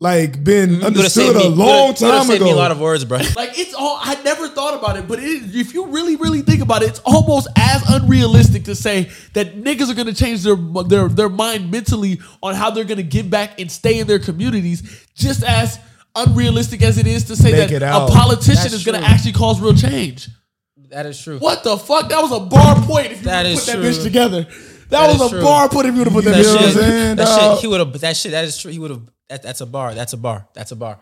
like 0.02 0.44
been 0.44 0.72
mm-hmm. 0.72 0.84
understood 0.86 1.28
saved 1.28 1.38
me- 1.38 1.46
a 1.46 1.50
long 1.50 1.88
would've- 1.90 2.02
you 2.02 2.08
would've 2.08 2.20
time 2.22 2.24
saved 2.28 2.42
ago. 2.42 2.46
me 2.46 2.52
a 2.52 2.56
lot 2.56 2.72
of 2.72 2.80
words, 2.80 3.06
bro. 3.06 3.20
Like 3.36 3.58
it's 3.58 3.74
all 3.76 3.98
I 4.02 4.16
never 4.24 4.48
thought 4.50 4.74
about 4.78 4.98
it, 4.98 5.08
but 5.08 5.20
it, 5.20 5.56
if 5.56 5.74
you 5.76 5.86
really, 5.88 6.16
really 6.16 6.42
think 6.42 6.62
about 6.62 6.82
it, 6.84 6.90
it's 6.90 7.00
almost 7.06 7.48
as 7.56 7.84
unrealistic 7.88 8.64
to 8.66 8.76
say 8.76 9.10
that 9.34 9.56
niggas 9.64 9.90
are 9.92 9.94
gonna 9.94 10.12
change 10.14 10.44
their 10.44 10.56
their 10.88 11.08
their 11.08 11.30
mind 11.30 11.70
mentally 11.72 12.20
on 12.44 12.56
how 12.56 12.72
they're 12.72 12.84
gonna 12.84 13.04
give 13.04 13.30
back 13.30 13.60
and 13.62 13.72
stay 13.72 14.00
in 14.00 14.08
their 14.08 14.20
communities, 14.20 15.06
just 15.16 15.44
as 15.44 15.80
unrealistic 16.16 16.82
as 16.82 16.98
it 16.98 17.08
is 17.08 17.24
to 17.26 17.36
say 17.36 17.52
Make 17.52 17.70
that 17.70 17.84
a 17.84 18.12
politician 18.12 18.56
That's 18.56 18.74
is 18.74 18.84
gonna 18.84 19.00
actually 19.00 19.34
cause 19.34 19.62
real 19.62 19.74
change. 19.76 20.28
That 20.90 21.06
is 21.06 21.22
true. 21.22 21.38
What 21.40 21.64
the 21.64 21.78
fuck? 21.78 22.10
That 22.10 22.22
was 22.22 22.32
a 22.34 22.40
bar 22.42 22.76
point 22.82 23.12
if 23.14 23.20
you 23.20 23.26
That 23.26 23.46
would've 23.46 23.60
put 23.60 23.66
that 23.68 23.76
true. 23.78 23.84
bitch 23.92 24.04
together. 24.04 24.42
That, 24.44 24.90
That 24.90 25.08
was 25.20 25.22
a 25.22 25.30
true. 25.30 25.42
bar 25.42 25.70
point 25.70 25.86
if 25.88 25.94
you 25.94 26.00
would 26.00 26.08
have 26.08 26.14
put 26.14 26.26
that, 26.26 26.32
That 26.32 26.44
bitch 26.44 26.48
know 26.48 26.54
what 26.56 26.64
I'm 26.64 26.68
shit, 26.68 26.74
together. 26.76 26.92
saying, 26.92 27.16
that 27.16 27.26
dog? 27.26 27.52
shit, 27.56 27.62
he 27.62 27.68
would 27.68 27.80
have. 27.80 28.00
That 28.02 28.18
shit, 28.18 28.32
that 28.34 28.44
is 28.44 28.58
true. 28.58 28.72
He 28.74 28.80
would 28.80 28.92
have. 28.92 29.02
That, 29.32 29.44
that's 29.44 29.62
a 29.62 29.66
bar. 29.66 29.96
That's 29.96 30.12
a 30.12 30.18
bar. 30.18 30.46
That's 30.54 30.74
a 30.74 30.76
bar. 30.76 31.00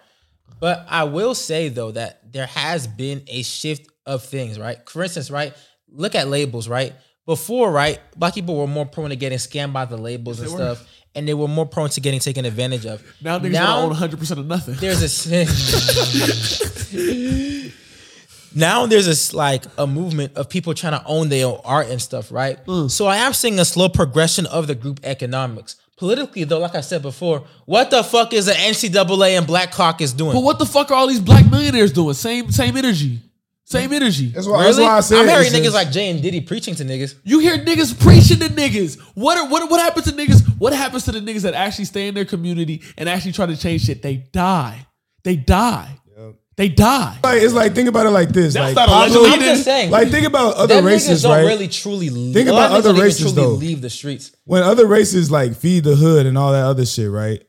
But 0.59 0.85
I 0.87 1.05
will 1.05 1.33
say 1.33 1.69
though 1.69 1.89
that 1.91 2.31
there 2.31 2.45
has 2.45 2.85
been 2.85 3.23
a 3.27 3.41
shift 3.41 3.89
of 4.05 4.23
things, 4.23 4.59
right? 4.59 4.77
For 4.87 5.01
instance, 5.01 5.31
right? 5.31 5.53
Look 5.91 6.13
at 6.13 6.27
labels, 6.27 6.67
right? 6.69 6.93
Before, 7.25 7.71
right, 7.71 7.99
black 8.15 8.35
people 8.35 8.55
were 8.55 8.67
more 8.67 8.85
prone 8.85 9.09
to 9.09 9.15
getting 9.15 9.39
scammed 9.39 9.73
by 9.73 9.85
the 9.85 9.97
labels 9.97 10.39
and 10.39 10.47
they 10.47 10.53
were. 10.53 10.57
stuff, 10.75 10.87
and 11.15 11.27
they 11.27 11.33
were 11.33 11.47
more 11.47 11.65
prone 11.65 11.89
to 11.89 12.01
getting 12.01 12.19
taken 12.19 12.45
advantage 12.45 12.85
of. 12.85 13.03
Now 13.19 13.39
niggas 13.39 13.53
gonna 13.53 13.81
own 13.81 13.89
100 13.89 14.19
percent 14.19 14.39
of 14.39 14.45
nothing. 14.45 14.75
there's 14.75 15.27
a 15.31 15.45
now 18.55 18.85
there's 18.85 19.07
this 19.07 19.33
like 19.33 19.65
a 19.79 19.87
movement 19.87 20.35
of 20.35 20.49
people 20.49 20.75
trying 20.75 20.99
to 20.99 21.03
own 21.05 21.29
their 21.29 21.47
own 21.47 21.61
art 21.65 21.87
and 21.89 21.99
stuff, 21.99 22.31
right? 22.31 22.63
Mm. 22.65 22.91
So 22.91 23.07
I 23.07 23.17
am 23.17 23.33
seeing 23.33 23.57
a 23.59 23.65
slow 23.65 23.89
progression 23.89 24.45
of 24.45 24.67
the 24.67 24.75
group 24.75 24.99
economics. 25.03 25.77
Politically, 25.99 26.45
though, 26.45 26.59
like 26.59 26.75
I 26.75 26.81
said 26.81 27.01
before, 27.01 27.43
what 27.65 27.91
the 27.91 28.05
fuck 28.05 28.31
is 28.31 28.45
the 28.45 28.53
NAACP 28.53 29.37
and 29.37 29.45
Black 29.45 29.73
Caucus 29.73 30.13
doing? 30.13 30.31
But 30.31 30.43
what 30.43 30.57
the 30.57 30.65
fuck 30.65 30.89
are 30.91 30.93
all 30.93 31.07
these 31.07 31.19
black 31.19 31.51
millionaires 31.51 31.91
doing? 31.91 32.13
Same 32.13 32.49
same 32.51 32.77
energy. 32.77 33.19
Same 33.65 33.91
energy. 33.91 34.29
That's 34.29 34.47
why, 34.47 34.63
that's 34.63 34.77
really? 34.77 34.87
why 34.89 34.97
I 34.97 34.99
said 35.01 35.19
I'm 35.19 35.27
hearing 35.27 35.45
it's 35.47 35.55
niggas 35.55 35.63
just- 35.63 35.75
like 35.75 35.91
Jay 35.91 36.09
and 36.09 36.21
Diddy 36.21 36.39
preaching 36.39 36.73
to 36.75 36.85
niggas. 36.85 37.15
You 37.25 37.39
hear 37.39 37.57
niggas 37.57 37.99
preaching 38.01 38.39
to 38.39 38.45
niggas. 38.47 38.97
What 39.13 39.37
are, 39.37 39.49
what 39.49 39.69
what 39.69 39.81
happens 39.81 40.05
to 40.05 40.13
niggas? 40.13 40.41
What 40.57 40.71
happens 40.71 41.03
to 41.03 41.11
the 41.11 41.19
niggas 41.19 41.41
that 41.41 41.53
actually 41.53 41.85
stay 41.85 42.07
in 42.07 42.15
their 42.15 42.23
community 42.25 42.81
and 42.97 43.09
actually 43.09 43.33
try 43.33 43.45
to 43.47 43.57
change 43.57 43.83
shit? 43.83 44.01
They 44.01 44.15
die. 44.31 44.87
They 45.25 45.35
die. 45.35 45.99
They 46.59 46.67
die. 46.67 47.17
Like, 47.23 47.41
it's 47.41 47.53
like 47.53 47.73
think 47.73 47.87
about 47.87 48.05
it 48.05 48.09
like 48.09 48.29
this. 48.29 48.53
That's 48.53 48.75
like 48.75 48.75
not 48.75 48.89
Pablo, 48.89 49.21
allegedly. 49.21 49.31
I'm 49.31 49.39
just 49.39 49.63
saying. 49.63 49.91
Like 49.91 50.09
think 50.09 50.27
about 50.27 50.55
other 50.55 50.75
Them 50.75 50.85
races, 50.85 51.19
niggas 51.19 51.23
don't 51.23 51.31
right? 51.31 51.45
really 51.45 51.67
truly 51.69 52.09
Think 52.33 52.49
a 52.49 52.51
lot 52.51 52.65
about 52.71 52.79
of 52.79 52.85
other 52.85 53.01
races, 53.01 53.31
truly 53.31 53.35
though. 53.35 53.53
leave 53.53 53.79
the 53.81 53.89
streets. 53.89 54.33
when 54.43 54.61
other 54.63 54.85
races 54.85 55.31
like 55.31 55.55
feed 55.55 55.85
the 55.85 55.95
hood 55.95 56.25
and 56.25 56.37
all 56.37 56.51
that 56.51 56.65
other 56.65 56.85
shit, 56.85 57.09
right? 57.09 57.41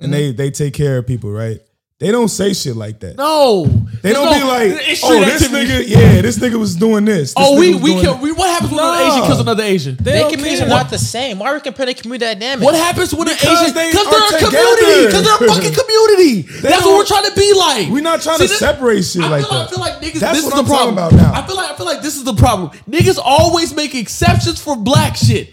And 0.00 0.12
Mm-hmm. 0.12 0.12
they 0.12 0.32
they 0.32 0.50
take 0.50 0.74
care 0.74 0.98
of 0.98 1.06
people, 1.06 1.30
right? 1.32 1.60
They 2.00 2.12
don't 2.12 2.28
say 2.28 2.52
shit 2.54 2.76
like 2.76 3.00
that. 3.00 3.16
No. 3.16 3.66
They 4.02 4.12
don't 4.12 4.26
no- 4.30 4.38
be 4.38 4.44
like, 4.46 4.70
oh, 5.02 5.18
this 5.18 5.42
activity. 5.42 5.66
nigga, 5.66 5.88
yeah, 5.88 6.22
this 6.22 6.38
nigga 6.38 6.54
was 6.54 6.76
doing 6.76 7.04
this. 7.04 7.34
Oh, 7.36 7.40
this 7.42 7.50
Oh, 7.56 7.58
we 7.58 7.74
we 7.74 7.90
doing 7.90 8.04
kill. 8.04 8.18
We, 8.18 8.30
what 8.30 8.48
happens 8.50 8.70
when 8.70 8.78
Nah. 8.78 9.02
an 9.02 9.10
Asian 9.10 9.26
kills 9.26 9.40
another 9.40 9.64
Asian? 9.64 9.96
They 9.96 10.12
Their 10.12 10.20
don't 10.20 10.30
communities 10.30 10.60
are 10.62 10.68
not 10.68 10.90
the 10.90 10.98
same. 10.98 11.40
Why 11.40 11.50
are 11.50 11.54
we 11.54 11.60
comparing 11.60 11.96
community 11.96 12.24
dynamics? 12.34 12.64
What 12.64 12.76
happens 12.76 13.12
when 13.12 13.26
an 13.26 13.34
Asian? 13.34 13.74
they 13.74 13.90
Because 13.90 14.06
are 14.06 14.10
they're 14.14 14.38
a 14.38 14.44
together. 14.46 14.76
community. 14.76 15.06
Because 15.06 15.24
they're 15.24 15.48
a 15.48 15.52
fucking 15.54 15.74
community. 15.74 16.42
That's 16.62 16.84
what 16.86 16.94
we're 16.98 17.04
trying 17.04 17.24
to 17.30 17.34
be 17.34 17.52
like. 17.54 17.88
We're 17.88 18.00
not 18.02 18.22
trying 18.22 18.38
See, 18.38 18.44
to 18.46 18.48
this- 18.50 18.58
separate 18.60 19.02
shit 19.02 19.22
I 19.22 19.28
like 19.30 19.42
feel, 19.42 19.58
that. 19.58 19.66
I 19.66 19.70
feel 19.72 19.80
like 19.80 19.94
niggas. 19.94 20.20
That's 20.20 20.38
this 20.38 20.44
what 20.44 20.52
is 20.54 20.58
I'm 20.60 20.64
the 20.66 20.70
talking 20.70 20.94
problem. 20.94 21.18
about 21.18 21.34
now. 21.34 21.42
I 21.42 21.44
feel 21.48 21.56
like 21.56 21.70
I 21.72 21.74
feel 21.76 21.86
like 21.86 22.02
this 22.02 22.14
is 22.16 22.22
the 22.22 22.34
problem. 22.34 22.70
Niggas 22.88 23.18
always 23.20 23.74
make 23.74 23.96
exceptions 23.96 24.60
for 24.62 24.76
black 24.76 25.16
shit. 25.16 25.50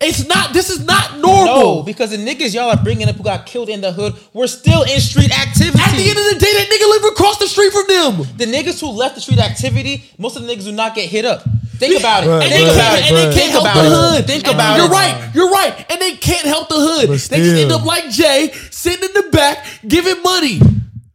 It's 0.00 0.26
not. 0.26 0.52
This 0.52 0.70
is 0.70 0.84
not 0.84 1.18
normal. 1.18 1.44
No, 1.76 1.82
because 1.82 2.10
the 2.10 2.16
niggas 2.18 2.54
y'all 2.54 2.68
are 2.70 2.82
bringing 2.82 3.08
up 3.08 3.16
who 3.16 3.22
got 3.22 3.46
killed 3.46 3.68
in 3.68 3.80
the 3.80 3.92
hood 3.92 4.14
were 4.34 4.46
still 4.48 4.82
in 4.82 5.00
street 5.00 5.30
activity. 5.30 5.78
At 5.80 5.96
the 5.96 6.08
end 6.10 6.18
of 6.18 6.26
the 6.34 6.38
day, 6.38 6.52
that 6.52 6.66
nigga 6.68 6.88
live 7.02 7.12
across 7.12 7.38
the 7.38 7.46
street 7.46 7.72
from 7.72 7.86
them. 7.86 8.36
the 8.36 8.44
niggas 8.46 8.80
who 8.80 8.88
left 8.90 9.14
the 9.14 9.20
street 9.20 9.38
activity, 9.38 10.04
most 10.18 10.36
of 10.36 10.42
the 10.42 10.48
niggas 10.52 10.64
do 10.64 10.72
not 10.72 10.94
get 10.94 11.08
hit 11.08 11.24
up. 11.24 11.42
Think 11.78 11.98
about 11.98 12.24
it. 12.24 12.26
Bruh, 12.28 12.40
And 12.42 12.50
Think 12.50 12.64
they 12.66 12.70
bruh, 12.70 12.74
about 12.74 12.98
can't, 12.98 13.04
it. 13.04 13.08
and 13.08 13.16
they 13.16 13.22
can't 13.24 13.34
Think 13.34 13.50
help 13.52 13.64
about 13.64 13.74
the 13.74 13.86
it. 13.86 13.88
hood. 14.16 14.26
Think 14.26 14.46
And 14.46 14.54
about 14.54 14.76
you're 14.76 14.86
it. 14.86 14.90
right. 14.90 15.30
You're 15.34 15.50
right. 15.50 15.86
And 15.90 16.00
they 16.02 16.12
can't 16.16 16.46
help 16.46 16.68
the 16.68 16.76
hood. 16.78 17.08
They 17.08 17.16
just 17.16 17.32
end 17.32 17.72
up 17.72 17.84
like 17.84 18.10
Jay, 18.10 18.52
sitting 18.70 19.02
in 19.08 19.12
the 19.14 19.30
back, 19.30 19.64
giving 19.86 20.22
money. 20.22 20.60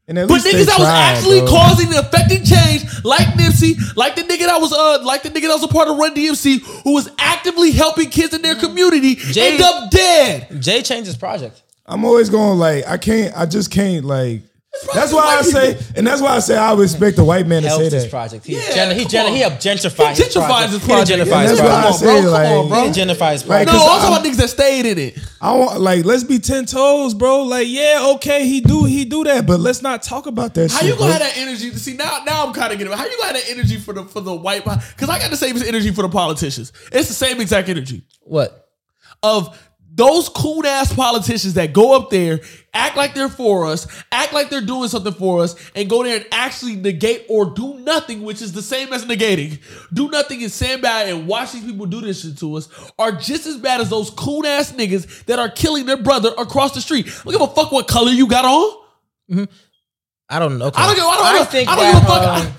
And 0.10 0.18
at 0.18 0.28
But 0.28 0.44
least 0.44 0.48
niggas 0.48 0.66
that 0.66 0.80
was 0.80 0.88
tried, 0.88 1.00
actually 1.14 1.40
bro. 1.42 1.48
causing 1.50 1.90
the 1.92 2.00
affecting 2.00 2.44
change, 2.44 2.84
like 3.06 3.28
Nipsey, 3.38 3.78
like 3.96 4.16
the 4.16 4.24
nigga 4.24 4.48
that 4.48 4.60
was 4.60 4.74
uh, 4.74 5.04
like 5.06 5.22
the 5.22 5.30
nigga 5.30 5.44
that 5.44 5.54
was 5.54 5.64
a 5.64 5.68
part 5.68 5.88
of 5.88 5.98
Run 5.98 6.16
DMC, 6.16 6.62
who 6.84 6.94
was 6.96 7.10
actively 7.20 7.72
helping 7.72 8.10
kids 8.10 8.34
in 8.34 8.42
their 8.42 8.56
community, 8.56 9.16
Jay- 9.16 9.54
end 9.54 9.62
up 9.62 9.92
dead. 9.92 10.62
Jay 10.62 10.82
changed 10.82 11.06
his 11.06 11.16
project. 11.16 11.62
I'm 11.86 12.04
always 12.06 12.30
going 12.30 12.58
like 12.60 12.88
I 12.88 12.98
can't. 12.98 13.38
I 13.38 13.46
just 13.46 13.70
can't 13.72 14.04
like 14.04 14.42
That's 14.94 15.12
why 15.12 15.38
I 15.40 15.42
say, 15.42 15.78
and 15.96 16.06
that's 16.06 16.22
why 16.22 16.36
I 16.36 16.40
say 16.40 16.56
I 16.56 16.72
would 16.74 16.84
expect 16.84 17.18
a 17.18 17.24
white 17.24 17.48
man 17.48 17.64
to 17.64 17.70
say 17.70 17.76
Helped 17.80 17.92
his 17.92 18.04
that. 18.04 18.10
project. 18.12 18.46
He, 18.46 18.54
Yeah, 18.56 18.70
gen- 18.76 18.96
he, 18.96 19.02
come 19.04 19.10
gen- 19.12 19.26
on. 19.26 19.32
he 19.34 19.40
helped 19.40 19.58
gentrify 19.58 20.14
He 20.16 20.24
his 20.24 20.36
gentrifies 20.36 20.46
project. 20.46 20.72
his 20.74 20.82
He 20.82 20.88
project. 20.88 21.10
gentrifies 21.10 21.30
Yeah, 21.30 21.42
his 21.50 21.58
that's 21.60 21.62
why 21.62 21.76
I 21.76 21.82
project. 21.82 22.00
say, 22.00 22.06
bro, 22.06 22.22
come 22.22 22.32
like- 22.32 22.50
on, 22.50 22.70
bro. 22.70 22.84
He 22.84 22.90
gentrifies 22.90 23.32
his 23.32 23.46
Like, 23.48 23.48
project. 23.48 23.50
No, 23.50 23.74
Because 23.74 23.82
I'm 23.82 24.00
talking 24.00 24.16
about 24.16 24.26
niggas 24.26 24.38
that 24.38 24.50
stayed 24.50 24.86
in 24.86 24.98
it. 25.00 25.20
I 25.42 25.56
want 25.56 25.82
like 25.82 26.06
let's 26.06 26.24
be 26.24 26.38
ten 26.40 26.66
toes, 26.66 27.14
bro. 27.16 27.44
Like 27.44 27.68
yeah, 27.68 28.12
okay, 28.16 28.46
he 28.46 28.62
do 28.62 28.86
he 28.86 29.06
do 29.06 29.24
that, 29.24 29.48
but 29.48 29.60
let's 29.60 29.82
not 29.82 30.04
talk 30.04 30.28
about 30.28 30.54
that. 30.54 30.72
How 30.72 30.78
shit, 30.80 30.88
you 30.90 30.94
gonna 30.96 31.06
bro. 31.06 31.12
have 31.14 31.22
that 31.22 31.38
energy? 31.38 31.72
See 31.72 31.94
now, 31.96 32.20
now 32.26 32.46
I'm 32.46 32.54
kind 32.54 32.72
of 32.72 32.78
getting. 32.78 32.94
How 32.94 33.06
you 33.06 33.18
gonna 33.18 33.34
have 33.34 33.36
that 33.42 33.50
energy 33.50 33.78
for 33.78 33.94
the 33.94 34.04
for 34.06 34.22
the 34.22 34.36
white? 34.36 34.64
Because 34.66 35.10
I 35.10 35.18
got 35.20 35.32
the 35.32 35.38
same 35.38 35.58
energy 35.64 35.92
for 35.92 36.04
the 36.04 36.10
politicians. 36.10 36.72
It's 36.92 37.08
the 37.08 37.14
same 37.16 37.42
exact 37.42 37.70
energy 37.70 38.04
What? 38.22 38.70
of 39.24 39.58
those 39.92 40.30
cool 40.30 40.66
ass 40.66 40.94
politicians 40.94 41.56
that 41.56 41.74
go 41.74 41.96
up 41.96 42.10
there, 42.10 42.40
act 42.74 42.96
like 42.98 43.14
they're 43.14 43.30
for 43.30 43.66
us, 43.66 43.88
act 44.12 44.34
like 44.34 44.50
they're 44.50 44.62
doing 44.62 44.90
something 44.90 45.14
for 45.14 45.42
us, 45.42 45.56
and 45.76 45.90
go 45.90 46.04
there 46.04 46.18
and 46.18 46.26
actually 46.32 46.76
negate 46.76 47.26
or 47.30 47.46
do 47.54 47.76
nothing, 47.80 48.24
which 48.24 48.42
is 48.42 48.54
the 48.54 48.62
same 48.62 48.94
as 48.94 49.06
negating. 49.06 49.60
Do 49.94 50.10
nothing 50.10 50.42
and 50.44 50.52
stand 50.52 50.82
by 50.82 51.04
and 51.04 51.28
watch 51.28 51.52
these 51.54 51.64
people 51.64 51.86
do 51.86 52.02
this 52.02 52.22
shit 52.22 52.38
to 52.40 52.56
us 52.56 52.70
are 52.98 53.12
just 53.12 53.46
as 53.46 53.58
bad 53.58 53.82
as 53.82 53.90
those 53.90 54.10
coon 54.12 54.46
ass 54.46 54.72
niggas 54.74 55.26
that 55.26 55.40
are 55.40 55.50
killing 55.50 55.86
their 55.86 55.98
brother 55.98 56.32
across 56.38 56.74
the 56.74 56.82
street. 56.82 57.08
I 57.08 57.24
don't 57.24 57.34
give 57.34 57.42
a 57.42 57.48
fuck 57.48 57.72
what 57.72 57.88
color 57.88 58.12
you 58.12 58.28
got 58.28 58.46
on. 58.46 59.48
I 60.30 60.40
don't 60.40 60.58
know. 60.58 60.68
Okay. 60.68 60.82
I 60.82 60.86
don't 60.86 60.96
give. 60.96 61.04
I 61.06 61.16
don't, 61.16 61.42
I 61.42 61.46
think 61.46 61.70
I 61.70 61.76
don't 61.76 61.84
that, 61.86 61.94
give 61.94 62.04
a 62.04 62.08
fuck. 62.08 62.46
um, 62.46 62.54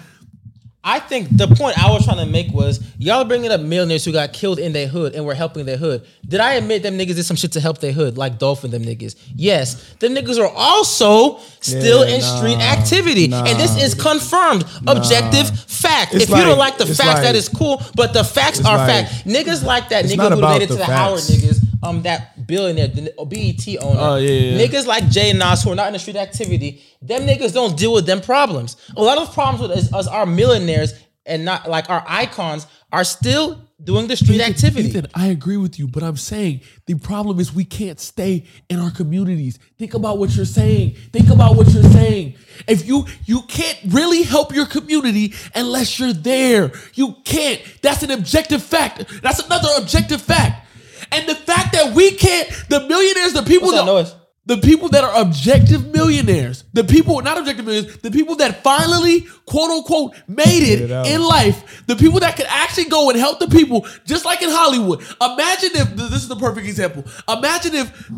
I 0.82 0.98
think 0.98 1.28
the 1.36 1.46
point 1.46 1.76
I 1.82 1.90
was 1.90 2.06
trying 2.06 2.24
to 2.24 2.26
make 2.26 2.50
was 2.54 2.80
y'all 2.98 3.24
bringing 3.26 3.50
up 3.50 3.60
millionaires 3.60 4.02
who 4.04 4.12
got 4.12 4.32
killed 4.32 4.58
in 4.58 4.72
their 4.72 4.88
hood 4.88 5.14
and 5.14 5.26
were 5.26 5.34
helping 5.34 5.66
their 5.66 5.76
hood. 5.76 6.06
Did 6.26 6.40
I 6.40 6.54
admit 6.54 6.82
them 6.82 6.96
niggas 6.96 7.16
did 7.16 7.24
some 7.24 7.36
shit 7.36 7.52
to 7.52 7.60
help 7.60 7.78
their 7.78 7.92
hood, 7.92 8.16
like 8.16 8.38
Dolph 8.38 8.64
and 8.64 8.72
them 8.72 8.82
niggas? 8.82 9.14
Yes. 9.36 9.74
Them 10.00 10.14
niggas 10.14 10.38
are 10.38 10.50
also 10.56 11.38
still 11.60 12.08
Yeah, 12.08 12.14
in 12.14 12.20
nah, 12.22 12.36
street 12.38 12.56
activity. 12.58 13.28
nah. 13.28 13.44
and 13.44 13.60
this 13.60 13.76
is 13.82 13.92
confirmed, 13.94 14.64
objective 14.86 15.50
fact. 15.68 16.14
It's 16.14 16.24
if 16.24 16.30
you 16.30 16.36
don't 16.36 16.56
like- 16.58 16.78
like 16.78 16.78
the 16.78 16.94
facts, 16.94 17.14
like- 17.14 17.22
that 17.24 17.34
is 17.36 17.48
cool, 17.50 17.82
but 17.94 18.12
the 18.14 18.24
facts 18.24 18.60
are 18.64 18.78
like- 18.78 19.06
fact. 19.08 19.26
Niggas 19.26 19.62
like 19.62 19.90
that 19.90 20.06
nigga 20.06 20.32
who 20.32 20.40
related 20.40 20.68
to 20.68 20.74
the 20.74 20.80
facts. 20.80 20.92
Howard 20.92 21.20
niggas, 21.20 21.58
um, 21.82 22.02
that 22.02 22.29
billionaire, 22.50 22.88
the 22.88 23.12
BET 23.26 23.82
owner. 23.82 24.00
Oh, 24.00 24.16
yeah, 24.16 24.30
yeah. 24.30 24.66
Niggas 24.66 24.86
like 24.86 25.08
Jay 25.08 25.30
and 25.30 25.38
Nas 25.38 25.62
who 25.62 25.70
are 25.72 25.74
not 25.76 25.86
in 25.86 25.92
the 25.94 25.98
street 25.98 26.16
activity, 26.16 26.82
them 27.00 27.22
niggas 27.22 27.54
don't 27.54 27.78
deal 27.78 27.94
with 27.94 28.06
them 28.06 28.20
problems. 28.20 28.76
A 28.96 29.02
lot 29.02 29.18
of 29.18 29.32
problems 29.32 29.62
with 29.62 29.70
us, 29.78 29.92
us 29.92 30.06
our 30.06 30.26
millionaires 30.26 30.92
and 31.26 31.44
not 31.44 31.68
like 31.68 31.88
our 31.88 32.04
icons 32.06 32.66
are 32.92 33.04
still 33.04 33.68
doing 33.82 34.08
the 34.08 34.16
street 34.16 34.40
Ethan, 34.40 34.50
activity. 34.50 34.88
Ethan, 34.88 35.06
I 35.14 35.28
agree 35.28 35.56
with 35.56 35.78
you, 35.78 35.86
but 35.86 36.02
I'm 36.02 36.16
saying 36.16 36.60
the 36.86 36.94
problem 36.96 37.38
is 37.40 37.54
we 37.54 37.64
can't 37.64 37.98
stay 37.98 38.44
in 38.68 38.78
our 38.78 38.90
communities. 38.90 39.58
Think 39.78 39.94
about 39.94 40.18
what 40.18 40.34
you're 40.34 40.44
saying. 40.44 40.96
Think 41.12 41.30
about 41.30 41.56
what 41.56 41.72
you're 41.72 41.82
saying. 41.84 42.34
If 42.68 42.86
you 42.86 43.06
you 43.24 43.42
can't 43.42 43.78
really 43.88 44.22
help 44.22 44.54
your 44.54 44.66
community 44.66 45.34
unless 45.54 45.98
you're 45.98 46.12
there. 46.12 46.72
You 46.94 47.16
can't. 47.24 47.62
That's 47.82 48.02
an 48.02 48.10
objective 48.10 48.62
fact. 48.62 49.22
That's 49.22 49.38
another 49.40 49.68
objective 49.78 50.20
fact. 50.20 50.66
And 51.12 51.28
the 51.28 51.34
fact 51.34 51.72
that 51.72 51.94
we 51.94 52.12
can't, 52.12 52.48
the 52.68 52.86
millionaires, 52.86 53.32
the 53.32 53.42
people 53.42 53.68
What's 53.68 53.80
that 53.80 53.86
that 53.86 53.92
noise? 53.92 54.14
the 54.46 54.56
people 54.56 54.88
that 54.88 55.04
are 55.04 55.20
objective 55.20 55.92
millionaires, 55.92 56.64
the 56.72 56.82
people, 56.82 57.20
not 57.20 57.38
objective 57.38 57.64
millionaires, 57.64 57.98
the 57.98 58.10
people 58.10 58.36
that 58.36 58.62
finally, 58.64 59.20
quote 59.46 59.70
unquote, 59.70 60.16
made 60.26 60.62
it, 60.62 60.90
it 60.90 61.06
in 61.06 61.22
life, 61.22 61.84
the 61.86 61.94
people 61.94 62.20
that 62.20 62.36
could 62.36 62.46
actually 62.48 62.86
go 62.86 63.10
and 63.10 63.18
help 63.18 63.38
the 63.38 63.48
people, 63.48 63.86
just 64.06 64.24
like 64.24 64.42
in 64.42 64.50
Hollywood. 64.50 65.02
Imagine 65.20 65.70
if, 65.74 65.96
this 65.96 66.22
is 66.22 66.28
the 66.28 66.36
perfect 66.36 66.66
example. 66.66 67.04
Imagine 67.28 67.74
if 67.74 68.10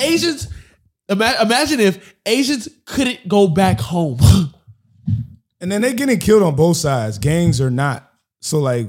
Asians, 0.00 0.48
ima- 1.08 1.36
imagine 1.40 1.78
if 1.78 2.14
Asians 2.24 2.68
couldn't 2.84 3.28
go 3.28 3.48
back 3.48 3.80
home. 3.80 4.18
And 5.58 5.72
then 5.72 5.80
they're 5.80 5.94
getting 5.94 6.18
killed 6.18 6.42
on 6.42 6.54
both 6.54 6.76
sides, 6.76 7.18
gangs 7.18 7.62
or 7.62 7.70
not. 7.70 8.12
So 8.42 8.58
like, 8.58 8.88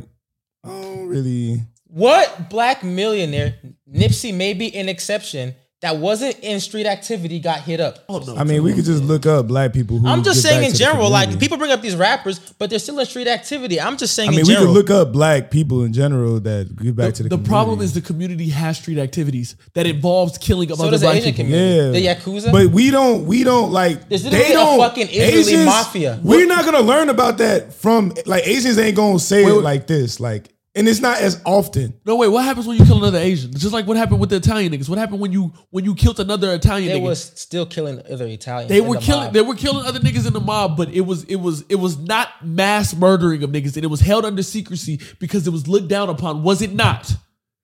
I 0.65 0.67
don't 0.67 1.07
really. 1.07 1.61
What 1.89 2.49
black 2.49 2.83
millionaire, 2.83 3.55
Nipsey 3.91 4.33
may 4.33 4.53
be 4.53 4.75
an 4.75 4.89
exception, 4.89 5.55
that 5.81 5.97
wasn't 5.97 6.39
in 6.39 6.59
street 6.59 6.87
activity 6.87 7.39
got 7.39 7.59
hit 7.59 7.79
up? 7.79 7.99
oh, 8.09 8.17
no. 8.17 8.35
I 8.35 8.43
mean, 8.43 8.63
we 8.63 8.73
could 8.73 8.83
just 8.83 9.03
look 9.03 9.27
up 9.27 9.47
black 9.47 9.73
people 9.73 9.99
who. 9.99 10.07
I'm 10.07 10.23
just 10.23 10.41
saying 10.41 10.63
in 10.63 10.73
general, 10.73 11.07
like 11.09 11.39
people 11.39 11.57
bring 11.57 11.71
up 11.71 11.81
these 11.83 11.95
rappers, 11.95 12.39
but 12.39 12.71
they're 12.71 12.79
still 12.79 12.97
in 12.99 13.05
street 13.05 13.27
activity. 13.27 13.79
I'm 13.79 13.95
just 13.95 14.15
saying 14.15 14.29
I 14.29 14.31
mean, 14.31 14.39
in 14.39 14.47
we 14.47 14.53
general. 14.55 14.73
could 14.73 14.73
look 14.73 14.89
up 14.89 15.13
black 15.13 15.51
people 15.51 15.83
in 15.83 15.93
general 15.93 16.39
that 16.39 16.75
give 16.77 16.95
back 16.95 17.13
to 17.15 17.23
the. 17.23 17.29
the 17.29 17.35
community. 17.35 17.49
problem 17.49 17.81
is 17.81 17.93
the 17.93 18.01
community 18.01 18.49
has 18.49 18.79
street 18.79 18.97
activities 18.97 19.55
that 19.75 19.85
involves 19.85 20.39
killing 20.39 20.71
of 20.71 20.77
so 20.77 20.83
other 20.85 20.91
does 20.93 21.01
the 21.01 21.05
black 21.07 21.17
Asian 21.17 21.33
people. 21.33 21.45
community. 21.45 21.99
Yeah, 21.99 22.13
The 22.15 22.21
Yakuza? 22.21 22.51
But 22.51 22.67
we 22.71 22.89
don't. 22.89 23.27
We 23.27 23.43
don't 23.43 23.71
like. 23.71 24.09
There's 24.09 24.23
they 24.23 24.31
literally 24.31 24.51
a 24.53 24.57
don't. 24.57 24.79
fucking 24.79 25.07
Israeli 25.11 25.63
mafia. 25.65 26.19
We're 26.23 26.47
not 26.47 26.65
gonna 26.65 26.81
learn 26.81 27.09
about 27.09 27.37
that 27.37 27.71
from 27.71 28.13
like 28.25 28.47
Asians. 28.47 28.79
Ain't 28.79 28.95
gonna 28.97 29.19
say 29.19 29.45
Wait, 29.45 29.51
it 29.51 29.61
like 29.61 29.85
this. 29.85 30.19
Like, 30.19 30.49
and 30.77 30.87
it's 30.87 31.01
not 31.01 31.19
as 31.19 31.41
often. 31.43 31.99
No, 32.05 32.15
wait. 32.15 32.27
What 32.27 32.45
happens 32.45 32.67
when 32.67 32.77
you 32.77 32.85
kill 32.85 32.99
another 32.99 33.17
Asian? 33.17 33.51
Just 33.51 33.73
like 33.73 33.87
what 33.87 33.97
happened 33.97 34.19
with 34.19 34.29
the 34.29 34.35
Italian 34.37 34.71
niggas. 34.71 34.87
What 34.87 34.99
happened 34.99 35.19
when 35.19 35.31
you 35.31 35.51
when 35.71 35.83
you 35.83 35.95
killed 35.95 36.19
another 36.19 36.53
Italian 36.53 36.89
they 36.93 36.99
nigga? 36.99 37.03
was 37.03 37.23
still 37.23 37.65
killing 37.65 37.99
other 38.09 38.27
Italians. 38.27 38.69
They 38.69 38.79
were 38.79 38.95
the 38.95 39.01
killing. 39.01 39.23
mob. 39.25 39.33
They 39.33 39.41
were 39.41 39.55
killing 39.55 39.85
other 39.85 39.99
niggas 39.99 40.27
in 40.27 40.33
the 40.33 40.39
mob, 40.39 40.77
but 40.77 40.89
it 40.93 41.01
was 41.01 41.23
it 41.23 41.37
was 41.37 41.65
it 41.67 41.75
was 41.75 41.97
not 41.97 42.29
mass 42.45 42.95
murdering 42.95 43.43
of 43.43 43.49
niggas, 43.49 43.75
and 43.75 43.83
it 43.83 43.89
was 43.89 44.01
held 44.01 44.23
under 44.23 44.43
secrecy 44.43 45.01
because 45.19 45.47
it 45.47 45.51
was 45.51 45.67
looked 45.67 45.87
down 45.87 46.09
upon. 46.09 46.43
Was 46.43 46.61
it 46.61 46.73
not? 46.73 47.11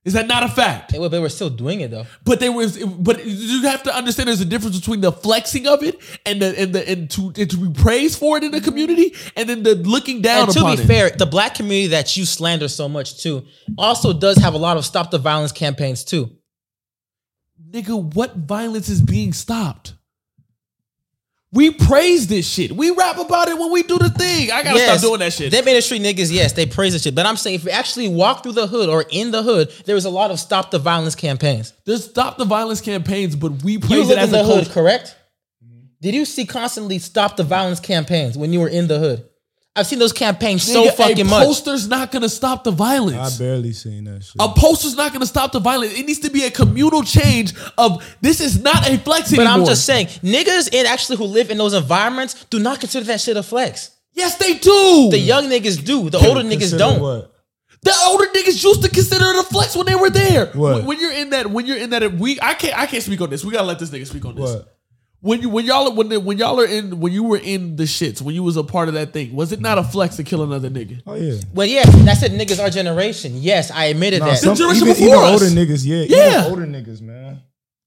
Is 0.06 0.14
that 0.14 0.28
not 0.28 0.44
a 0.44 0.50
fact? 0.50 0.92
They 0.92 1.00
were, 1.00 1.08
they 1.08 1.20
were 1.20 1.30
still 1.30 1.50
doing 1.50 1.80
it 1.80 1.90
though. 1.90 2.06
But 2.26 2.42
there 2.42 2.52
was, 2.52 2.78
but 2.78 3.26
you 3.26 3.62
have 3.64 3.84
to 3.84 3.96
understand 3.96 4.28
there's 4.28 4.42
a 4.42 4.46
difference 4.46 4.78
between 4.78 5.00
the 5.00 5.14
flexing 5.14 5.66
of 5.66 5.82
it 5.82 5.98
and 6.26 6.42
the 6.42 6.60
and 6.60 6.76
the 6.76 6.90
and 6.90 7.10
to 7.12 7.32
and 7.38 7.50
to 7.50 7.58
be 7.58 7.82
praised 7.82 8.20
for 8.20 8.38
it 8.38 8.44
in 8.44 8.52
the 8.52 8.58
mm-hmm. 8.58 8.66
community, 8.66 9.16
and 9.38 9.48
then 9.48 9.64
the 9.64 9.76
looking 9.76 10.22
down 10.22 10.44
And 10.44 10.52
to 10.54 10.66
be 10.66 10.82
it. 10.82 10.86
fair, 10.86 11.10
the 11.10 11.26
black 11.26 11.56
community 11.56 11.88
that 11.88 12.18
you 12.18 12.26
slander 12.26 12.68
so 12.68 12.90
much 12.90 13.24
too 13.24 13.46
also 13.78 14.12
does 14.12 14.38
have 14.38 14.54
a 14.54 14.58
lot 14.58 14.76
of 14.76 14.86
stop 14.86 15.10
the 15.10 15.20
violence 15.20 15.54
campaigns 15.54 16.04
too. 16.04 16.30
nigga, 17.72 18.14
what 18.14 18.36
violence 18.36 18.90
is 18.90 19.02
being 19.02 19.32
stopped? 19.32 19.94
We 21.54 21.70
praise 21.70 22.26
this 22.26 22.48
shit. 22.50 22.72
We 22.72 22.90
rap 22.90 23.20
about 23.20 23.48
it 23.48 23.60
when 23.60 23.72
we 23.72 23.84
do 23.84 24.00
the 24.00 24.10
thing. 24.10 24.52
I 24.52 24.64
gotta 24.64 24.76
Yes, 24.76 25.00
stop 25.00 25.08
doing 25.08 25.20
that 25.20 25.34
shit. 25.34 25.52
Them 25.52 25.68
industry 25.68 26.00
niggas, 26.00 26.34
yes, 26.34 26.54
they 26.54 26.66
praise 26.66 26.94
the 26.94 27.00
shit. 27.00 27.14
But 27.14 27.28
I'm 27.28 27.38
saying 27.38 27.58
if 27.58 27.64
you 27.64 27.70
actually 27.70 28.10
walk 28.10 28.42
through 28.42 28.54
the 28.54 28.66
hood 28.66 28.90
or 28.90 29.06
in 29.12 29.30
the 29.30 29.44
hood, 29.44 29.72
there 29.86 29.94
was 29.94 30.06
a 30.06 30.10
lot 30.10 30.32
of 30.32 30.40
stop 30.40 30.72
the 30.72 30.80
violence 30.80 31.14
campaigns. 31.14 31.72
There's 31.86 32.06
stop 32.06 32.38
the 32.38 32.46
violence 32.46 32.82
campaigns, 32.82 33.36
but 33.36 33.64
we 33.64 33.78
praise 33.78 34.10
it 34.10 34.14
in 34.14 34.20
as 34.20 34.32
the 34.32 34.40
a 34.40 34.44
hood, 34.44 34.70
correct? 34.72 35.16
Did 36.02 36.16
you 36.16 36.26
see 36.26 36.46
constantly 36.48 36.98
stop 36.98 37.38
the 37.38 37.44
violence 37.44 37.80
campaigns 37.80 38.36
when 38.36 38.52
you 38.52 38.60
were 38.60 38.68
in 38.68 38.88
the 38.88 38.98
hood? 38.98 39.30
I've 39.76 39.88
seen 39.88 39.98
those 39.98 40.14
campaigns 40.14 40.62
so 40.64 40.86
Nigga, 40.86 40.94
fucking 40.94 41.22
a 41.22 41.24
much. 41.30 41.46
poster's 41.48 41.88
not 41.88 42.12
gonna 42.12 42.30
stop 42.30 42.64
the 42.64 42.70
violence. 42.72 43.14
I 43.16 43.18
violence. 43.18 43.38
barely 43.40 43.74
seen 43.74 44.04
that 44.04 44.24
shit. 44.24 44.36
A 44.40 44.48
poster's 44.50 44.96
not 44.96 45.12
gonna 45.14 45.26
stop 45.26 45.52
the 45.52 45.60
violence. 45.60 45.98
It 45.98 46.06
needs 46.06 46.20
to 46.20 46.30
be 46.30 46.44
a 46.44 46.52
communal 46.52 47.02
change 47.02 47.54
of 47.78 48.06
this 48.22 48.40
is 48.40 48.62
not 48.62 48.88
a 48.88 48.98
flex 49.00 49.32
But 49.32 49.40
anymore. 49.40 49.62
I'm 49.62 49.66
just 49.66 49.86
saying, 49.86 50.08
niggas 50.22 50.72
in 50.74 50.86
actually 50.86 51.18
who 51.18 51.24
live 51.24 51.50
in 51.50 51.58
those 51.58 51.74
environments 51.74 52.46
do 52.52 52.60
not 52.60 52.80
consider 52.82 53.06
that 53.08 53.20
shit 53.20 53.36
a 53.36 53.42
flex. 53.42 53.90
yes, 54.14 54.36
they 54.38 54.54
do. 54.60 55.08
The 55.10 55.18
young 55.18 55.46
niggas 55.46 55.84
do. 55.84 56.10
The 56.12 56.20
older 56.20 56.42
niggas 56.42 56.60
Consider 56.60 56.78
don't. 56.78 57.02
What? 57.02 57.30
The 57.82 57.94
older 58.06 58.26
niggas 58.28 58.64
used 58.64 58.84
to 58.84 58.90
consider 58.90 59.26
it 59.26 59.40
a 59.40 59.44
flex 59.44 59.76
when 59.76 59.88
they 59.88 59.96
were 59.96 60.10
there. 60.12 60.46
What? 60.54 60.76
When, 60.76 60.86
when 60.86 61.00
you're 61.00 61.12
in 61.12 61.32
that, 61.32 61.48
when 61.50 61.66
you're 61.66 61.78
in 61.78 61.90
that, 61.90 62.14
we 62.14 62.40
I 62.42 62.54
can't 62.54 62.78
I 62.78 62.86
can't 62.86 63.02
speak 63.04 63.20
on 63.22 63.30
this. 63.32 63.44
We 63.44 63.52
gotta 63.52 63.66
let 63.66 63.80
this 63.80 63.90
nigga 63.90 64.06
speak 64.08 64.24
on 64.24 64.36
this. 64.36 64.54
What? 64.54 64.73
When 65.24 65.42
you 65.42 65.48
when 65.48 65.66
y'all 65.66 65.96
when 65.96 66.10
the, 66.10 66.20
when 66.20 66.38
y'all 66.38 66.60
are 66.60 66.66
in 66.66 67.00
when 67.00 67.14
you 67.14 67.24
were 67.24 67.38
in 67.38 67.78
the 67.78 67.84
shits 67.84 68.22
when 68.22 68.36
you 68.36 68.44
was 68.44 68.58
a 68.58 68.64
part 68.64 68.90
of 68.90 68.96
that 68.96 69.14
thing, 69.14 69.34
was 69.34 69.54
it 69.54 69.62
not 69.62 69.78
a 69.78 69.84
flex 69.84 70.18
to 70.18 70.24
kill 70.24 70.44
another 70.44 70.70
nigga? 70.70 71.02
Oh 71.08 71.16
yeah. 71.16 71.40
Well, 71.54 71.66
yeah, 71.66 71.86
that's 71.86 72.24
it. 72.24 72.34
Niggas 72.34 72.62
our 72.62 72.70
generation. 72.70 73.32
Yes, 73.38 73.72
I 73.72 73.86
admitted 73.86 74.20
Nah, 74.20 74.26
that. 74.26 74.40
some, 74.40 74.54
generation 74.54 74.90
even, 74.90 75.02
before 75.02 75.16
even 75.16 75.34
us. 75.34 75.42
older 75.42 75.56
niggas, 75.56 75.86
yeah, 75.86 76.04
Yeah. 76.10 76.40
Even 76.40 76.52
older 76.52 76.68
niggas, 76.68 77.00
man. 77.00 77.42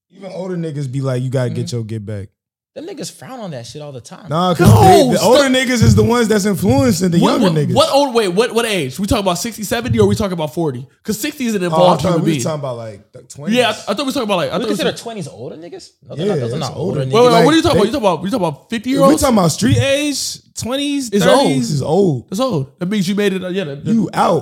Even 0.09 0.31
older 0.31 0.57
niggas 0.57 0.91
be 0.91 1.01
like, 1.01 1.21
you 1.21 1.29
gotta 1.29 1.51
get 1.51 1.67
mm-hmm. 1.67 1.75
your 1.75 1.85
get 1.85 2.03
back. 2.03 2.29
Them 2.77 2.85
niggas 2.85 3.11
frown 3.11 3.39
on 3.39 3.49
that 3.51 3.65
shit 3.65 3.81
all 3.81 3.91
the 3.91 3.99
time. 3.99 4.29
Nah, 4.29 4.53
cause 4.53 4.69
No, 4.71 4.81
they- 4.83 5.09
the 5.13 5.17
stop. 5.17 5.29
older 5.31 5.43
niggas 5.49 5.81
is 5.81 5.95
the 5.95 6.03
ones 6.03 6.27
that's 6.27 6.45
influencing 6.45 7.09
the 7.09 7.17
What, 7.19 7.31
younger 7.41 7.45
what, 7.47 7.53
niggas. 7.53 7.73
what 7.73 7.91
old 7.91 8.13
wait 8.13 8.27
what 8.27 8.53
what 8.53 8.65
age? 8.67 8.99
We 8.99 9.07
talking 9.07 9.23
about 9.25 9.39
60, 9.39 9.63
70 9.63 9.97
or 9.99 10.07
we 10.07 10.13
talking 10.13 10.33
about 10.33 10.53
40? 10.53 10.85
Because 10.99 11.19
60 11.19 11.47
is 11.47 11.55
an 11.55 11.63
Oh, 11.63 11.65
I 11.65 11.67
involved 11.69 12.01
thought 12.03 12.09
human 12.09 12.25
we 12.25 12.31
being. 12.33 12.43
talking 12.43 12.59
about 12.59 12.77
like 12.77 13.11
the 13.13 13.19
20s. 13.23 13.49
yeah, 13.49 13.69
I, 13.69 13.71
I 13.71 13.73
thought 13.73 13.97
we 13.97 14.03
were 14.03 14.11
talking 14.11 14.23
about 14.29 14.35
like 14.37 14.51
I 14.51 14.57
we 14.57 14.59
thought 14.59 14.59
we 14.61 14.67
consider 14.75 14.91
was, 14.91 15.01
twenties 15.01 15.27
older 15.27 15.55
niggas. 15.57 15.89
No, 16.07 16.15
they're 16.15 16.25
Yeah, 16.27 16.33
not, 16.35 16.39
those 16.39 16.53
are 16.53 16.59
that's 16.59 16.69
not 16.69 16.77
older 16.77 16.99
older. 16.99 17.09
niggas. 17.11 17.13
wait, 17.15 17.23
wait, 17.23 17.31
like, 17.31 17.45
what 17.45 17.53
are 17.53 17.57
you 17.57 17.63
talking 17.63 17.81
they- 17.81 17.87
about? 17.87 17.87
You 17.87 17.91
talking 17.99 18.07
about 18.07 18.23
you 18.25 18.29
talking 18.29 18.47
about 18.47 18.69
50 18.69 18.89
year 18.91 18.99
If 19.01 19.07
we 19.09 19.17
talking 19.17 19.37
about 19.39 19.51
street 19.51 19.77
age, 19.79 20.15
20s, 20.57 21.09
It's 21.13 21.25
30s 21.25 21.27
old. 21.27 21.51
is 21.61 21.81
old. 21.81 22.29
That's 22.29 22.39
old. 22.39 22.79
That 22.79 22.85
means 22.89 23.07
you 23.09 23.15
made 23.15 23.33
it. 23.33 23.43
Uh, 23.43 23.49
yeah, 23.49 23.63
that- 23.63 23.85
You 23.85 24.09
out. 24.13 24.35